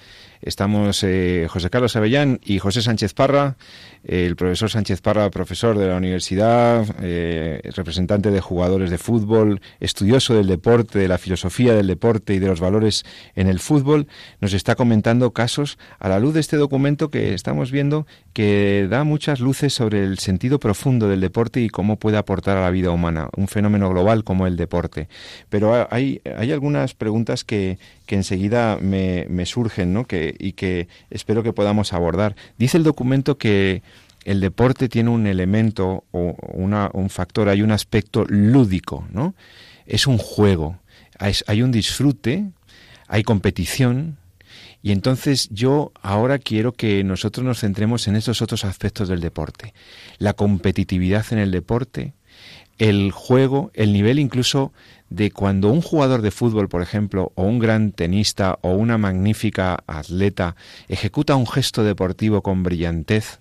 Estamos 0.41 1.03
eh, 1.03 1.45
José 1.49 1.69
Carlos 1.69 1.95
Avellán 1.95 2.39
y 2.43 2.57
José 2.57 2.81
Sánchez 2.81 3.13
Parra, 3.13 3.57
el 4.03 4.35
profesor 4.35 4.71
Sánchez 4.71 4.99
Parra, 4.99 5.29
profesor 5.29 5.77
de 5.77 5.87
la 5.87 5.97
universidad, 5.97 6.83
eh, 7.01 7.61
representante 7.75 8.31
de 8.31 8.41
jugadores 8.41 8.89
de 8.89 8.97
fútbol, 8.97 9.61
estudioso 9.79 10.33
del 10.33 10.47
deporte, 10.47 10.97
de 10.97 11.07
la 11.07 11.19
filosofía 11.19 11.75
del 11.75 11.85
deporte 11.85 12.33
y 12.33 12.39
de 12.39 12.47
los 12.47 12.59
valores 12.59 13.05
en 13.35 13.47
el 13.47 13.59
fútbol, 13.59 14.07
nos 14.39 14.53
está 14.53 14.75
comentando 14.75 15.31
casos 15.31 15.77
a 15.99 16.09
la 16.09 16.19
luz 16.19 16.33
de 16.33 16.39
este 16.39 16.57
documento 16.57 17.09
que 17.09 17.35
estamos 17.35 17.69
viendo 17.69 18.07
que 18.33 18.87
da 18.89 19.03
muchas 19.03 19.41
luces 19.41 19.73
sobre 19.73 20.03
el 20.03 20.17
sentido 20.17 20.59
profundo 20.59 21.07
del 21.07 21.21
deporte 21.21 21.61
y 21.61 21.69
cómo 21.69 21.97
puede 21.97 22.17
aportar 22.17 22.57
a 22.57 22.61
la 22.61 22.71
vida 22.71 22.89
humana, 22.89 23.29
un 23.37 23.47
fenómeno 23.47 23.89
global 23.89 24.23
como 24.23 24.47
el 24.47 24.57
deporte. 24.57 25.07
Pero 25.49 25.87
hay, 25.91 26.21
hay 26.35 26.51
algunas 26.51 26.95
preguntas 26.95 27.43
que, 27.43 27.77
que 28.11 28.17
enseguida 28.17 28.77
me, 28.81 29.25
me 29.29 29.45
surgen 29.45 29.93
¿no? 29.93 30.05
que, 30.05 30.35
y 30.37 30.51
que 30.51 30.89
espero 31.09 31.43
que 31.43 31.53
podamos 31.53 31.93
abordar. 31.93 32.35
Dice 32.57 32.75
el 32.75 32.83
documento 32.83 33.37
que 33.37 33.83
el 34.25 34.41
deporte 34.41 34.89
tiene 34.89 35.11
un 35.11 35.27
elemento 35.27 36.03
o 36.11 36.35
una, 36.51 36.89
un 36.91 37.09
factor, 37.09 37.47
hay 37.47 37.61
un 37.61 37.71
aspecto 37.71 38.25
lúdico, 38.27 39.07
¿no? 39.13 39.33
Es 39.85 40.07
un 40.07 40.17
juego, 40.17 40.77
hay, 41.19 41.61
un 41.61 41.71
disfrute, 41.71 42.49
hay 43.07 43.23
competición, 43.23 44.17
y 44.83 44.91
entonces 44.91 45.47
yo 45.49 45.93
ahora 46.01 46.37
quiero 46.37 46.73
que 46.73 47.05
nosotros 47.05 47.45
nos 47.45 47.61
centremos 47.61 48.09
en 48.09 48.17
estos 48.17 48.41
otros 48.41 48.65
aspectos 48.65 49.07
del 49.07 49.21
deporte. 49.21 49.73
La 50.17 50.33
competitividad 50.33 51.25
en 51.31 51.37
el 51.37 51.51
deporte, 51.51 52.13
el 52.81 53.11
juego, 53.11 53.69
el 53.75 53.93
nivel 53.93 54.17
incluso 54.17 54.73
de 55.11 55.29
cuando 55.29 55.69
un 55.69 55.83
jugador 55.83 56.23
de 56.23 56.31
fútbol, 56.31 56.67
por 56.67 56.81
ejemplo, 56.81 57.31
o 57.35 57.43
un 57.43 57.59
gran 57.59 57.91
tenista 57.91 58.57
o 58.61 58.71
una 58.71 58.97
magnífica 58.97 59.83
atleta 59.85 60.55
ejecuta 60.87 61.35
un 61.35 61.45
gesto 61.45 61.83
deportivo 61.83 62.41
con 62.41 62.63
brillantez 62.63 63.39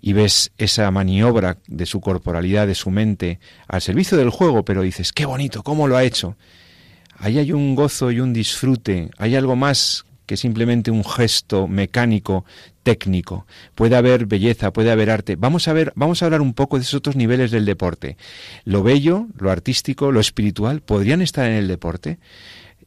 y 0.00 0.12
ves 0.12 0.52
esa 0.58 0.88
maniobra 0.92 1.58
de 1.66 1.86
su 1.86 2.00
corporalidad, 2.00 2.68
de 2.68 2.76
su 2.76 2.92
mente, 2.92 3.40
al 3.66 3.82
servicio 3.82 4.16
del 4.16 4.30
juego, 4.30 4.64
pero 4.64 4.82
dices, 4.82 5.12
qué 5.12 5.26
bonito, 5.26 5.64
cómo 5.64 5.88
lo 5.88 5.96
ha 5.96 6.04
hecho. 6.04 6.36
Ahí 7.18 7.38
hay 7.38 7.50
un 7.50 7.74
gozo 7.74 8.12
y 8.12 8.20
un 8.20 8.32
disfrute, 8.32 9.10
hay 9.18 9.34
algo 9.34 9.56
más 9.56 10.06
que 10.24 10.36
simplemente 10.36 10.92
un 10.92 11.04
gesto 11.04 11.66
mecánico 11.66 12.44
técnico. 12.82 13.46
Puede 13.74 13.96
haber 13.96 14.26
belleza, 14.26 14.72
puede 14.72 14.90
haber 14.90 15.10
arte. 15.10 15.36
Vamos 15.36 15.68
a 15.68 15.72
ver, 15.72 15.92
vamos 15.94 16.22
a 16.22 16.26
hablar 16.26 16.40
un 16.40 16.54
poco 16.54 16.76
de 16.76 16.82
esos 16.82 16.94
otros 16.94 17.16
niveles 17.16 17.50
del 17.50 17.64
deporte. 17.64 18.16
Lo 18.64 18.82
bello, 18.82 19.26
lo 19.38 19.50
artístico, 19.50 20.12
lo 20.12 20.20
espiritual, 20.20 20.80
podrían 20.80 21.22
estar 21.22 21.46
en 21.46 21.56
el 21.56 21.68
deporte. 21.68 22.18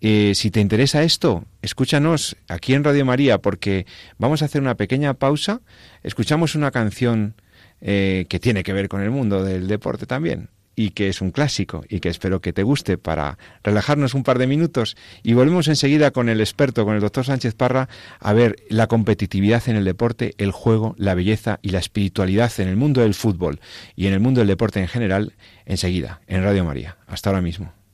Eh, 0.01 0.34
si 0.36 0.51
te 0.51 0.60
interesa 0.60 1.03
esto, 1.03 1.45
escúchanos 1.62 2.36
aquí 2.47 2.73
en 2.73 2.84
Radio 2.84 3.05
María, 3.05 3.39
porque 3.39 3.86
vamos 4.17 4.41
a 4.41 4.45
hacer 4.45 4.62
una 4.62 4.75
pequeña 4.75 5.13
pausa. 5.13 5.62
Escuchamos 6.03 6.55
una 6.55 6.71
canción 6.71 7.36
eh, 7.81 8.25
que 8.29 8.39
tiene 8.39 8.63
que 8.63 8.73
ver 8.73 8.89
con 8.89 9.01
el 9.01 9.12
mundo 9.12 9.43
del 9.43 9.67
deporte 9.67 10.05
también 10.05 10.49
y 10.76 10.92
que 10.92 11.10
es 11.10 11.22
un 11.22 11.32
clásico 11.32 11.84
y 11.90 12.00
que 12.00 12.10
espero 12.10 12.42
que 12.42 12.54
te 12.54 12.64
guste 12.64 12.98
para 12.98 13.38
relajarnos 13.64 14.14
un 14.14 14.24
par 14.24 14.40
de 14.40 14.48
minutos 14.48 14.98
y 15.24 15.34
volvemos 15.34 15.68
enseguida 15.68 16.12
con 16.12 16.30
el 16.30 16.40
experto, 16.42 16.86
con 16.86 16.96
el 16.96 17.02
doctor 17.02 17.26
Sánchez 17.26 17.56
Parra, 17.56 17.90
a 18.20 18.34
ver 18.34 18.58
la 18.70 18.88
competitividad 18.88 19.64
en 19.68 19.76
el 19.76 19.86
deporte, 19.86 20.34
el 20.38 20.52
juego, 20.52 20.96
la 20.98 21.16
belleza 21.16 21.60
y 21.62 21.70
la 21.70 21.80
espiritualidad 21.80 22.52
en 22.60 22.68
el 22.68 22.76
mundo 22.76 23.02
del 23.02 23.14
fútbol 23.14 23.60
y 23.96 24.08
en 24.08 24.14
el 24.14 24.20
mundo 24.20 24.42
del 24.42 24.48
deporte 24.48 24.80
en 24.80 24.88
general 24.88 25.34
enseguida 25.66 26.22
en 26.28 26.44
Radio 26.44 26.66
María. 26.66 26.98
Hasta 27.08 27.30
ahora 27.30 27.42
mismo. 27.42 27.85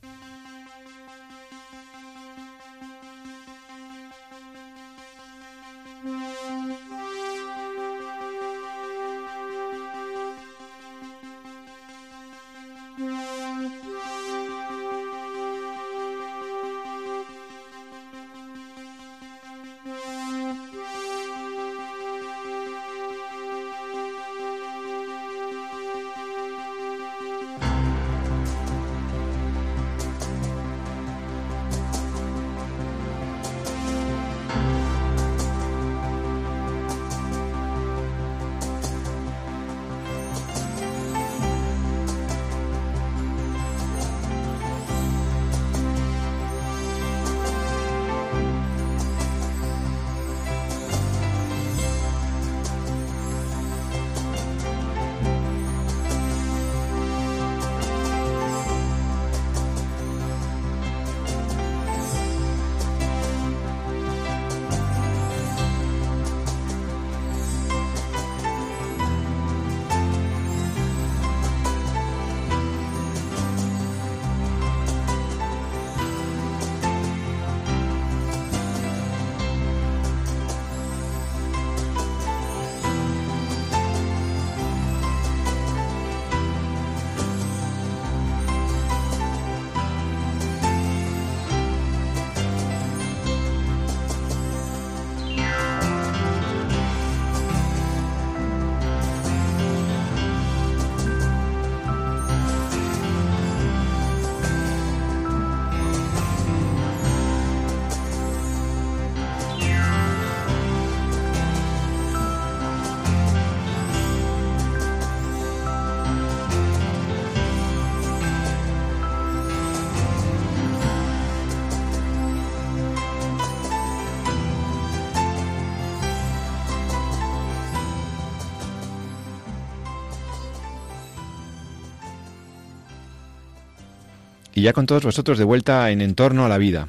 Y 134.62 134.66
ya 134.66 134.72
con 134.72 134.86
todos 134.86 135.02
vosotros 135.02 135.38
de 135.38 135.44
vuelta 135.44 135.90
en 135.90 136.00
Entorno 136.00 136.44
a 136.44 136.48
la 136.48 136.56
Vida, 136.56 136.86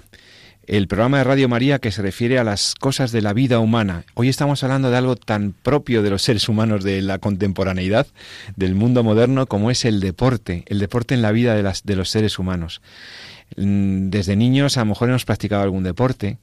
el 0.68 0.88
programa 0.88 1.18
de 1.18 1.24
Radio 1.24 1.50
María 1.50 1.80
que 1.80 1.92
se 1.92 2.04
refiere 2.04 2.38
a 2.38 2.44
las 2.44 2.76
cosas 2.76 3.12
de 3.12 3.24
la 3.24 3.34
vida 3.34 3.58
humana. 3.58 4.04
Hoy 4.14 4.30
estamos 4.30 4.64
hablando 4.64 4.92
de 4.92 4.98
algo 4.98 5.16
tan 5.16 5.54
propio 5.54 6.04
de 6.04 6.12
los 6.12 6.22
seres 6.22 6.48
humanos 6.48 6.84
de 6.84 7.02
la 7.02 7.18
contemporaneidad, 7.18 8.06
del 8.56 8.76
mundo 8.76 9.04
moderno, 9.04 9.48
como 9.48 9.72
es 9.72 9.86
el 9.86 10.02
deporte, 10.02 10.66
el 10.68 10.78
deporte 10.78 11.16
en 11.16 11.24
la 11.24 11.32
vida 11.32 11.56
de, 11.56 11.96
los 11.96 12.10
seres 12.12 12.38
humanos. 12.38 12.84
Mm, 13.58 14.12
desde 14.12 14.36
niños 14.36 14.78
a 14.78 14.82
lo 14.82 14.86
mejor 14.86 15.10
hemos 15.10 15.26
practicado 15.26 15.64
algún 15.64 15.82
deporte, 15.82 16.38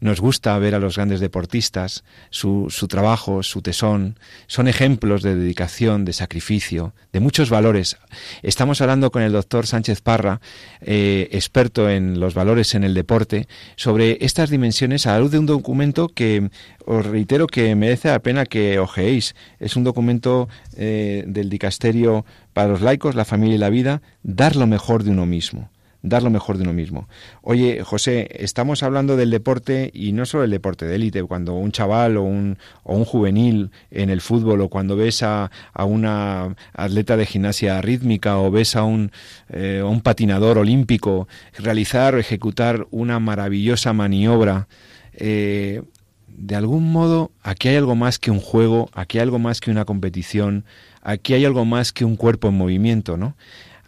nos 0.00 0.20
gusta 0.20 0.58
ver 0.58 0.74
a 0.74 0.78
los 0.78 0.96
grandes 0.96 1.20
deportistas, 1.20 2.04
su, 2.30 2.66
su, 2.70 2.88
trabajo, 2.88 3.42
su 3.42 3.62
tesón, 3.62 4.18
son 4.46 4.68
ejemplos 4.68 5.22
de 5.22 5.34
dedicación, 5.34 6.04
de 6.04 6.12
sacrificio, 6.12 6.94
de 7.12 7.20
muchos 7.20 7.50
valores. 7.50 7.96
Estamos 8.42 8.80
hablando 8.80 9.10
con 9.10 9.22
el 9.22 9.32
doctor 9.32 9.66
Sánchez 9.66 10.00
Parra, 10.00 10.40
eh, 10.80 11.28
experto 11.32 11.88
en 11.88 12.20
los 12.20 12.34
valores 12.34 12.74
en 12.74 12.84
el 12.84 12.94
deporte, 12.94 13.48
sobre 13.76 14.18
estas 14.20 14.50
dimensiones 14.50 15.06
a 15.06 15.12
la 15.12 15.20
luz 15.20 15.30
de 15.30 15.38
un 15.38 15.46
documento 15.46 16.08
que 16.08 16.50
os 16.84 17.06
reitero 17.06 17.46
que 17.46 17.74
merece 17.74 18.08
la 18.08 18.20
pena 18.20 18.46
que 18.46 18.78
ojeéis. 18.78 19.34
Es 19.58 19.76
un 19.76 19.84
documento 19.84 20.48
eh, 20.76 21.24
del 21.26 21.50
dicasterio 21.50 22.24
para 22.52 22.68
los 22.68 22.80
laicos, 22.80 23.14
la 23.14 23.24
familia 23.24 23.56
y 23.56 23.58
la 23.58 23.70
vida, 23.70 24.02
dar 24.22 24.56
lo 24.56 24.66
mejor 24.66 25.04
de 25.04 25.10
uno 25.10 25.26
mismo 25.26 25.70
dar 26.04 26.22
lo 26.22 26.28
mejor 26.28 26.58
de 26.58 26.64
uno 26.64 26.74
mismo. 26.74 27.08
Oye, 27.40 27.82
José, 27.82 28.28
estamos 28.38 28.82
hablando 28.82 29.16
del 29.16 29.30
deporte 29.30 29.90
y 29.94 30.12
no 30.12 30.26
solo 30.26 30.44
el 30.44 30.50
deporte 30.50 30.84
de 30.84 30.96
élite, 30.96 31.24
cuando 31.24 31.54
un 31.54 31.72
chaval 31.72 32.18
o 32.18 32.22
un, 32.22 32.58
o 32.82 32.94
un 32.94 33.06
juvenil 33.06 33.70
en 33.90 34.10
el 34.10 34.20
fútbol 34.20 34.60
o 34.60 34.68
cuando 34.68 34.96
ves 34.96 35.22
a, 35.22 35.50
a 35.72 35.84
una 35.86 36.54
atleta 36.74 37.16
de 37.16 37.24
gimnasia 37.24 37.80
rítmica 37.80 38.38
o 38.38 38.50
ves 38.50 38.76
a 38.76 38.84
un, 38.84 39.12
eh, 39.48 39.82
un 39.82 40.02
patinador 40.02 40.58
olímpico 40.58 41.26
realizar 41.58 42.14
o 42.14 42.18
ejecutar 42.18 42.86
una 42.90 43.18
maravillosa 43.18 43.94
maniobra, 43.94 44.68
eh, 45.14 45.80
de 46.28 46.54
algún 46.54 46.92
modo 46.92 47.30
aquí 47.42 47.68
hay 47.68 47.76
algo 47.76 47.94
más 47.94 48.18
que 48.18 48.30
un 48.30 48.40
juego, 48.40 48.90
aquí 48.92 49.18
hay 49.18 49.22
algo 49.22 49.38
más 49.38 49.62
que 49.62 49.70
una 49.70 49.86
competición, 49.86 50.66
aquí 51.00 51.32
hay 51.32 51.46
algo 51.46 51.64
más 51.64 51.94
que 51.94 52.04
un 52.04 52.16
cuerpo 52.16 52.48
en 52.48 52.58
movimiento, 52.58 53.16
¿no? 53.16 53.36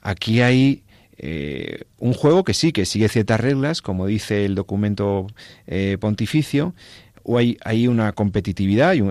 Aquí 0.01 0.41
hay 0.41 0.85
eh, 1.19 1.85
un 1.99 2.13
juego 2.13 2.45
que 2.45 2.55
sí, 2.55 2.73
que 2.73 2.85
sigue 2.85 3.09
ciertas 3.09 3.41
reglas, 3.41 3.83
como 3.83 4.07
dice 4.07 4.45
el 4.45 4.55
documento 4.55 5.27
eh, 5.67 5.97
pontificio, 6.01 6.75
o 7.23 7.39
hay, 7.39 7.59
hay, 7.65 7.89
una 7.89 8.13
competitividad, 8.13 8.95
y 8.95 9.03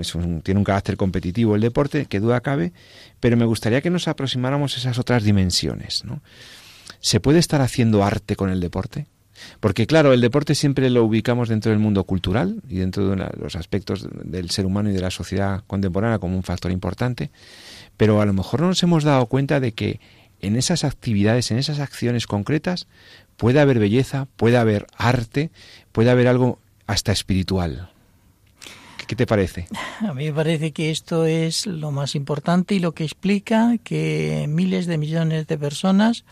tiene 0.42 0.58
un 0.60 0.64
carácter 0.64 0.96
competitivo 0.96 1.56
el 1.56 1.62
deporte, 1.62 2.06
que 2.06 2.20
duda 2.22 2.40
cabe, 2.42 2.72
pero 3.20 3.36
me 3.36 3.46
gustaría 3.46 3.82
que 3.82 3.90
nos 3.90 4.08
aproximáramos 4.08 4.76
a 4.76 4.80
esas 4.80 5.00
otras 5.00 5.24
dimensiones. 5.24 6.06
¿no? 6.06 6.22
¿Se 7.00 7.20
puede 7.20 7.40
estar 7.40 7.62
haciendo 7.62 8.04
arte 8.04 8.36
con 8.36 8.50
el 8.50 8.62
deporte? 8.62 9.08
Porque 9.60 9.86
claro, 9.86 10.14
el 10.14 10.22
deporte 10.22 10.56
siempre 10.56 10.90
lo 10.90 11.04
ubicamos 11.04 11.50
dentro 11.50 11.72
del 11.72 11.80
mundo 11.80 12.04
cultural 12.06 12.62
y 12.70 12.78
dentro 12.78 13.10
de 13.10 13.28
los 13.38 13.56
aspectos 13.56 14.08
del 14.24 14.50
ser 14.50 14.66
humano 14.66 14.90
y 14.90 14.94
de 14.94 15.02
la 15.02 15.12
sociedad 15.12 15.64
contemporánea 15.68 16.20
como 16.20 16.38
un 16.38 16.44
factor 16.44 16.72
importante, 16.72 17.32
pero 17.98 18.22
a 18.22 18.26
lo 18.26 18.34
mejor 18.34 18.62
no 18.62 18.68
nos 18.68 18.82
hemos 18.84 19.04
dado 19.04 19.26
cuenta 19.26 19.60
de 19.60 19.74
que 19.74 20.00
en 20.46 20.56
esas 20.56 20.84
actividades, 20.84 21.52
en 21.52 21.58
esas 21.58 21.80
acciones 21.80 22.28
concretas, 22.28 22.88
puede 23.38 23.60
haber 23.60 23.80
belleza, 23.80 24.28
puede 24.36 24.58
haber 24.58 24.88
arte, 24.98 25.52
puede 25.92 26.10
haber 26.10 26.28
algo 26.28 26.60
hasta 26.88 27.12
espiritual. 27.12 27.92
¿Qué 29.08 29.16
te 29.16 29.28
parece? 29.28 29.68
A 30.02 30.14
mí 30.14 30.26
me 30.26 30.34
parece 30.34 30.72
que 30.72 30.90
esto 30.90 31.26
es 31.26 31.68
lo 31.68 31.92
más 31.92 32.16
importante 32.16 32.76
y 32.76 32.80
lo 32.80 32.94
que 32.94 33.04
explica 33.04 33.78
que 33.84 34.46
miles 34.50 34.88
de 34.88 34.98
millones 34.98 35.48
de 35.48 35.58
personas 35.58 36.26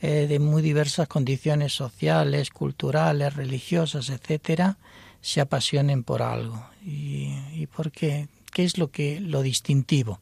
eh, 0.00 0.26
de 0.28 0.38
muy 0.38 0.62
diversas 0.62 1.08
condiciones 1.08 1.72
sociales, 1.72 2.50
culturales, 2.50 3.34
religiosas, 3.34 4.10
etcétera, 4.10 4.76
se 5.20 5.40
apasionen 5.40 6.02
por 6.02 6.22
algo. 6.22 6.66
¿Y, 6.84 7.34
y 7.54 7.66
por 7.66 7.92
qué? 7.92 8.28
¿Qué 8.52 8.64
es 8.64 8.76
lo 8.76 8.90
que 8.90 9.20
lo 9.20 9.42
distintivo? 9.42 10.20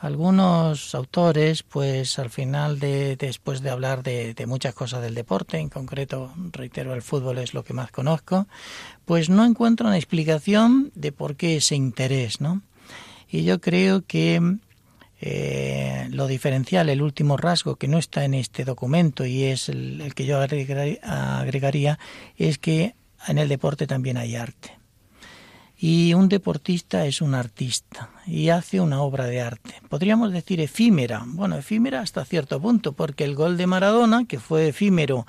Algunos 0.00 0.94
autores, 0.94 1.62
pues 1.62 2.18
al 2.18 2.30
final 2.30 2.78
de 2.78 3.16
después 3.16 3.60
de 3.60 3.68
hablar 3.68 4.02
de, 4.02 4.34
muchas 4.46 4.72
cosas 4.72 5.02
del 5.02 5.14
deporte, 5.14 5.58
en 5.58 5.68
concreto, 5.68 6.32
reitero, 6.52 6.94
el 6.94 7.02
fútbol 7.02 7.36
es 7.36 7.52
lo 7.52 7.64
que 7.64 7.74
más 7.74 7.90
conozco, 7.90 8.46
pues 9.04 9.28
no 9.28 9.44
encuentran 9.44 9.92
explicación 9.92 10.90
de 10.94 11.12
por 11.12 11.36
qué 11.36 11.56
ese 11.56 11.74
interés, 11.74 12.40
¿no? 12.40 12.62
Y 13.28 13.44
yo 13.44 13.60
creo 13.60 14.00
que 14.06 14.40
eh, 15.20 16.08
lo 16.10 16.28
diferencial, 16.28 16.88
el 16.88 17.02
último 17.02 17.36
rasgo 17.36 17.76
que 17.76 17.86
no 17.86 17.98
está 17.98 18.24
en 18.24 18.32
este 18.32 18.64
documento 18.64 19.26
y 19.26 19.44
es 19.44 19.68
el 19.68 20.14
que 20.14 20.24
yo 20.24 20.38
agregaría, 20.40 21.98
es 22.38 22.56
que 22.56 22.94
en 23.28 23.36
el 23.36 23.50
deporte 23.50 23.86
también 23.86 24.16
hay 24.16 24.34
arte. 24.34 24.79
Y 25.82 26.12
un 26.12 26.28
deportista 26.28 27.06
es 27.06 27.22
un 27.22 27.34
artista 27.34 28.10
y 28.26 28.50
hace 28.50 28.80
una 28.80 29.00
obra 29.00 29.24
de 29.24 29.40
arte. 29.40 29.74
Podríamos 29.88 30.30
decir 30.30 30.60
efímera. 30.60 31.22
Bueno, 31.24 31.56
efímera 31.56 32.00
hasta 32.00 32.22
cierto 32.26 32.60
punto, 32.60 32.92
porque 32.92 33.24
el 33.24 33.34
gol 33.34 33.56
de 33.56 33.66
Maradona, 33.66 34.26
que 34.26 34.38
fue 34.38 34.68
efímero, 34.68 35.26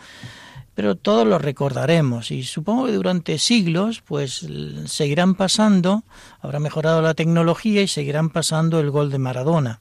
pero 0.75 0.95
todos 0.95 1.25
lo 1.25 1.37
recordaremos 1.37 2.31
y 2.31 2.43
supongo 2.43 2.87
que 2.87 2.91
durante 2.91 3.37
siglos 3.37 4.01
pues 4.05 4.45
seguirán 4.87 5.35
pasando, 5.35 6.03
habrá 6.41 6.59
mejorado 6.59 7.01
la 7.01 7.13
tecnología 7.13 7.81
y 7.81 7.87
seguirán 7.87 8.29
pasando 8.29 8.81
el 8.81 8.91
gol 8.91 9.09
de 9.09 9.19
Maradona. 9.19 9.79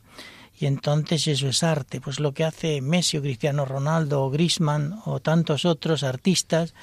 Y 0.61 0.67
entonces 0.67 1.27
eso 1.27 1.49
es 1.49 1.63
arte, 1.63 2.03
pues 2.03 2.21
lo 2.21 2.35
que 2.35 2.45
hace 2.45 2.83
Messi 2.83 3.17
o 3.17 3.23
Cristiano 3.23 3.65
Ronaldo 3.65 4.23
o 4.23 4.31
Griezmann 4.31 5.01
o 5.07 5.19
tantos 5.19 5.65
otros 5.65 6.03
artistas 6.03 6.75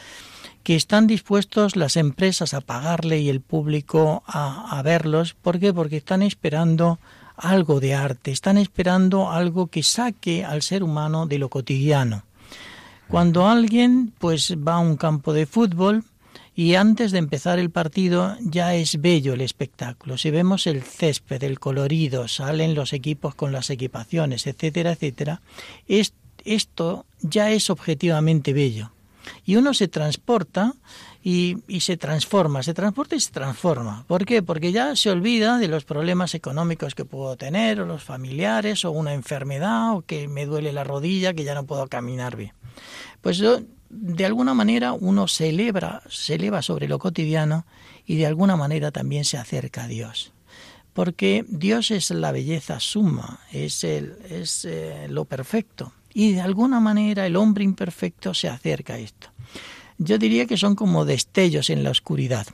que 0.63 0.75
están 0.75 1.05
dispuestos 1.05 1.75
las 1.75 1.95
empresas 1.95 2.55
a 2.55 2.61
pagarle 2.61 3.19
y 3.19 3.29
el 3.29 3.39
público 3.39 4.23
a, 4.25 4.81
verlos. 4.83 5.35
¿Por 5.35 5.59
qué? 5.59 5.73
Porque 5.73 5.97
están 5.97 6.23
esperando 6.23 6.97
algo 7.35 7.79
de 7.79 7.93
arte, 7.93 8.31
están 8.31 8.57
esperando 8.57 9.29
algo 9.29 9.67
que 9.67 9.83
saque 9.83 10.43
al 10.43 10.63
ser 10.63 10.81
humano 10.81 11.27
de 11.27 11.37
lo 11.37 11.49
cotidiano. 11.49 12.23
Cuando 13.07 13.47
alguien 13.47 14.11
pues 14.17 14.55
va 14.57 14.73
a 14.73 14.79
un 14.79 14.97
campo 14.97 15.33
de 15.33 15.45
fútbol 15.45 16.03
y 16.57 16.73
antes 16.73 17.11
de 17.11 17.19
empezar 17.19 17.59
el 17.59 17.69
partido 17.69 18.35
ya 18.41 18.73
es 18.73 18.99
bello 18.99 19.33
el 19.33 19.41
espectáculo. 19.41 20.17
Si 20.17 20.31
vemos 20.31 20.65
el 20.65 20.81
césped, 20.81 21.43
el 21.43 21.59
colorido, 21.59 22.27
salen 22.27 22.73
los 22.73 22.93
equipos 22.93 23.35
con 23.35 23.51
las 23.51 23.69
equipaciones, 23.69 24.47
etcétera, 24.47 24.93
etcétera, 24.93 25.39
esto 25.87 27.05
ya 27.21 27.51
es 27.51 27.69
objetivamente 27.69 28.53
bello 28.53 28.91
y 29.45 29.55
uno 29.55 29.75
se 29.75 29.87
transporta 29.87 30.73
y, 31.23 31.57
se 31.79 31.95
transforma, 31.95 32.63
se 32.63 32.73
transporta 32.73 33.15
y 33.15 33.19
se 33.19 33.31
transforma. 33.31 34.05
¿Por 34.07 34.25
qué? 34.25 34.41
Porque 34.41 34.71
ya 34.71 34.95
se 34.95 35.11
olvida 35.11 35.59
de 35.59 35.67
los 35.67 35.85
problemas 35.85 36.33
económicos 36.33 36.95
que 36.95 37.05
puedo 37.05 37.35
tener, 37.35 37.81
o 37.81 37.85
los 37.85 38.03
familiares, 38.03 38.83
o 38.85 38.91
una 38.91 39.13
enfermedad, 39.13 39.93
o 39.93 40.01
que 40.01 40.27
me 40.27 40.45
duele 40.47 40.71
la 40.71 40.85
rodilla, 40.85 41.33
que 41.33 41.43
ya 41.43 41.53
no 41.53 41.65
puedo 41.65 41.87
caminar 41.87 42.35
bien. 42.37 42.53
Pues 43.21 43.43
de 43.89 44.25
alguna 44.25 44.53
manera 44.53 44.93
uno 44.93 45.27
se 45.27 45.49
eleva, 45.49 46.01
se 46.09 46.35
eleva 46.35 46.61
sobre 46.61 46.87
lo 46.87 46.99
cotidiano 46.99 47.65
y 48.05 48.17
de 48.17 48.25
alguna 48.25 48.55
manera 48.55 48.91
también 48.91 49.25
se 49.25 49.37
acerca 49.37 49.83
a 49.83 49.87
Dios. 49.87 50.33
Porque 50.93 51.45
Dios 51.47 51.91
es 51.91 52.09
la 52.09 52.31
belleza 52.31 52.79
suma, 52.79 53.39
es, 53.51 53.83
el, 53.83 54.17
es 54.29 54.65
eh, 54.65 55.07
lo 55.09 55.25
perfecto 55.25 55.93
y 56.13 56.33
de 56.33 56.41
alguna 56.41 56.79
manera 56.79 57.27
el 57.27 57.35
hombre 57.35 57.63
imperfecto 57.63 58.33
se 58.33 58.49
acerca 58.49 58.93
a 58.93 58.97
esto. 58.97 59.29
Yo 59.99 60.17
diría 60.17 60.47
que 60.47 60.57
son 60.57 60.75
como 60.75 61.05
destellos 61.05 61.69
en 61.69 61.83
la 61.83 61.91
oscuridad. 61.91 62.47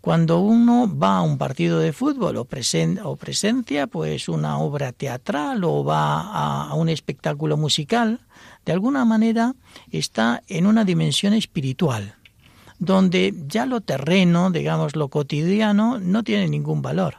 Cuando 0.00 0.40
uno 0.40 0.90
va 0.96 1.18
a 1.18 1.22
un 1.22 1.36
partido 1.36 1.80
de 1.80 1.92
fútbol 1.92 2.36
o, 2.36 2.42
o 2.42 3.16
presencia 3.16 3.86
pues 3.86 4.28
una 4.28 4.58
obra 4.58 4.92
teatral 4.92 5.64
o 5.64 5.84
va 5.84 6.68
a 6.68 6.74
un 6.74 6.88
espectáculo 6.88 7.56
musical, 7.56 8.20
de 8.66 8.72
alguna 8.72 9.04
manera 9.04 9.54
está 9.90 10.42
en 10.48 10.66
una 10.66 10.84
dimensión 10.84 11.32
espiritual, 11.32 12.16
donde 12.80 13.32
ya 13.46 13.64
lo 13.64 13.80
terreno, 13.80 14.50
digamos 14.50 14.96
lo 14.96 15.08
cotidiano, 15.08 16.00
no 16.00 16.24
tiene 16.24 16.48
ningún 16.48 16.82
valor. 16.82 17.18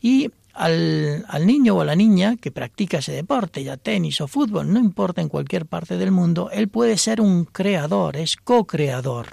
Y 0.00 0.30
al, 0.54 1.24
niño 1.44 1.74
o 1.74 1.80
a 1.80 1.84
la 1.84 1.96
niña 1.96 2.36
que 2.36 2.52
practica 2.52 2.98
ese 2.98 3.12
deporte, 3.12 3.64
ya 3.64 3.76
tenis 3.76 4.20
o 4.20 4.28
fútbol, 4.28 4.72
no 4.72 4.78
importa 4.78 5.20
en 5.20 5.28
cualquier 5.28 5.66
parte 5.66 5.96
del 5.96 6.12
mundo, 6.12 6.48
él 6.52 6.68
puede 6.68 6.96
ser 6.96 7.20
un 7.20 7.44
creador, 7.44 8.16
es 8.16 8.36
co-creador. 8.36 9.26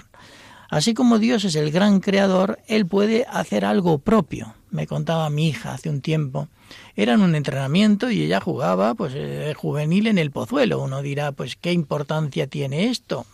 Así 0.68 0.94
como 0.94 1.20
Dios 1.20 1.44
es 1.44 1.54
el 1.54 1.70
gran 1.70 2.00
creador, 2.00 2.58
él 2.66 2.86
puede 2.86 3.24
hacer 3.30 3.64
algo 3.64 3.98
propio. 3.98 4.54
Me 4.76 4.86
contaba 4.86 5.28
mi 5.30 5.48
hija 5.48 5.72
hace 5.72 5.88
un 5.88 6.02
tiempo. 6.02 6.48
Era 6.94 7.14
en 7.14 7.22
un 7.22 7.34
entrenamiento 7.34 8.10
y 8.10 8.22
ella 8.22 8.40
jugaba 8.40 8.94
pues 8.94 9.14
eh, 9.16 9.54
juvenil 9.56 10.06
en 10.06 10.18
el 10.18 10.30
Pozuelo. 10.30 10.82
Uno 10.82 11.02
dirá, 11.02 11.32
pues 11.32 11.56
qué 11.56 11.72
importancia 11.72 12.46
tiene 12.46 12.90
esto 12.90 13.26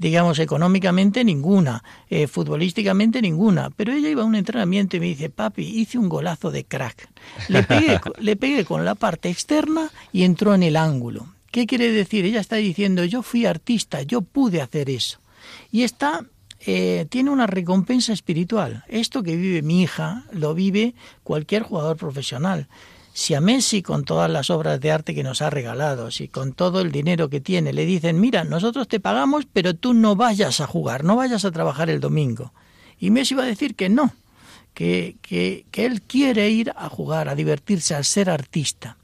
digamos, 0.00 0.38
económicamente 0.38 1.24
ninguna, 1.24 1.84
eh, 2.08 2.26
futbolísticamente 2.26 3.20
ninguna, 3.20 3.68
pero 3.68 3.92
ella 3.92 4.08
iba 4.08 4.22
a 4.22 4.24
un 4.24 4.34
entrenamiento 4.34 4.96
y 4.96 5.00
me 5.00 5.06
dice, 5.06 5.28
papi, 5.28 5.62
hice 5.62 5.98
un 5.98 6.08
golazo 6.08 6.50
de 6.50 6.64
crack. 6.64 7.10
Le 7.48 7.62
pegué, 7.64 8.00
le 8.18 8.34
pegué 8.34 8.64
con 8.64 8.86
la 8.86 8.94
parte 8.94 9.28
externa 9.28 9.90
y 10.10 10.22
entró 10.22 10.54
en 10.54 10.62
el 10.62 10.76
ángulo. 10.76 11.26
¿Qué 11.50 11.66
quiere 11.66 11.92
decir? 11.92 12.24
Ella 12.24 12.40
está 12.40 12.56
diciendo, 12.56 13.04
yo 13.04 13.22
fui 13.22 13.44
artista, 13.44 14.00
yo 14.00 14.22
pude 14.22 14.62
hacer 14.62 14.88
eso. 14.88 15.20
Y 15.70 15.82
está 15.82 16.24
eh, 16.60 17.06
tiene 17.08 17.30
una 17.30 17.46
recompensa 17.46 18.12
espiritual. 18.12 18.84
Esto 18.88 19.22
que 19.22 19.36
vive 19.36 19.62
mi 19.62 19.82
hija 19.82 20.24
lo 20.30 20.54
vive 20.54 20.94
cualquier 21.22 21.62
jugador 21.62 21.96
profesional. 21.96 22.68
Si 23.12 23.34
a 23.34 23.40
Messi, 23.40 23.82
con 23.82 24.04
todas 24.04 24.30
las 24.30 24.50
obras 24.50 24.78
de 24.80 24.92
arte 24.92 25.14
que 25.14 25.22
nos 25.22 25.42
ha 25.42 25.50
regalado, 25.50 26.10
si 26.10 26.28
con 26.28 26.52
todo 26.52 26.80
el 26.80 26.92
dinero 26.92 27.28
que 27.28 27.40
tiene, 27.40 27.72
le 27.72 27.84
dicen, 27.84 28.20
mira, 28.20 28.44
nosotros 28.44 28.88
te 28.88 29.00
pagamos, 29.00 29.46
pero 29.52 29.74
tú 29.74 29.94
no 29.94 30.16
vayas 30.16 30.60
a 30.60 30.66
jugar, 30.66 31.02
no 31.02 31.16
vayas 31.16 31.44
a 31.44 31.50
trabajar 31.50 31.90
el 31.90 32.00
domingo. 32.00 32.52
Y 32.98 33.10
Messi 33.10 33.34
va 33.34 33.42
a 33.42 33.46
decir 33.46 33.74
que 33.74 33.88
no, 33.88 34.14
que, 34.74 35.16
que, 35.22 35.64
que 35.70 35.86
él 35.86 36.02
quiere 36.02 36.50
ir 36.50 36.72
a 36.76 36.88
jugar, 36.88 37.28
a 37.28 37.34
divertirse, 37.34 37.94
a 37.94 38.04
ser 38.04 38.30
artista. 38.30 38.96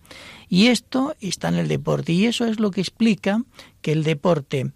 Y 0.49 0.69
esto 0.69 1.17
está 1.21 1.49
en 1.49 1.57
el 1.57 1.69
deporte, 1.69 2.13
y 2.13 2.27
eso 2.27 2.47
es 2.47 2.61
lo 2.61 2.71
que 2.71 2.81
explica 2.81 3.43
que 3.83 3.93
el 3.93 4.05
deporte 4.05 4.71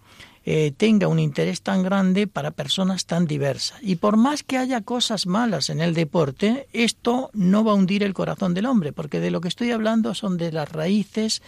eh, 0.45 0.73
tenga 0.77 1.09
un 1.09 1.19
interés 1.19 1.63
tan 1.63 1.83
grande 1.83 2.27
para 2.27 2.51
personas 2.51 3.05
tan 3.05 3.27
diversas. 3.27 3.79
Y 3.83 3.97
por 3.97 4.17
más 4.17 4.43
que 4.43 4.57
haya 4.57 4.81
cosas 4.81 5.27
malas 5.27 5.69
en 5.69 5.81
el 5.81 5.95
deporte, 5.95 6.67
esto 6.73 7.31
no 7.35 7.63
va 7.65 7.73
a 7.73 7.75
hundir 7.75 8.03
el 8.03 8.15
corazón 8.15 8.55
del 8.55 8.67
hombre, 8.67 8.93
porque 8.93 9.21
de 9.21 9.31
lo 9.31 9.41
que 9.41 9.49
estoy 9.49 9.71
hablando 9.71 10.15
son 10.15 10.39
de 10.39 10.53
las 10.53 10.71
raíces 10.71 11.43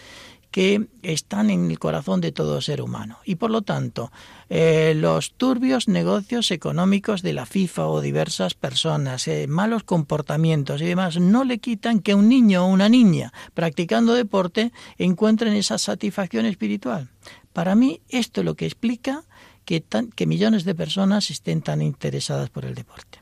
que 0.53 0.85
están 1.01 1.49
en 1.49 1.71
el 1.71 1.79
corazón 1.79 2.21
de 2.21 2.31
todo 2.31 2.61
ser 2.61 2.79
humano. 2.79 3.17
Y 3.25 3.37
por 3.37 3.49
lo 3.49 3.63
tanto, 3.63 4.11
eh, 4.51 4.93
los 4.95 5.33
turbios 5.33 5.87
negocios 5.87 6.51
económicos 6.51 7.23
de 7.23 7.33
la 7.33 7.47
FIFA 7.47 7.87
o 7.87 8.01
diversas 8.01 8.53
personas, 8.53 9.27
eh, 9.27 9.47
malos 9.47 9.83
comportamientos 9.83 10.79
y 10.79 10.85
demás, 10.85 11.17
no 11.19 11.43
le 11.43 11.57
quitan 11.57 12.01
que 12.01 12.13
un 12.13 12.29
niño 12.29 12.65
o 12.65 12.67
una 12.67 12.87
niña 12.87 13.33
practicando 13.55 14.13
deporte 14.13 14.71
encuentren 14.99 15.53
esa 15.53 15.79
satisfacción 15.79 16.45
espiritual. 16.45 17.09
Para 17.51 17.73
mí 17.73 18.01
esto 18.09 18.41
es 18.41 18.45
lo 18.45 18.53
que 18.53 18.67
explica 18.67 19.23
que, 19.65 19.83
que 20.15 20.27
millones 20.27 20.65
de 20.65 20.75
personas 20.75 21.31
estén 21.31 21.63
tan 21.63 21.81
interesadas 21.81 22.51
por 22.51 22.65
el 22.65 22.75
deporte. 22.75 23.17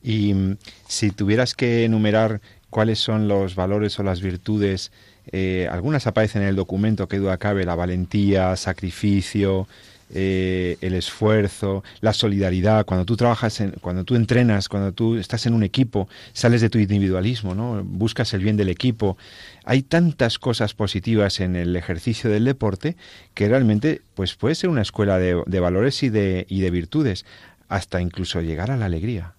Y 0.00 0.32
mm, 0.32 0.58
si 0.86 1.10
tuvieras 1.10 1.54
que 1.54 1.84
enumerar 1.84 2.40
cuáles 2.70 3.00
son 3.00 3.26
los 3.26 3.56
valores 3.56 3.98
o 3.98 4.04
las 4.04 4.20
virtudes, 4.20 4.92
eh, 5.32 5.68
algunas 5.70 6.06
aparecen 6.06 6.42
en 6.42 6.48
el 6.48 6.56
documento, 6.56 7.08
que 7.08 7.18
duda 7.18 7.38
cabe, 7.38 7.64
la 7.64 7.74
valentía, 7.74 8.56
sacrificio, 8.56 9.66
eh, 10.14 10.78
el 10.82 10.94
esfuerzo, 10.94 11.82
la 12.00 12.12
solidaridad, 12.12 12.86
cuando 12.86 13.04
tú 13.04 13.16
trabajas, 13.16 13.60
en, 13.60 13.72
cuando 13.72 14.04
tú 14.04 14.14
entrenas, 14.14 14.68
cuando 14.68 14.92
tú 14.92 15.16
estás 15.16 15.46
en 15.46 15.54
un 15.54 15.64
equipo, 15.64 16.08
sales 16.32 16.60
de 16.60 16.70
tu 16.70 16.78
individualismo, 16.78 17.56
¿no? 17.56 17.82
buscas 17.82 18.32
el 18.32 18.42
bien 18.42 18.56
del 18.56 18.68
equipo. 18.68 19.18
Hay 19.64 19.82
tantas 19.82 20.38
cosas 20.38 20.74
positivas 20.74 21.40
en 21.40 21.56
el 21.56 21.74
ejercicio 21.74 22.30
del 22.30 22.44
deporte 22.44 22.96
que 23.34 23.48
realmente 23.48 24.00
pues 24.14 24.36
puede 24.36 24.54
ser 24.54 24.70
una 24.70 24.82
escuela 24.82 25.18
de, 25.18 25.42
de 25.44 25.60
valores 25.60 26.00
y 26.04 26.08
de, 26.08 26.46
y 26.48 26.60
de 26.60 26.70
virtudes, 26.70 27.24
hasta 27.68 28.00
incluso 28.00 28.40
llegar 28.40 28.70
a 28.70 28.76
la 28.76 28.86
alegría. 28.86 29.32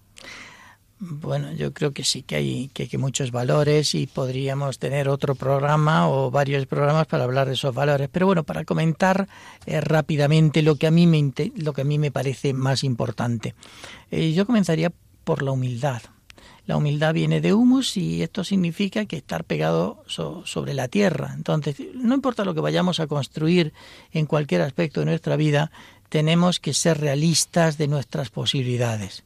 Bueno, 1.00 1.52
yo 1.52 1.72
creo 1.72 1.92
que 1.92 2.02
sí 2.02 2.22
que 2.22 2.34
hay, 2.34 2.68
que 2.68 2.98
muchos 2.98 3.30
valores 3.30 3.94
y 3.94 4.08
podríamos 4.08 4.80
tener 4.80 5.08
otro 5.08 5.36
programa 5.36 6.08
o 6.08 6.32
varios 6.32 6.66
programas 6.66 7.06
para 7.06 7.22
hablar 7.22 7.46
de 7.46 7.54
esos 7.54 7.72
valores. 7.72 8.08
Pero 8.10 8.26
bueno, 8.26 8.42
para 8.42 8.64
comentar 8.64 9.28
eh, 9.66 9.80
rápidamente 9.80 10.60
lo 10.62 10.74
que 10.74 10.88
a 10.88 10.90
mí 10.90 11.06
me 11.06 11.32
lo 11.56 11.72
que 11.72 11.82
a 11.82 11.84
mí 11.84 11.98
me 11.98 12.10
parece 12.10 12.52
más 12.52 12.82
importante, 12.82 13.54
eh, 14.10 14.32
yo 14.32 14.44
comenzaría 14.44 14.92
por 15.22 15.42
la 15.42 15.52
humildad. 15.52 16.02
La 16.66 16.76
humildad 16.76 17.14
viene 17.14 17.40
de 17.40 17.54
humus 17.54 17.96
y 17.96 18.22
esto 18.22 18.44
significa 18.44 19.06
que 19.06 19.16
estar 19.16 19.44
pegado 19.44 20.04
sobre 20.06 20.74
la 20.74 20.88
tierra. 20.88 21.32
Entonces, 21.34 21.76
no 21.94 22.14
importa 22.14 22.44
lo 22.44 22.54
que 22.54 22.60
vayamos 22.60 23.00
a 23.00 23.06
construir 23.06 23.72
en 24.12 24.26
cualquier 24.26 24.62
aspecto 24.62 25.00
de 25.00 25.06
nuestra 25.06 25.36
vida, 25.36 25.70
tenemos 26.08 26.60
que 26.60 26.74
ser 26.74 27.00
realistas 27.00 27.78
de 27.78 27.88
nuestras 27.88 28.28
posibilidades. 28.28 29.24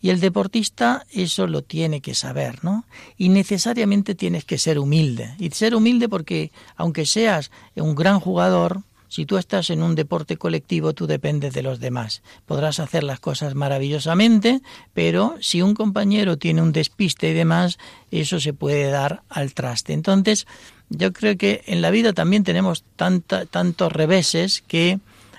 Y 0.00 0.10
el 0.10 0.20
deportista 0.20 1.06
eso 1.10 1.46
lo 1.46 1.62
tiene 1.62 2.00
que 2.00 2.14
saber, 2.14 2.62
¿no? 2.62 2.84
Y 3.16 3.28
necesariamente 3.28 4.14
tienes 4.14 4.44
que 4.44 4.58
ser 4.58 4.78
humilde. 4.78 5.34
Y 5.38 5.50
ser 5.50 5.74
humilde 5.74 6.08
porque 6.08 6.52
aunque 6.76 7.06
seas 7.06 7.50
un 7.74 7.94
gran 7.94 8.20
jugador, 8.20 8.82
si 9.08 9.24
tú 9.24 9.38
estás 9.38 9.70
en 9.70 9.82
un 9.82 9.94
deporte 9.94 10.36
colectivo, 10.36 10.92
tú 10.92 11.06
dependes 11.06 11.54
de 11.54 11.62
los 11.62 11.80
demás. 11.80 12.22
Podrás 12.44 12.80
hacer 12.80 13.04
las 13.04 13.20
cosas 13.20 13.54
maravillosamente, 13.54 14.60
pero 14.94 15.36
si 15.40 15.62
un 15.62 15.74
compañero 15.74 16.36
tiene 16.36 16.62
un 16.62 16.72
despiste 16.72 17.30
y 17.30 17.34
demás, 17.34 17.78
eso 18.10 18.40
se 18.40 18.52
puede 18.52 18.90
dar 18.90 19.22
al 19.28 19.54
traste. 19.54 19.92
Entonces, 19.92 20.46
yo 20.88 21.12
creo 21.12 21.36
que 21.36 21.62
en 21.66 21.82
la 21.82 21.90
vida 21.90 22.12
también 22.12 22.44
tenemos 22.44 22.84
tanta, 22.96 23.46
tantos 23.46 23.92
reveses 23.92 24.62
que 24.66 24.98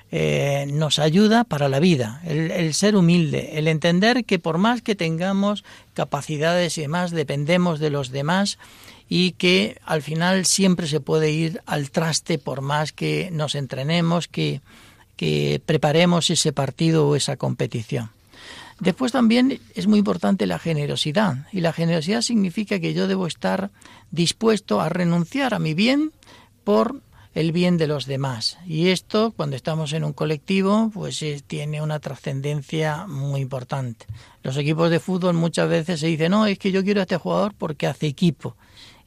eh, 0.09 0.67
nos 0.71 0.99
ayuda 0.99 1.43
para 1.43 1.67
la 1.67 1.81
vida, 1.81 2.21
el, 2.25 2.73
ser 2.73 2.95
humilde, 2.95 3.59
el 3.59 3.67
entender 3.67 4.23
que 4.23 4.39
por 4.39 4.57
más 4.57 4.81
que 4.81 4.95
tengamos 4.95 5.65
capacidades 5.93 6.77
y 6.77 6.81
demás, 6.81 7.11
dependemos 7.11 7.79
de 7.79 7.89
los 7.89 8.09
demás 8.09 8.57
y 9.09 9.31
que 9.33 9.81
al 9.85 10.01
final 10.01 10.45
siempre 10.45 10.87
se 10.87 11.01
puede 11.01 11.31
ir 11.31 11.61
al 11.65 11.91
traste 11.91 12.37
por 12.37 12.61
más 12.61 12.93
que 12.93 13.29
nos 13.33 13.53
entrenemos, 13.55 14.29
que, 14.29 14.61
que 15.17 15.61
preparemos 15.65 16.29
ese 16.29 16.53
partido 16.53 17.09
o 17.09 17.15
esa 17.17 17.35
competición. 17.35 18.09
Después 18.79 19.11
también 19.11 19.59
es 19.75 19.87
muy 19.87 19.99
importante 19.99 20.45
la 20.45 20.59
generosidad 20.59 21.47
y 21.51 21.61
la 21.61 21.73
generosidad 21.73 22.21
significa 22.21 22.79
que 22.79 22.93
yo 22.93 23.07
debo 23.07 23.27
estar 23.27 23.71
dispuesto 24.11 24.79
a 24.79 24.87
renunciar 24.87 25.53
a 25.53 25.59
mi 25.59 25.73
bien 25.73 26.11
por 26.63 27.01
el 27.37 27.51
bien 27.51 27.77
de 27.77 27.85
los 27.85 28.07
demás. 28.07 28.57
Y 28.65 28.87
esto, 28.87 29.31
cuando 29.31 29.55
estamos 29.55 29.93
en 29.93 30.03
un 30.03 30.11
colectivo, 30.11 30.89
pues 30.91 31.23
tiene 31.45 31.83
una 31.83 31.99
trascendencia 31.99 33.05
muy 33.05 33.41
importante. 33.41 34.07
Los 34.41 34.57
equipos 34.57 34.89
de 34.89 34.99
fútbol 34.99 35.35
muchas 35.35 35.69
veces 35.69 35.99
se 35.99 36.07
dicen, 36.07 36.31
no, 36.31 36.47
es 36.47 36.57
que 36.57 36.71
yo 36.71 36.83
quiero 36.83 36.99
a 36.99 37.03
este 37.03 37.17
jugador 37.17 37.53
porque 37.55 37.85
hace 37.85 38.07
equipo. 38.07 38.55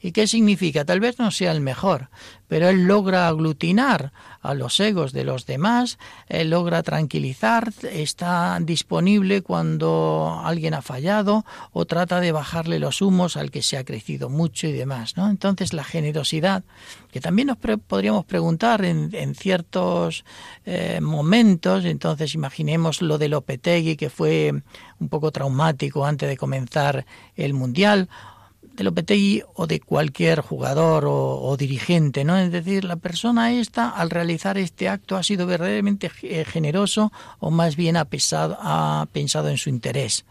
¿Y 0.01 0.11
qué 0.13 0.25
significa? 0.25 0.83
Tal 0.83 0.99
vez 0.99 1.19
no 1.19 1.29
sea 1.29 1.51
el 1.51 1.61
mejor, 1.61 2.09
pero 2.47 2.69
él 2.69 2.85
logra 2.85 3.27
aglutinar 3.27 4.11
a 4.41 4.55
los 4.55 4.79
egos 4.79 5.13
de 5.13 5.23
los 5.23 5.45
demás, 5.45 5.99
él 6.27 6.49
logra 6.49 6.81
tranquilizar, 6.81 7.71
está 7.83 8.57
disponible 8.59 9.43
cuando 9.43 10.41
alguien 10.43 10.73
ha 10.73 10.81
fallado 10.81 11.45
o 11.71 11.85
trata 11.85 12.19
de 12.19 12.31
bajarle 12.31 12.79
los 12.79 13.01
humos 13.01 13.37
al 13.37 13.51
que 13.51 13.61
se 13.61 13.77
ha 13.77 13.85
crecido 13.85 14.29
mucho 14.29 14.67
y 14.67 14.71
demás. 14.71 15.15
¿no? 15.15 15.29
Entonces 15.29 15.71
la 15.71 15.83
generosidad, 15.83 16.63
que 17.11 17.21
también 17.21 17.49
nos 17.49 17.57
podríamos 17.57 18.25
preguntar 18.25 18.83
en, 18.83 19.35
ciertos 19.35 20.25
eh, 20.65 20.99
momentos, 20.99 21.85
entonces 21.85 22.33
imaginemos 22.33 23.01
lo 23.01 23.17
de 23.19 23.29
Lopetegui 23.29 23.95
que 23.95 24.09
fue 24.09 24.51
un 24.99 25.09
poco 25.09 25.31
traumático 25.31 26.05
antes 26.05 26.27
de 26.27 26.37
comenzar 26.37 27.05
el 27.35 27.53
Mundial, 27.53 28.09
de 28.73 28.83
Lopetegui 28.83 29.43
o 29.55 29.67
de 29.67 29.79
cualquier 29.79 30.41
jugador 30.41 31.05
o, 31.07 31.55
dirigente, 31.57 32.23
¿no? 32.23 32.37
Es 32.37 32.51
decir, 32.51 32.83
la 32.83 32.95
persona 32.95 33.51
esta 33.51 33.89
al 33.89 34.09
realizar 34.09 34.57
este 34.57 34.89
acto 34.89 35.17
ha 35.17 35.23
sido 35.23 35.45
verdaderamente 35.45 36.11
eh, 36.23 36.45
generoso 36.45 37.11
o 37.39 37.51
más 37.51 37.75
bien 37.75 37.97
ha, 37.97 38.07
ha 38.31 39.07
pensado 39.11 39.49
en 39.49 39.57
su 39.57 39.69
interés. 39.69 40.25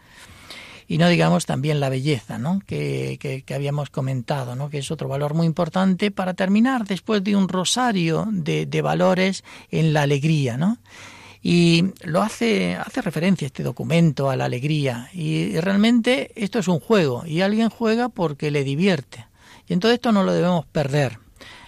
Y 0.87 0.97
no 0.97 1.07
digamos 1.07 1.45
también 1.45 1.79
la 1.79 1.87
belleza, 1.87 2.37
¿no? 2.37 2.59
Que, 2.65 3.17
que, 3.21 3.43
que, 3.43 3.53
habíamos 3.53 3.89
comentado, 3.89 4.57
¿no? 4.57 4.69
Que 4.69 4.79
es 4.79 4.91
otro 4.91 5.07
valor 5.07 5.33
muy 5.33 5.47
importante 5.47 6.11
para 6.11 6.33
terminar 6.33 6.85
después 6.85 7.23
de 7.23 7.35
un 7.37 7.47
rosario 7.47 8.27
de, 8.29 8.65
de 8.65 8.81
valores 8.81 9.45
en 9.69 9.93
la 9.93 10.01
alegría, 10.01 10.57
¿no? 10.57 10.79
Y 11.43 11.85
lo 12.03 12.21
hace, 12.21 12.75
hace 12.75 13.01
referencia 13.01 13.47
este 13.47 13.63
documento 13.63 14.29
a 14.29 14.35
la 14.35 14.45
alegría. 14.45 15.09
Y 15.13 15.59
realmente 15.59 16.31
esto 16.35 16.59
es 16.59 16.67
un 16.67 16.79
juego 16.79 17.23
y 17.25 17.41
alguien 17.41 17.69
juega 17.69 18.09
porque 18.09 18.51
le 18.51 18.63
divierte. 18.63 19.25
Y 19.67 19.73
entonces 19.73 19.95
esto 19.95 20.11
no 20.11 20.23
lo 20.23 20.33
debemos 20.33 20.65
perder. 20.65 21.17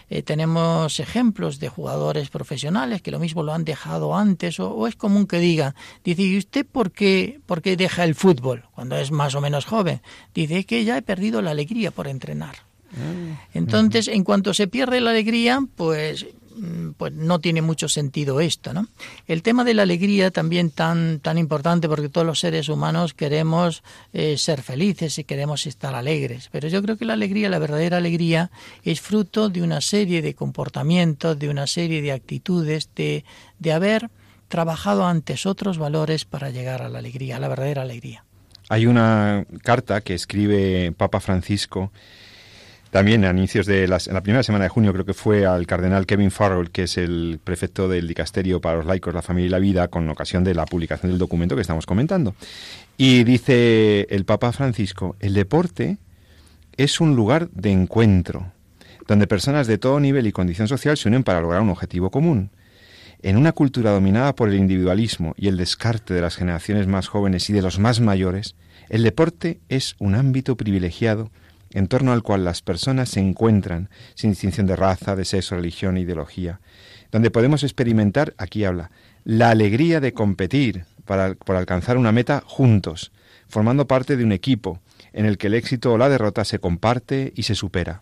Eh, 0.10 0.22
tenemos 0.22 1.00
ejemplos 1.00 1.60
de 1.60 1.70
jugadores 1.70 2.30
profesionales 2.30 3.02
que 3.02 3.10
lo 3.10 3.18
mismo 3.18 3.42
lo 3.42 3.52
han 3.52 3.66
dejado 3.66 4.16
antes 4.16 4.60
o, 4.60 4.86
es 4.88 4.96
común 4.96 5.26
que 5.26 5.40
diga, 5.40 5.74
dice, 6.04 6.22
¿y 6.22 6.38
usted 6.38 6.68
por 6.72 6.92
qué, 6.92 7.40
por 7.48 7.64
qué 7.64 7.76
deja 7.76 8.04
el 8.04 8.14
fútbol 8.14 8.66
cuando 8.76 8.96
es 8.96 9.12
más 9.12 9.34
o 9.34 9.42
menos 9.42 9.66
joven? 9.66 10.02
Dice 10.36 10.66
que 10.66 10.84
ya 10.84 10.98
he 10.98 11.02
perdido 11.02 11.42
la 11.42 11.50
alegría 11.50 11.90
por 11.90 12.08
entrenar. 12.08 12.58
Ah, 12.92 13.42
entonces, 13.56 14.08
en 14.08 14.24
cuanto 14.24 14.54
se 14.54 14.68
pierde 14.68 15.02
la 15.02 15.10
alegría, 15.10 15.60
pues 15.76 16.28
pues 16.98 17.14
no 17.14 17.40
tiene 17.40 17.62
mucho 17.62 17.88
sentido 17.90 18.40
esto, 18.40 18.74
¿no? 18.74 18.88
El 19.28 19.42
tema 19.42 19.64
de 19.64 19.74
la 19.74 19.84
alegría 19.84 20.32
también 20.32 20.72
tan 20.72 21.20
tan 21.20 21.38
importante 21.38 21.88
porque 21.88 22.10
todos 22.10 22.28
los 22.28 22.40
seres 22.40 22.70
humanos 22.70 23.14
queremos 23.14 23.84
eh, 24.14 24.38
ser 24.38 24.62
felices 24.62 25.18
y 25.18 25.24
queremos 25.24 25.66
estar 25.66 25.96
alegres, 25.96 26.50
pero 26.52 26.68
yo 26.68 26.82
creo 26.82 26.98
que 26.98 27.06
la 27.06 27.14
alegría, 27.14 27.50
la 27.50 27.60
verdadera 27.60 27.98
alegría, 27.98 28.52
es 28.84 29.02
fruto 29.02 29.50
de 29.50 29.62
una 29.62 29.82
serie 29.82 30.22
de 30.22 30.34
comportamientos, 30.34 31.38
de 31.40 31.50
una 31.50 31.68
serie 31.68 32.02
de 32.02 32.12
actitudes, 32.12 32.90
de, 32.96 33.26
de 33.60 33.72
haber 33.74 34.10
trabajado 34.48 35.06
antes 35.06 35.46
otros 35.46 35.78
valores 35.78 36.26
para 36.26 36.50
llegar 36.52 36.82
a 36.82 36.90
la 36.90 37.00
alegría, 37.00 37.38
a 37.38 37.40
la 37.40 37.48
verdadera 37.48 37.82
alegría. 37.82 38.24
Hay 38.70 38.86
una 38.86 39.46
carta 39.62 40.02
que 40.02 40.14
escribe 40.14 40.92
Papa 40.96 41.20
Francisco 41.20 41.92
también 42.94 43.26
a 43.26 43.32
inicios 43.32 43.66
de 43.66 43.88
la 43.88 44.22
primera 44.22 44.44
semana 44.44 44.66
de 44.66 44.70
junio, 44.70 44.94
creo 44.94 45.04
que 45.04 45.16
fue 45.16 45.48
al 45.48 45.66
cardenal 45.66 46.06
Kevin 46.06 46.30
Farrell, 46.30 46.70
que 46.70 46.84
es 46.84 47.00
el 47.00 47.40
prefecto 47.44 47.90
del 47.90 48.08
dicasterio 48.08 48.62
para 48.62 48.78
los 48.78 48.86
laicos, 48.86 49.16
la 49.16 49.24
familia 49.24 49.48
y 49.48 49.50
la 49.50 49.58
vida, 49.58 49.88
con 49.88 50.08
ocasión 50.10 50.44
de 50.44 50.54
la 50.54 50.68
publicación 50.68 51.12
del 51.12 51.18
documento 51.18 51.56
que 51.56 51.64
estamos 51.64 51.88
comentando. 51.88 52.36
Y 52.96 53.24
dice 53.24 54.06
el 54.12 54.26
Papa 54.26 54.52
Francisco, 54.52 55.16
el 55.22 55.34
deporte 55.34 55.98
es 56.78 57.02
un 57.02 57.16
lugar 57.16 57.50
de 57.50 57.72
encuentro, 57.72 58.52
donde 59.08 59.26
personas 59.26 59.66
de 59.66 59.80
todo 59.80 60.00
nivel 60.00 60.28
y 60.28 60.32
condición 60.32 60.68
social 60.68 60.96
se 60.96 61.08
unen 61.10 61.24
para 61.24 61.42
lograr 61.42 61.64
un 61.64 61.72
objetivo 61.72 62.12
común. 62.12 62.52
En 63.24 63.38
una 63.38 63.54
cultura 63.54 63.90
dominada 63.90 64.36
por 64.36 64.50
el 64.50 64.56
individualismo 64.56 65.34
y 65.36 65.48
el 65.48 65.58
descarte 65.58 66.14
de 66.14 66.22
las 66.22 66.36
generaciones 66.36 66.86
más 66.86 67.08
jóvenes 67.08 67.50
y 67.50 67.54
de 67.54 67.64
los 67.64 67.80
más 67.80 68.02
mayores, 68.02 68.54
el 68.90 69.02
deporte 69.02 69.62
es 69.68 69.96
un 69.98 70.14
ámbito 70.14 70.56
privilegiado 70.58 71.32
en 71.74 71.88
torno 71.88 72.14
al 72.14 72.24
cual 72.24 72.46
las 72.46 72.62
personas 72.62 73.10
se 73.10 73.20
encuentran 73.20 73.90
sin 74.16 74.32
distinción 74.32 74.68
de 74.68 74.76
raza, 74.76 75.16
de 75.16 75.26
sexo, 75.26 75.56
religión 75.56 75.98
ideología, 75.98 76.62
donde 77.12 77.32
podemos 77.32 77.64
experimentar, 77.64 78.34
aquí 78.38 78.64
habla, 78.64 78.92
la 79.24 79.50
alegría 79.50 80.00
de 80.00 80.14
competir 80.14 80.86
para, 81.06 81.36
por 81.36 81.56
alcanzar 81.56 81.98
una 81.98 82.12
meta 82.12 82.44
juntos, 82.46 83.12
formando 83.48 83.88
parte 83.88 84.18
de 84.18 84.24
un 84.24 84.32
equipo 84.32 84.82
en 85.14 85.26
el 85.26 85.38
que 85.38 85.48
el 85.48 85.54
éxito 85.54 85.94
o 85.94 85.98
la 85.98 86.10
derrota 86.10 86.44
se 86.44 86.60
comparte 86.60 87.34
y 87.36 87.44
se 87.44 87.56
supera. 87.56 88.02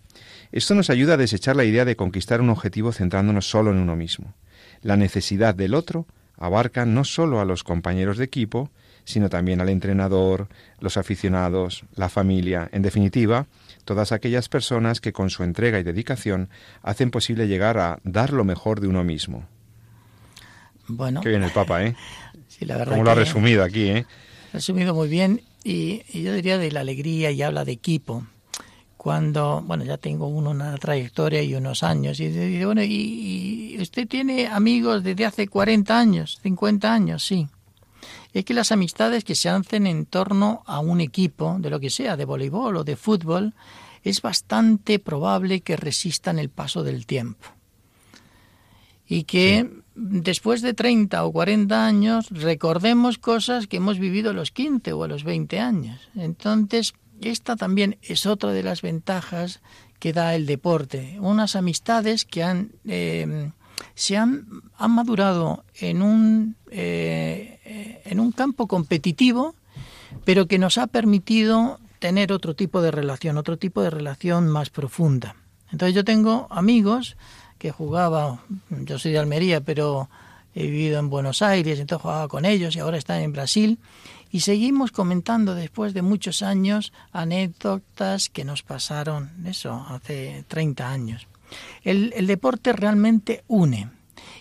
Esto 0.52 0.76
nos 0.76 0.90
ayuda 0.90 1.14
a 1.14 1.18
desechar 1.18 1.56
la 1.56 1.66
idea 1.66 1.86
de 1.86 1.96
conquistar 1.96 2.42
un 2.42 2.50
objetivo 2.50 2.92
centrándonos 2.92 3.50
solo 3.50 3.72
en 3.72 3.78
uno 3.78 3.96
mismo. 3.96 4.34
La 4.82 4.98
necesidad 4.98 5.56
del 5.56 5.74
otro 5.74 6.08
abarca 6.38 6.86
no 6.86 7.04
solo 7.04 7.40
a 7.40 7.46
los 7.46 7.64
compañeros 7.64 8.18
de 8.18 8.26
equipo, 8.26 8.72
sino 9.04 9.30
también 9.30 9.62
al 9.62 9.70
entrenador, 9.70 10.48
los 10.80 10.98
aficionados, 10.98 11.86
la 11.96 12.10
familia, 12.10 12.70
en 12.72 12.82
definitiva, 12.82 13.48
todas 13.84 14.12
aquellas 14.12 14.50
personas 14.50 15.02
que 15.02 15.14
con 15.14 15.30
su 15.30 15.44
entrega 15.44 15.80
y 15.80 15.84
dedicación 15.84 16.50
hacen 16.82 17.12
posible 17.12 17.48
llegar 17.48 17.78
a 17.78 18.00
dar 18.04 18.34
lo 18.34 18.44
mejor 18.44 18.80
de 18.80 18.88
uno 18.88 19.04
mismo. 19.04 19.46
Bueno. 20.88 21.22
Qué 21.22 21.30
bien 21.30 21.44
el 21.44 21.52
Papa, 21.52 21.84
¿eh? 21.84 21.96
Sí, 22.48 22.66
la 22.66 22.78
verdad. 22.78 22.94
Como 22.94 23.06
lo 23.06 23.12
ha 23.12 23.16
resumido 23.16 23.64
aquí, 23.64 23.84
¿eh? 23.90 24.06
Resumido 24.52 24.94
muy 24.94 25.08
bien 25.08 25.42
y, 25.64 26.04
yo 26.22 26.34
diría 26.34 26.58
de 26.58 26.70
la 26.72 26.82
alegría 26.82 27.32
y 27.32 27.42
habla 27.42 27.64
de 27.64 27.72
equipo. 27.72 28.26
Cuando, 28.98 29.64
bueno, 29.66 29.84
ya 29.86 29.98
tengo 29.98 30.28
uno 30.28 30.52
una 30.52 30.78
trayectoria 30.78 31.42
y 31.42 31.56
unos 31.56 31.82
años, 31.82 32.20
y 32.20 32.28
dice, 32.28 32.66
bueno, 32.66 32.84
y, 32.84 33.76
y 33.76 33.82
usted 33.82 34.08
tiene 34.08 34.48
amigos 34.48 35.04
desde 35.04 35.26
hace 35.26 35.48
40 35.48 35.98
años, 35.98 36.40
50 36.44 36.94
años, 36.94 37.26
sí 37.26 37.48
es 38.34 38.46
que 38.46 38.54
las 38.54 38.72
amistades 38.72 39.24
que 39.24 39.36
se 39.36 39.50
hacen 39.50 39.88
en 39.88 40.06
torno 40.06 40.64
a 40.66 40.80
un 40.80 41.02
equipo, 41.02 41.58
de 41.60 41.70
lo 41.70 41.80
que 41.80 41.90
sea, 41.90 42.16
de 42.16 42.26
voleibol 42.26 42.78
o 42.78 42.84
de 42.84 42.96
fútbol, 42.96 43.54
es 44.04 44.22
bastante 44.22 45.00
probable 45.00 45.62
que 45.62 45.76
resistan 45.76 46.40
el 46.40 46.50
paso 46.50 46.84
del 46.84 47.06
tiempo. 47.06 47.48
Y 49.08 49.24
que 49.26 49.70
después 49.96 50.62
de 50.62 50.74
30 50.74 51.24
o 51.26 51.32
40 51.32 51.86
años 51.86 52.30
recordemos 52.30 53.18
cosas 53.18 53.68
que 53.68 53.78
hemos 53.78 54.00
vivido 54.00 54.32
a 54.32 54.34
los 54.34 54.52
15 54.52 54.94
o 54.94 55.04
a 55.04 55.08
los 55.08 55.24
20 55.24 55.60
años. 55.60 56.00
Entonces, 56.16 56.94
esta 57.22 57.56
también 57.56 57.98
es 58.02 58.26
otra 58.26 58.52
de 58.52 58.64
las 58.64 58.82
ventajas 58.82 59.62
que 60.00 60.14
da 60.14 60.34
el 60.34 60.46
deporte. 60.46 61.18
Unas 61.20 61.56
amistades 61.56 62.26
que 62.26 62.44
han 62.44 62.72
eh, 62.88 63.52
se 63.96 64.18
han, 64.18 64.48
madurado 64.80 65.64
en 65.76 66.02
un, 66.02 66.56
eh, 66.72 68.02
en 68.06 68.20
un 68.20 68.32
campo 68.32 68.68
competitivo, 68.68 69.56
pero 70.26 70.48
que 70.48 70.60
nos 70.60 70.78
ha 70.78 70.88
permitido 70.88 71.80
tener 72.00 72.34
otro 72.34 72.56
tipo 72.56 72.82
de 72.82 72.92
relación, 72.92 73.38
otro 73.38 73.58
tipo 73.58 73.82
de 73.82 73.90
relación 73.90 74.48
más 74.48 74.70
profunda. 74.70 75.36
Entonces 75.72 75.96
yo 75.96 76.04
tengo 76.04 76.48
amigos 76.50 77.16
que 77.58 77.72
jugaba, 77.72 78.42
yo 78.70 78.98
soy 78.98 79.12
de 79.12 79.20
Almería, 79.20 79.62
pero 79.62 80.10
he 80.56 80.64
vivido 80.64 81.00
en 81.00 81.10
Buenos 81.10 81.42
Aires, 81.42 81.80
entonces 81.80 82.02
jugaba 82.02 82.28
con 82.28 82.46
ellos 82.46 82.76
y 82.76 82.80
ahora 82.80 82.98
están 82.98 83.22
en 83.22 83.32
Brasil. 83.32 83.80
Y 84.32 84.40
seguimos 84.42 84.92
comentando 84.92 85.56
después 85.56 85.94
de 85.94 86.02
muchos 86.02 86.42
años 86.42 86.92
anécdotas 87.12 88.30
que 88.30 88.46
nos 88.46 88.64
pasaron, 88.64 89.30
eso, 89.46 89.86
hace 89.90 90.46
30 90.48 90.90
años. 90.90 91.28
El, 91.84 92.28
deporte 92.28 92.74
realmente 92.74 93.44
une. 93.48 93.90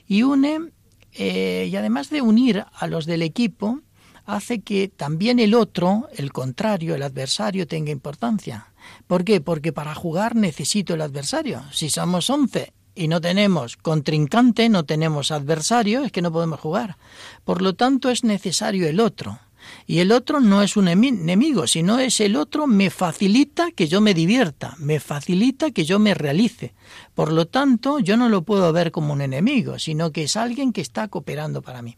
Y 0.07 0.23
une, 0.23 0.73
eh, 1.13 1.69
y 1.71 1.77
además 1.77 2.11
de 2.11 2.23
unir 2.23 2.65
a 2.73 2.87
los 2.87 3.07
del 3.07 3.23
equipo, 3.23 3.81
hace 4.27 4.61
que 4.61 4.89
también 4.89 5.39
el 5.39 5.55
otro, 5.55 6.09
el 6.17 6.33
contrario, 6.33 6.95
el 6.95 7.03
adversario, 7.03 7.67
tenga 7.67 7.91
importancia. 7.91 8.73
¿Por 9.07 9.25
qué? 9.25 9.41
Porque 9.41 9.73
para 9.73 9.95
jugar 9.95 10.37
necesito 10.37 10.95
el 10.95 11.01
adversario. 11.01 11.63
Si 11.73 11.91
somos 11.91 12.31
11 12.31 12.73
y 12.95 13.09
no 13.09 13.21
tenemos 13.21 13.77
contrincante, 13.77 14.69
no 14.69 14.85
tenemos 14.85 15.31
adversario, 15.31 16.05
es 16.05 16.13
que 16.13 16.23
no 16.23 16.33
podemos 16.33 16.61
jugar. 16.61 16.97
Por 17.45 17.63
lo 17.63 17.75
tanto, 17.75 18.11
es 18.11 18.25
necesario 18.25 18.89
el 18.89 19.01
otro. 19.01 19.39
Y 19.87 19.99
el 19.99 20.12
otro 20.12 20.41
no 20.41 20.62
es 20.62 20.77
un 20.77 20.89
enemigo, 20.89 21.66
sino 21.66 21.99
es 21.99 22.21
el 22.21 22.37
otro 22.37 22.66
me 22.66 22.91
facilita 22.91 23.71
que 23.73 23.89
yo 23.89 24.01
me 24.01 24.14
divierta, 24.14 24.75
me 24.79 25.01
facilita 25.01 25.71
que 25.73 25.85
yo 25.85 25.99
me 25.99 26.14
realice. 26.14 26.75
Por 27.14 27.33
lo 27.33 27.47
tanto, 27.47 27.99
yo 27.99 28.16
no 28.16 28.29
lo 28.29 28.43
puedo 28.43 28.73
ver 28.73 28.93
como 28.93 29.12
un 29.12 29.21
enemigo, 29.21 29.79
sino 29.79 30.12
que 30.12 30.25
es 30.25 30.37
alguien 30.37 30.73
que 30.73 30.81
está 30.81 31.09
cooperando 31.09 31.62
para 31.62 31.83
mí. 31.83 31.97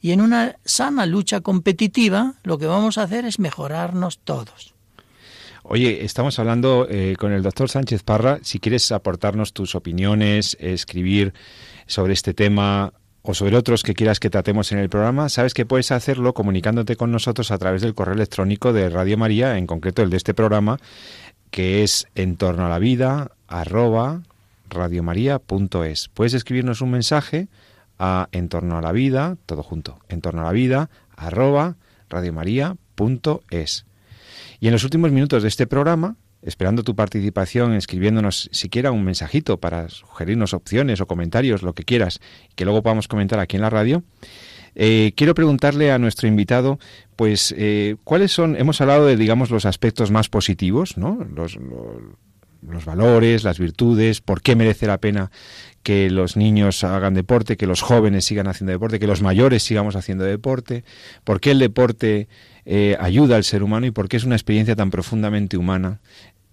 Y 0.00 0.12
en 0.12 0.20
una 0.20 0.56
sana 0.64 1.06
lucha 1.06 1.40
competitiva, 1.40 2.34
lo 2.42 2.58
que 2.58 2.66
vamos 2.66 2.98
a 2.98 3.02
hacer 3.02 3.24
es 3.24 3.38
mejorarnos 3.38 4.18
todos. 4.18 4.74
Oye, 5.66 6.04
estamos 6.04 6.38
hablando 6.38 6.86
eh, 6.90 7.16
con 7.18 7.32
el 7.32 7.42
doctor 7.42 7.70
Sánchez 7.70 8.02
Parra. 8.02 8.38
Si 8.42 8.60
quieres 8.60 8.92
aportarnos 8.92 9.54
tus 9.54 9.74
opiniones, 9.74 10.58
escribir 10.60 11.32
sobre 11.86 12.12
este 12.12 12.34
tema, 12.34 12.92
o 13.26 13.32
sobre 13.32 13.56
otros 13.56 13.82
que 13.82 13.94
quieras 13.94 14.20
que 14.20 14.28
tratemos 14.28 14.70
en 14.70 14.78
el 14.78 14.90
programa, 14.90 15.30
sabes 15.30 15.54
que 15.54 15.64
puedes 15.64 15.90
hacerlo 15.92 16.34
comunicándote 16.34 16.94
con 16.94 17.10
nosotros 17.10 17.50
a 17.50 17.56
través 17.56 17.80
del 17.80 17.94
correo 17.94 18.14
electrónico 18.14 18.74
de 18.74 18.90
Radio 18.90 19.16
María, 19.16 19.56
en 19.56 19.66
concreto 19.66 20.02
el 20.02 20.10
de 20.10 20.18
este 20.18 20.34
programa, 20.34 20.78
que 21.50 21.82
es 21.82 22.06
en 22.14 22.36
torno 22.36 22.66
a 22.66 22.68
la 22.68 22.78
vida 22.78 23.30
arroba 23.48 24.20
radiomaria.es. 24.68 26.10
Puedes 26.12 26.34
escribirnos 26.34 26.82
un 26.82 26.90
mensaje 26.90 27.48
a 27.98 28.28
en 28.30 28.50
torno 28.50 28.76
a 28.76 28.82
la 28.82 28.92
vida, 28.92 29.38
todo 29.46 29.62
junto, 29.62 29.98
en 30.10 30.20
torno 30.20 30.42
a 30.42 30.44
la 30.44 30.52
vida 30.52 30.90
arroba 31.16 31.76
radiomaria.es. 32.10 33.86
Y 34.60 34.66
en 34.66 34.72
los 34.72 34.84
últimos 34.84 35.12
minutos 35.12 35.42
de 35.42 35.48
este 35.48 35.66
programa 35.66 36.16
esperando 36.44 36.82
tu 36.82 36.94
participación, 36.94 37.74
escribiéndonos 37.74 38.48
siquiera 38.52 38.92
un 38.92 39.04
mensajito 39.04 39.58
para 39.58 39.88
sugerirnos 39.88 40.54
opciones 40.54 41.00
o 41.00 41.06
comentarios, 41.06 41.62
lo 41.62 41.72
que 41.72 41.84
quieras, 41.84 42.20
que 42.54 42.64
luego 42.64 42.82
podamos 42.82 43.08
comentar 43.08 43.40
aquí 43.40 43.56
en 43.56 43.62
la 43.62 43.70
radio. 43.70 44.04
Eh, 44.76 45.12
quiero 45.16 45.34
preguntarle 45.34 45.92
a 45.92 45.98
nuestro 45.98 46.28
invitado, 46.28 46.78
pues, 47.16 47.54
eh, 47.56 47.96
¿cuáles 48.04 48.32
son? 48.32 48.56
Hemos 48.56 48.80
hablado 48.80 49.06
de, 49.06 49.16
digamos, 49.16 49.50
los 49.50 49.66
aspectos 49.66 50.10
más 50.10 50.28
positivos, 50.28 50.98
¿no? 50.98 51.26
Los, 51.34 51.58
los 52.68 52.84
valores, 52.84 53.44
las 53.44 53.58
virtudes, 53.58 54.20
por 54.20 54.42
qué 54.42 54.56
merece 54.56 54.86
la 54.86 54.98
pena 54.98 55.30
que 55.82 56.10
los 56.10 56.36
niños 56.36 56.82
hagan 56.82 57.14
deporte, 57.14 57.56
que 57.56 57.66
los 57.66 57.82
jóvenes 57.82 58.24
sigan 58.24 58.48
haciendo 58.48 58.72
deporte, 58.72 58.98
que 58.98 59.06
los 59.06 59.22
mayores 59.22 59.62
sigamos 59.62 59.96
haciendo 59.96 60.24
deporte, 60.24 60.82
por 61.24 61.40
qué 61.40 61.52
el 61.52 61.58
deporte 61.58 62.26
eh, 62.66 62.96
ayuda 62.98 63.36
al 63.36 63.44
ser 63.44 63.62
humano 63.62 63.86
y 63.86 63.90
por 63.90 64.08
qué 64.08 64.16
es 64.16 64.24
una 64.24 64.36
experiencia 64.36 64.76
tan 64.76 64.90
profundamente 64.90 65.56
humana 65.56 66.00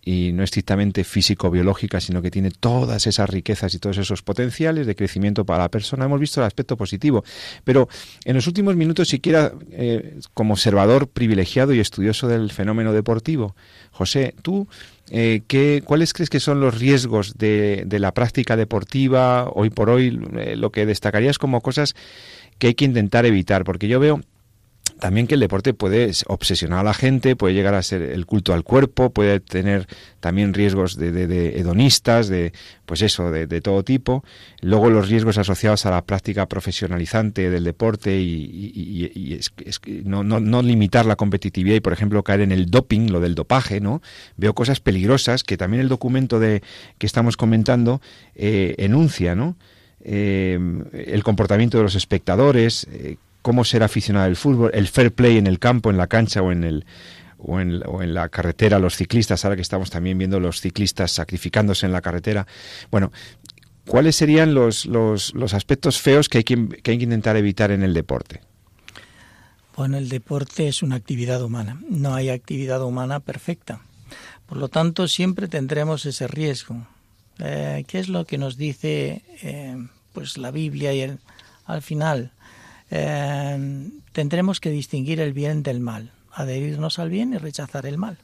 y 0.04 0.32
no 0.34 0.44
estrictamente 0.44 1.04
físico-biológica, 1.04 2.00
sino 2.00 2.22
que 2.22 2.32
tiene 2.32 2.52
todas 2.52 3.06
esas 3.06 3.30
riquezas 3.30 3.74
y 3.76 3.80
todos 3.80 3.98
esos 3.98 4.24
potenciales 4.24 4.88
de 4.88 4.96
crecimiento 4.96 5.46
para 5.46 5.60
la 5.60 5.70
persona. 5.70 6.06
Hemos 6.06 6.20
visto 6.20 6.42
el 6.42 6.48
aspecto 6.48 6.76
positivo, 6.76 7.24
pero 7.64 7.88
en 8.26 8.36
los 8.36 8.48
últimos 8.48 8.76
minutos, 8.76 9.10
siquiera 9.10 9.54
eh, 9.72 10.20
como 10.34 10.54
observador 10.54 11.08
privilegiado 11.08 11.74
y 11.74 11.80
estudioso 11.80 12.28
del 12.28 12.52
fenómeno 12.52 12.94
deportivo, 12.94 13.56
José, 13.92 14.34
tú, 14.42 14.68
eh, 15.12 15.42
¿qué, 15.48 15.84
¿cuáles 15.86 16.14
crees 16.14 16.30
que 16.30 16.40
son 16.40 16.60
los 16.60 16.80
riesgos 16.80 17.38
de, 17.38 17.84
de 17.86 18.00
la 18.00 18.14
práctica 18.14 18.56
deportiva 18.56 19.50
hoy 19.50 19.70
por 19.70 19.90
hoy? 19.90 20.12
Lo 20.56 20.72
que 20.72 20.86
destacarías 20.86 21.38
como 21.38 21.62
cosas 21.62 21.94
que 22.58 22.68
hay 22.68 22.74
que 22.74 22.86
intentar 22.86 23.26
evitar, 23.26 23.64
porque 23.64 23.88
yo 23.88 24.00
veo 24.00 24.22
también 25.02 25.26
que 25.26 25.34
el 25.34 25.40
deporte 25.40 25.74
puede 25.74 26.12
obsesionar 26.28 26.82
a 26.82 26.84
la 26.84 26.94
gente, 26.94 27.36
puede 27.36 27.56
llegar 27.56 27.74
a 27.74 27.82
ser 27.82 28.04
el 28.04 28.28
culto 28.28 28.54
al 28.54 28.64
cuerpo, 28.64 29.10
puede 29.10 29.40
tener 29.40 29.88
también 30.20 30.54
riesgos 30.54 30.96
de, 30.96 31.10
hedonistas, 31.60 32.28
de 32.28 32.54
pues 32.86 33.02
eso, 33.02 33.32
de, 33.32 33.62
todo 33.62 33.84
tipo. 33.84 34.24
Luego 34.62 34.92
los 34.92 35.10
riesgos 35.10 35.40
asociados 35.40 35.88
a 35.88 35.90
la 35.90 36.04
práctica 36.04 36.46
profesionalizante 36.46 37.50
del 37.50 37.64
deporte 37.64 38.22
y, 38.22 39.40
no, 40.06 40.24
no, 40.24 40.62
limitar 40.62 41.08
la 41.08 41.16
competitividad 41.16 41.78
y, 41.78 41.80
por 41.80 41.94
ejemplo, 41.94 42.22
caer 42.22 42.42
en 42.42 42.52
el 42.52 42.70
doping, 42.70 43.10
lo 43.10 43.20
del 43.20 43.34
dopaje, 43.34 43.82
¿no? 43.82 44.04
Veo 44.38 44.54
cosas 44.54 44.82
peligrosas 44.82 45.44
que 45.44 45.58
también 45.58 45.82
el 45.82 45.90
documento 45.90 46.40
de 46.40 46.62
que 47.00 47.08
estamos 47.08 47.38
comentando 47.38 48.02
eh, 48.36 48.76
enuncia, 48.78 49.34
¿no? 49.34 49.56
Eh, 50.04 50.60
el 50.94 51.24
comportamiento 51.24 51.80
de 51.80 51.84
los 51.84 51.96
espectadores, 51.96 52.88
eh, 52.92 53.18
cómo 53.42 53.64
ser 53.64 53.84
aficionado 53.84 54.26
al 54.26 54.36
fútbol, 54.36 54.72
el 54.74 54.88
fair 54.88 55.14
play 55.14 55.38
en 55.38 55.48
el 55.48 55.60
campo, 55.60 55.90
en 55.90 55.98
la 55.98 56.08
cancha 56.08 56.42
o 56.42 56.52
en 56.52 56.64
el 56.64 56.86
o 57.44 57.60
en, 57.60 57.82
o 57.88 58.04
en 58.04 58.14
la 58.14 58.30
carretera, 58.30 58.78
los 58.78 58.96
ciclistas, 58.96 59.44
ahora 59.44 59.56
que 59.56 59.64
estamos 59.64 59.90
también 59.90 60.18
viendo 60.18 60.40
los 60.40 60.62
ciclistas 60.62 61.12
sacrificándose 61.12 61.88
en 61.88 61.92
la 61.92 62.02
carretera. 62.02 62.46
Bueno, 62.92 63.12
¿cuáles 63.88 64.16
serían 64.16 64.54
los, 64.54 64.86
los, 64.86 65.34
los 65.34 65.54
aspectos 65.54 66.00
feos 66.00 66.30
que 66.30 66.40
hay 66.40 66.44
que, 66.44 66.68
que 66.68 66.92
hay 66.92 66.98
que 66.98 67.04
intentar 67.04 67.36
evitar 67.38 67.72
en 67.72 67.82
el 67.82 67.94
deporte? 67.96 68.42
Bueno, 69.76 69.98
el 69.98 70.10
deporte 70.10 70.68
es 70.68 70.84
una 70.84 70.98
actividad 70.98 71.42
humana. 71.44 71.82
No 71.90 72.14
hay 72.14 72.30
actividad 72.30 72.84
humana 72.84 73.20
perfecta. 73.20 73.82
Por 74.46 74.58
lo 74.58 74.68
tanto, 74.68 75.08
siempre 75.08 75.48
tendremos 75.48 76.06
ese 76.06 76.28
riesgo. 76.28 76.86
Eh, 77.40 77.86
¿Qué 77.88 78.00
es 78.00 78.10
lo 78.10 78.26
que 78.26 78.38
nos 78.38 78.58
dice 78.58 79.24
eh, 79.42 79.78
pues 80.14 80.38
la 80.38 80.52
Biblia 80.52 80.94
y 80.94 81.02
el, 81.02 81.20
al 81.66 81.82
final? 81.82 82.34
Eh, 82.92 83.90
tendremos 84.12 84.60
que 84.60 84.70
distinguir 84.70 85.20
el 85.20 85.34
bien 85.34 85.64
del 85.64 85.80
mal, 85.80 86.12
adherirnos 86.34 87.00
al 87.00 87.10
bien 87.10 87.34
y 87.34 87.38
rechazar 87.38 87.86
el 87.86 87.98
mal. 87.98 88.20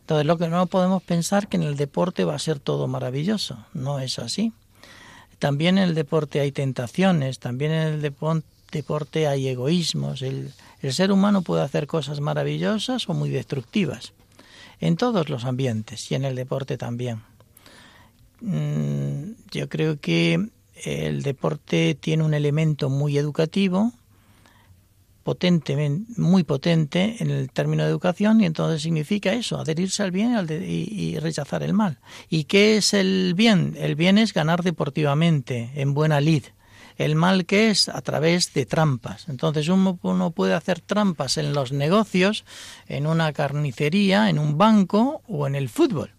Entonces, 0.00 0.26
lo 0.26 0.38
que 0.38 0.48
no 0.48 0.66
podemos 0.66 1.02
pensar 1.02 1.48
que 1.48 1.58
en 1.58 1.62
el 1.62 1.76
deporte 1.76 2.24
va 2.24 2.34
a 2.34 2.38
ser 2.38 2.58
todo 2.58 2.88
maravilloso. 2.88 3.66
No 3.74 4.00
es 4.00 4.18
así. 4.18 4.52
También 5.38 5.78
en 5.78 5.84
el 5.84 5.94
deporte 5.94 6.40
hay 6.40 6.50
tentaciones, 6.50 7.38
también 7.38 7.70
en 7.72 7.94
el 7.94 8.14
deporte 8.72 9.28
hay 9.28 9.48
egoísmos. 9.48 10.22
El, 10.22 10.52
ser 10.90 11.12
humano 11.12 11.42
puede 11.42 11.62
hacer 11.62 11.86
cosas 11.86 12.20
maravillosas 12.20 13.08
o 13.08 13.14
muy 13.14 13.30
destructivas, 13.30 14.12
en 14.80 14.96
todos 14.96 15.28
los 15.28 15.44
ambientes 15.44 16.10
y 16.10 16.14
en 16.16 16.24
el 16.24 16.34
deporte 16.34 16.76
también. 16.76 17.22
Mm, 18.40 19.32
yo 19.50 19.68
creo 19.68 20.00
que 20.00 20.48
el 20.84 21.22
deporte 21.22 21.96
tiene 22.00 22.24
un 22.24 22.34
elemento 22.34 22.88
muy 22.88 23.18
educativo, 23.18 23.92
potente, 25.28 25.76
muy 26.16 26.42
potente 26.42 27.16
en 27.20 27.30
el 27.30 27.50
término 27.50 27.82
de 27.82 27.90
educación 27.90 28.40
y 28.40 28.46
entonces 28.46 28.80
significa 28.80 29.30
eso, 29.34 29.60
adherirse 29.60 30.02
al 30.02 30.10
bien 30.10 30.34
y, 30.48 31.18
rechazar 31.18 31.62
el 31.62 31.74
mal. 31.74 31.98
¿Y 32.30 32.44
qué 32.44 32.78
es 32.78 32.94
el 32.94 33.34
bien? 33.36 33.76
El 33.78 33.94
bien 33.94 34.16
es 34.16 34.32
ganar 34.32 34.62
deportivamente, 34.62 35.70
en 35.74 35.92
buena 35.92 36.22
lid, 36.22 36.44
el 36.96 37.14
mal 37.14 37.44
que 37.44 37.68
es 37.68 37.90
a 37.90 38.00
través 38.00 38.54
de 38.54 38.64
trampas. 38.64 39.28
Entonces 39.28 39.68
uno, 39.68 40.30
puede 40.30 40.54
hacer 40.54 40.80
trampas 40.80 41.36
en 41.36 41.52
los 41.52 41.72
negocios, 41.72 42.46
en 42.86 43.06
una 43.06 43.34
carnicería, 43.34 44.30
en 44.30 44.38
un 44.38 44.56
banco 44.56 45.20
o 45.28 45.46
en 45.46 45.56
el 45.56 45.68
fútbol. 45.68 46.12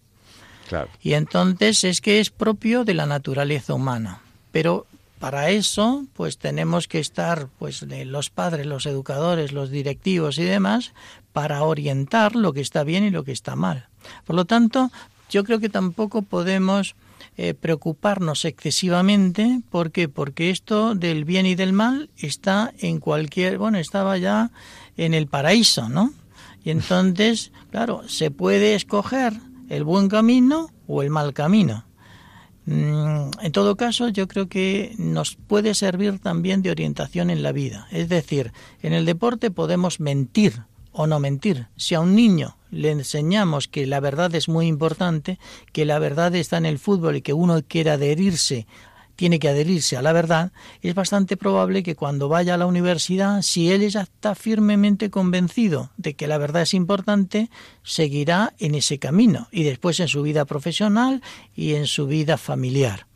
Y 1.02 1.14
entonces 1.14 1.82
es 1.82 2.00
que 2.00 2.20
es 2.20 2.30
propio 2.30 2.84
de 2.84 2.94
la 2.94 3.06
naturaleza 3.06 3.74
humana. 3.74 4.20
Pero 4.52 4.86
para 5.20 5.50
eso, 5.50 6.06
pues 6.14 6.38
tenemos 6.38 6.88
que 6.88 6.98
estar, 6.98 7.48
pues 7.58 7.82
los 7.82 8.30
padres, 8.30 8.64
los 8.64 8.86
educadores, 8.86 9.52
los 9.52 9.70
directivos 9.70 10.38
y 10.38 10.44
demás, 10.44 10.94
para 11.34 11.62
orientar 11.62 12.34
lo 12.34 12.54
que 12.54 12.62
está 12.62 12.84
bien 12.84 13.04
y 13.04 13.10
lo 13.10 13.22
que 13.22 13.32
está 13.32 13.54
mal. 13.54 13.88
Por 14.24 14.34
lo 14.34 14.46
tanto, 14.46 14.90
yo 15.28 15.44
creo 15.44 15.60
que 15.60 15.68
tampoco 15.68 16.22
podemos 16.22 16.96
eh, 17.36 17.52
preocuparnos 17.52 18.46
excesivamente. 18.46 19.60
¿Por 19.68 19.92
qué? 19.92 20.08
Porque 20.08 20.48
esto 20.48 20.94
del 20.94 21.26
bien 21.26 21.44
y 21.44 21.54
del 21.54 21.74
mal 21.74 22.08
está 22.16 22.72
en 22.78 22.98
cualquier, 22.98 23.58
bueno, 23.58 23.76
estaba 23.76 24.16
ya 24.16 24.50
en 24.96 25.12
el 25.12 25.26
paraíso, 25.26 25.90
¿no? 25.90 26.14
Y 26.64 26.70
entonces, 26.70 27.52
claro, 27.70 28.08
se 28.08 28.30
puede 28.30 28.74
escoger 28.74 29.34
el 29.68 29.84
buen 29.84 30.08
camino 30.08 30.70
o 30.86 31.02
el 31.02 31.10
mal 31.10 31.34
camino. 31.34 31.84
Mm, 32.70 33.30
en 33.42 33.50
todo 33.52 33.74
caso, 33.74 34.10
yo 34.10 34.28
creo 34.28 34.48
que 34.48 34.94
nos 34.96 35.34
puede 35.34 35.74
servir 35.74 36.20
también 36.20 36.62
de 36.62 36.70
orientación 36.70 37.28
en 37.28 37.42
la 37.42 37.50
vida. 37.50 37.88
Es 37.90 38.08
decir, 38.08 38.52
en 38.80 38.92
el 38.92 39.04
deporte 39.06 39.50
podemos 39.50 39.98
mentir 39.98 40.62
o 40.92 41.08
no 41.08 41.18
mentir. 41.18 41.66
Si 41.76 41.96
a 41.96 42.00
un 42.00 42.14
niño 42.14 42.56
le 42.70 42.92
enseñamos 42.92 43.66
que 43.66 43.88
la 43.88 43.98
verdad 43.98 44.32
es 44.36 44.48
muy 44.48 44.68
importante, 44.68 45.40
que 45.72 45.84
la 45.84 45.98
verdad 45.98 46.32
está 46.36 46.58
en 46.58 46.66
el 46.66 46.78
fútbol 46.78 47.16
y 47.16 47.22
que 47.22 47.32
uno 47.32 47.60
quiere 47.66 47.90
adherirse 47.90 48.68
tiene 49.20 49.38
que 49.38 49.50
adherirse 49.50 49.98
a 49.98 50.02
la 50.02 50.14
verdad, 50.14 50.50
es 50.80 50.94
bastante 50.94 51.36
probable 51.36 51.82
que 51.82 51.94
cuando 51.94 52.30
vaya 52.30 52.54
a 52.54 52.56
la 52.56 52.64
universidad, 52.64 53.42
si 53.42 53.70
él 53.70 53.86
ya 53.86 54.00
está 54.00 54.34
firmemente 54.34 55.10
convencido 55.10 55.90
de 55.98 56.14
que 56.14 56.26
la 56.26 56.38
verdad 56.38 56.62
es 56.62 56.72
importante, 56.72 57.50
seguirá 57.82 58.54
en 58.58 58.74
ese 58.74 58.98
camino 58.98 59.46
y 59.50 59.64
después 59.64 60.00
en 60.00 60.08
su 60.08 60.22
vida 60.22 60.46
profesional 60.46 61.20
y 61.54 61.74
en 61.74 61.86
su 61.86 62.06
vida 62.06 62.38
familiar. 62.38 63.08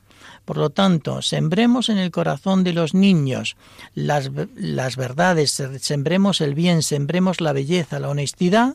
Por 0.44 0.58
lo 0.58 0.68
tanto, 0.68 1.22
sembremos 1.22 1.88
en 1.88 1.96
el 1.96 2.10
corazón 2.10 2.64
de 2.64 2.74
los 2.74 2.92
niños 2.92 3.56
las, 3.94 4.30
las 4.56 4.96
verdades, 4.96 5.58
sembremos 5.80 6.42
el 6.42 6.54
bien, 6.54 6.82
sembremos 6.82 7.40
la 7.40 7.54
belleza, 7.54 7.98
la 7.98 8.10
honestidad, 8.10 8.74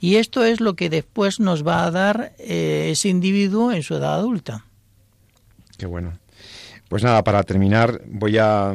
y 0.00 0.16
esto 0.16 0.42
es 0.42 0.60
lo 0.60 0.74
que 0.74 0.90
después 0.90 1.38
nos 1.38 1.64
va 1.64 1.84
a 1.84 1.92
dar 1.92 2.34
eh, 2.40 2.88
ese 2.90 3.10
individuo 3.10 3.70
en 3.70 3.84
su 3.84 3.94
edad 3.94 4.14
adulta. 4.14 4.64
Qué 5.78 5.86
bueno. 5.86 6.18
Pues 6.94 7.02
nada, 7.02 7.24
para 7.24 7.42
terminar 7.42 8.02
voy 8.06 8.38
a 8.38 8.72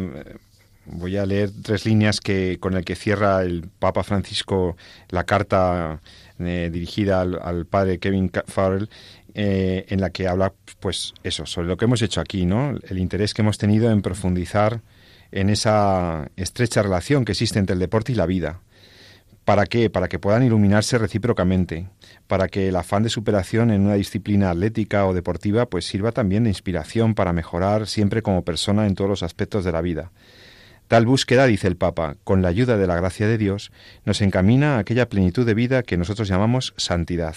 voy 0.87 1.15
a 1.15 1.25
leer 1.25 1.51
tres 1.63 1.85
líneas 1.85 2.19
que 2.19 2.57
con 2.59 2.73
el 2.73 2.83
que 2.83 2.97
cierra 2.97 3.43
el 3.43 3.69
Papa 3.79 4.03
Francisco 4.03 4.75
la 5.07 5.23
carta 5.23 6.01
eh, 6.37 6.69
dirigida 6.69 7.21
al, 7.21 7.65
padre 7.65 7.97
Kevin 7.97 8.29
Farrell 8.45 8.89
eh, 9.35 9.85
en 9.87 10.01
la 10.01 10.09
que 10.09 10.27
habla 10.27 10.51
pues 10.81 11.13
eso 11.23 11.45
sobre 11.45 11.69
lo 11.69 11.77
que 11.77 11.85
hemos 11.85 12.01
hecho 12.01 12.19
aquí, 12.19 12.45
¿no? 12.45 12.75
El 12.89 12.97
interés 12.97 13.33
que 13.33 13.41
hemos 13.41 13.57
tenido 13.57 13.89
en 13.89 14.01
profundizar 14.01 14.81
en 15.31 15.49
esa 15.49 16.29
estrecha 16.35 16.83
relación 16.83 17.23
que 17.23 17.31
existe 17.31 17.57
entre 17.57 17.75
el 17.75 17.79
deporte 17.79 18.11
y 18.11 18.15
la 18.15 18.25
vida 18.25 18.59
¿Para 19.49 19.65
qué? 19.65 19.89
Para 19.89 20.09
que 20.09 20.19
puedan 20.19 20.43
iluminarse 20.43 20.99
recíprocamente, 20.99 21.87
para 22.29 22.47
que 22.47 22.67
el 22.67 22.75
afán 22.75 23.01
de 23.01 23.09
superación 23.09 23.71
en 23.71 23.81
una 23.81 23.95
disciplina 23.95 24.51
atlética 24.51 25.07
o 25.07 25.15
deportiva 25.15 25.65
pues 25.65 25.85
sirva 25.85 26.11
también 26.11 26.43
de 26.43 26.51
inspiración 26.51 27.15
para 27.15 27.33
mejorar 27.33 27.87
siempre 27.87 28.21
como 28.21 28.43
persona 28.43 28.85
en 28.85 28.93
todos 28.93 29.09
los 29.09 29.23
aspectos 29.23 29.65
de 29.65 29.71
la 29.71 29.81
vida. 29.81 30.11
Tal 30.87 31.07
búsqueda, 31.07 31.47
dice 31.47 31.67
el 31.67 31.75
Papa, 31.75 32.17
con 32.23 32.43
la 32.43 32.49
ayuda 32.49 32.77
de 32.77 32.85
la 32.85 32.95
gracia 32.95 33.27
de 33.27 33.39
Dios, 33.39 33.71
nos 34.05 34.21
encamina 34.21 34.75
a 34.75 34.77
aquella 34.77 35.09
plenitud 35.09 35.43
de 35.43 35.55
vida 35.55 35.81
que 35.81 35.97
nosotros 35.97 36.27
llamamos 36.27 36.75
santidad. 36.77 37.35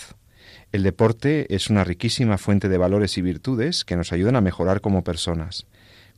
El 0.73 0.83
deporte 0.83 1.55
es 1.55 1.71
una 1.71 1.85
riquísima 1.85 2.37
fuente 2.37 2.69
de 2.69 2.77
valores 2.77 3.17
y 3.17 3.23
virtudes 3.23 3.87
que 3.87 3.97
nos 3.97 4.13
ayudan 4.13 4.37
a 4.37 4.43
mejorar 4.43 4.83
como 4.83 5.05
personas. 5.05 5.65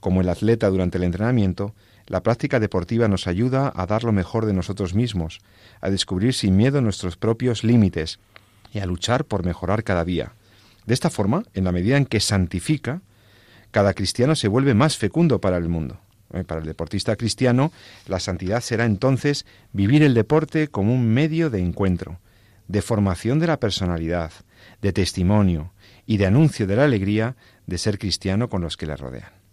Como 0.00 0.20
el 0.20 0.28
atleta 0.28 0.68
durante 0.68 0.98
el 0.98 1.04
entrenamiento, 1.04 1.76
la 2.08 2.24
práctica 2.24 2.58
deportiva 2.58 3.06
nos 3.06 3.28
ayuda 3.28 3.72
a 3.76 3.86
dar 3.86 4.02
lo 4.02 4.10
mejor 4.10 4.46
de 4.46 4.52
nosotros 4.52 4.94
mismos, 4.94 5.38
a 5.80 5.90
descubrir 5.90 6.34
sin 6.34 6.56
miedo 6.56 6.80
nuestros 6.80 7.16
propios 7.16 7.62
límites 7.62 8.18
y 8.74 8.80
a 8.80 8.86
luchar 8.86 9.24
por 9.24 9.44
mejorar 9.44 9.84
cada 9.84 10.04
día. 10.04 10.32
De 10.84 10.92
esta 10.92 11.08
forma, 11.08 11.44
en 11.54 11.64
la 11.64 11.72
medida 11.72 11.96
en 11.96 12.04
que 12.04 12.20
santifica, 12.20 13.00
cada 13.70 13.94
cristiano 13.94 14.34
se 14.34 14.48
vuelve 14.48 14.74
más 14.74 14.98
fecundo 14.98 15.40
para 15.40 15.56
el 15.56 15.68
mundo. 15.68 15.98
Eh, 16.32 16.44
para 16.44 16.60
el 16.60 16.66
deportista 16.66 17.16
cristiano, 17.16 17.72
la 18.06 18.20
santidad 18.20 18.60
será 18.60 18.84
entonces 18.84 19.46
vivir 19.72 20.02
el 20.02 20.12
deporte 20.12 20.68
como 20.68 20.92
un 20.92 21.08
medio 21.08 21.48
de 21.48 21.60
encuentro, 21.60 22.18
de 22.68 22.82
formación 22.82 23.38
de 23.38 23.46
la 23.46 23.60
personalidad, 23.60 24.32
de 24.82 24.92
testimonio 24.92 25.72
y 26.06 26.16
de 26.16 26.26
anuncio 26.26 26.66
de 26.66 26.76
la 26.76 26.84
alegría 26.84 27.36
de 27.66 27.78
ser 27.78 27.98
cristiano 27.98 28.48
con 28.48 28.60
los 28.60 28.76
que 28.76 28.86
le 28.86 28.96
rodean. 28.96 29.43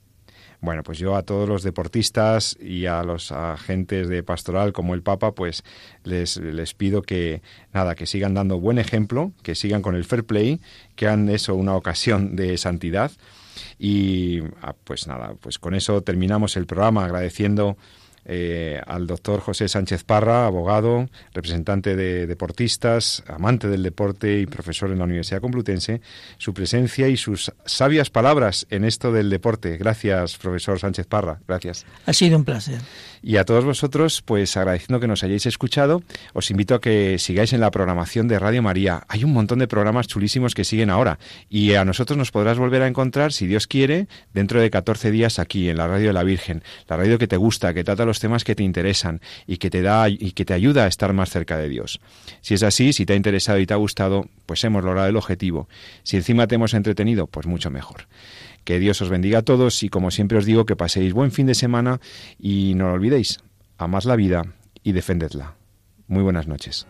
Bueno, 0.61 0.83
pues 0.83 0.99
yo 0.99 1.15
a 1.15 1.23
todos 1.23 1.49
los 1.49 1.63
deportistas 1.63 2.55
y 2.61 2.85
a 2.85 3.01
los 3.01 3.31
agentes 3.31 4.07
de 4.07 4.21
pastoral 4.21 4.73
como 4.73 4.93
el 4.93 5.01
Papa, 5.01 5.33
pues 5.33 5.63
les, 6.03 6.37
les 6.37 6.75
pido 6.75 7.01
que 7.01 7.41
nada, 7.73 7.95
que 7.95 8.05
sigan 8.05 8.35
dando 8.35 8.59
buen 8.59 8.77
ejemplo, 8.77 9.31
que 9.41 9.55
sigan 9.55 9.81
con 9.81 9.95
el 9.95 10.05
fair 10.05 10.23
play, 10.23 10.61
que 10.95 11.07
hagan 11.07 11.29
eso 11.29 11.55
una 11.55 11.75
ocasión 11.75 12.35
de 12.35 12.59
santidad. 12.59 13.11
Y 13.79 14.41
ah, 14.61 14.75
pues 14.83 15.07
nada, 15.07 15.33
pues 15.39 15.57
con 15.57 15.73
eso 15.73 16.03
terminamos 16.03 16.55
el 16.55 16.67
programa 16.67 17.05
agradeciendo 17.05 17.75
eh, 18.25 18.81
al 18.85 19.07
doctor 19.07 19.39
José 19.39 19.67
Sánchez 19.67 20.03
Parra, 20.03 20.45
abogado, 20.45 21.09
representante 21.33 21.95
de 21.95 22.27
deportistas, 22.27 23.23
amante 23.27 23.67
del 23.67 23.83
deporte 23.83 24.39
y 24.39 24.45
profesor 24.45 24.91
en 24.91 24.99
la 24.99 25.05
Universidad 25.05 25.41
Complutense, 25.41 26.01
su 26.37 26.53
presencia 26.53 27.07
y 27.07 27.17
sus 27.17 27.51
sabias 27.65 28.09
palabras 28.09 28.67
en 28.69 28.85
esto 28.85 29.11
del 29.11 29.29
deporte. 29.29 29.77
Gracias, 29.77 30.37
profesor 30.37 30.79
Sánchez 30.79 31.07
Parra. 31.07 31.39
Gracias. 31.47 31.85
Ha 32.05 32.13
sido 32.13 32.37
un 32.37 32.45
placer. 32.45 32.79
Y 33.23 33.37
a 33.37 33.45
todos 33.45 33.63
vosotros, 33.63 34.23
pues 34.23 34.57
agradeciendo 34.57 34.99
que 34.99 35.07
nos 35.07 35.23
hayáis 35.23 35.45
escuchado, 35.45 36.01
os 36.33 36.49
invito 36.49 36.73
a 36.73 36.81
que 36.81 37.19
sigáis 37.19 37.53
en 37.53 37.59
la 37.59 37.69
programación 37.69 38.27
de 38.27 38.39
Radio 38.39 38.63
María. 38.63 39.03
Hay 39.07 39.23
un 39.23 39.31
montón 39.31 39.59
de 39.59 39.67
programas 39.67 40.07
chulísimos 40.07 40.55
que 40.55 40.63
siguen 40.63 40.89
ahora 40.89 41.19
y 41.47 41.75
a 41.75 41.85
nosotros 41.85 42.17
nos 42.17 42.31
podrás 42.31 42.57
volver 42.57 42.81
a 42.81 42.87
encontrar, 42.87 43.31
si 43.31 43.45
Dios 43.45 43.67
quiere, 43.67 44.07
dentro 44.33 44.59
de 44.59 44.71
14 44.71 45.11
días 45.11 45.37
aquí 45.37 45.69
en 45.69 45.77
la 45.77 45.87
Radio 45.87 46.07
de 46.07 46.13
la 46.13 46.23
Virgen, 46.23 46.63
la 46.87 46.97
radio 46.97 47.19
que 47.19 47.27
te 47.27 47.37
gusta, 47.37 47.75
que 47.75 47.83
trata 47.83 48.05
los 48.05 48.19
temas 48.19 48.43
que 48.43 48.55
te 48.55 48.63
interesan 48.63 49.21
y 49.45 49.57
que 49.57 49.69
te 49.69 49.83
da 49.83 50.09
y 50.09 50.31
que 50.31 50.45
te 50.45 50.53
ayuda 50.55 50.85
a 50.85 50.87
estar 50.87 51.13
más 51.13 51.29
cerca 51.29 51.57
de 51.57 51.69
Dios. 51.69 52.01
Si 52.41 52.55
es 52.55 52.63
así, 52.63 52.91
si 52.91 53.05
te 53.05 53.13
ha 53.13 53.15
interesado 53.15 53.59
y 53.59 53.67
te 53.67 53.73
ha 53.73 53.77
gustado, 53.77 54.25
pues 54.47 54.63
hemos 54.63 54.83
logrado 54.83 55.07
el 55.07 55.15
objetivo. 55.15 55.69
Si 56.03 56.17
encima 56.17 56.47
te 56.47 56.55
hemos 56.55 56.73
entretenido, 56.73 57.27
pues 57.27 57.45
mucho 57.45 57.69
mejor. 57.69 58.07
Que 58.63 58.79
Dios 58.79 59.01
os 59.01 59.09
bendiga 59.09 59.39
a 59.39 59.43
todos 59.43 59.83
y 59.83 59.89
como 59.89 60.11
siempre 60.11 60.37
os 60.37 60.45
digo 60.45 60.65
que 60.65 60.75
paséis 60.75 61.13
buen 61.13 61.31
fin 61.31 61.47
de 61.47 61.55
semana 61.55 61.99
y 62.39 62.73
no 62.75 62.87
lo 62.87 62.93
olvidéis, 62.93 63.39
amad 63.77 64.03
la 64.03 64.15
vida 64.15 64.43
y 64.83 64.91
defendedla. 64.91 65.55
Muy 66.07 66.23
buenas 66.23 66.47
noches. 66.47 66.87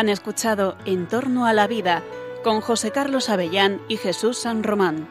Han 0.00 0.08
escuchado 0.08 0.78
En 0.86 1.06
torno 1.08 1.44
a 1.44 1.52
la 1.52 1.66
vida 1.66 2.02
con 2.42 2.62
José 2.62 2.90
Carlos 2.90 3.28
Avellán 3.28 3.82
y 3.86 3.98
Jesús 3.98 4.38
San 4.38 4.62
Román. 4.62 5.06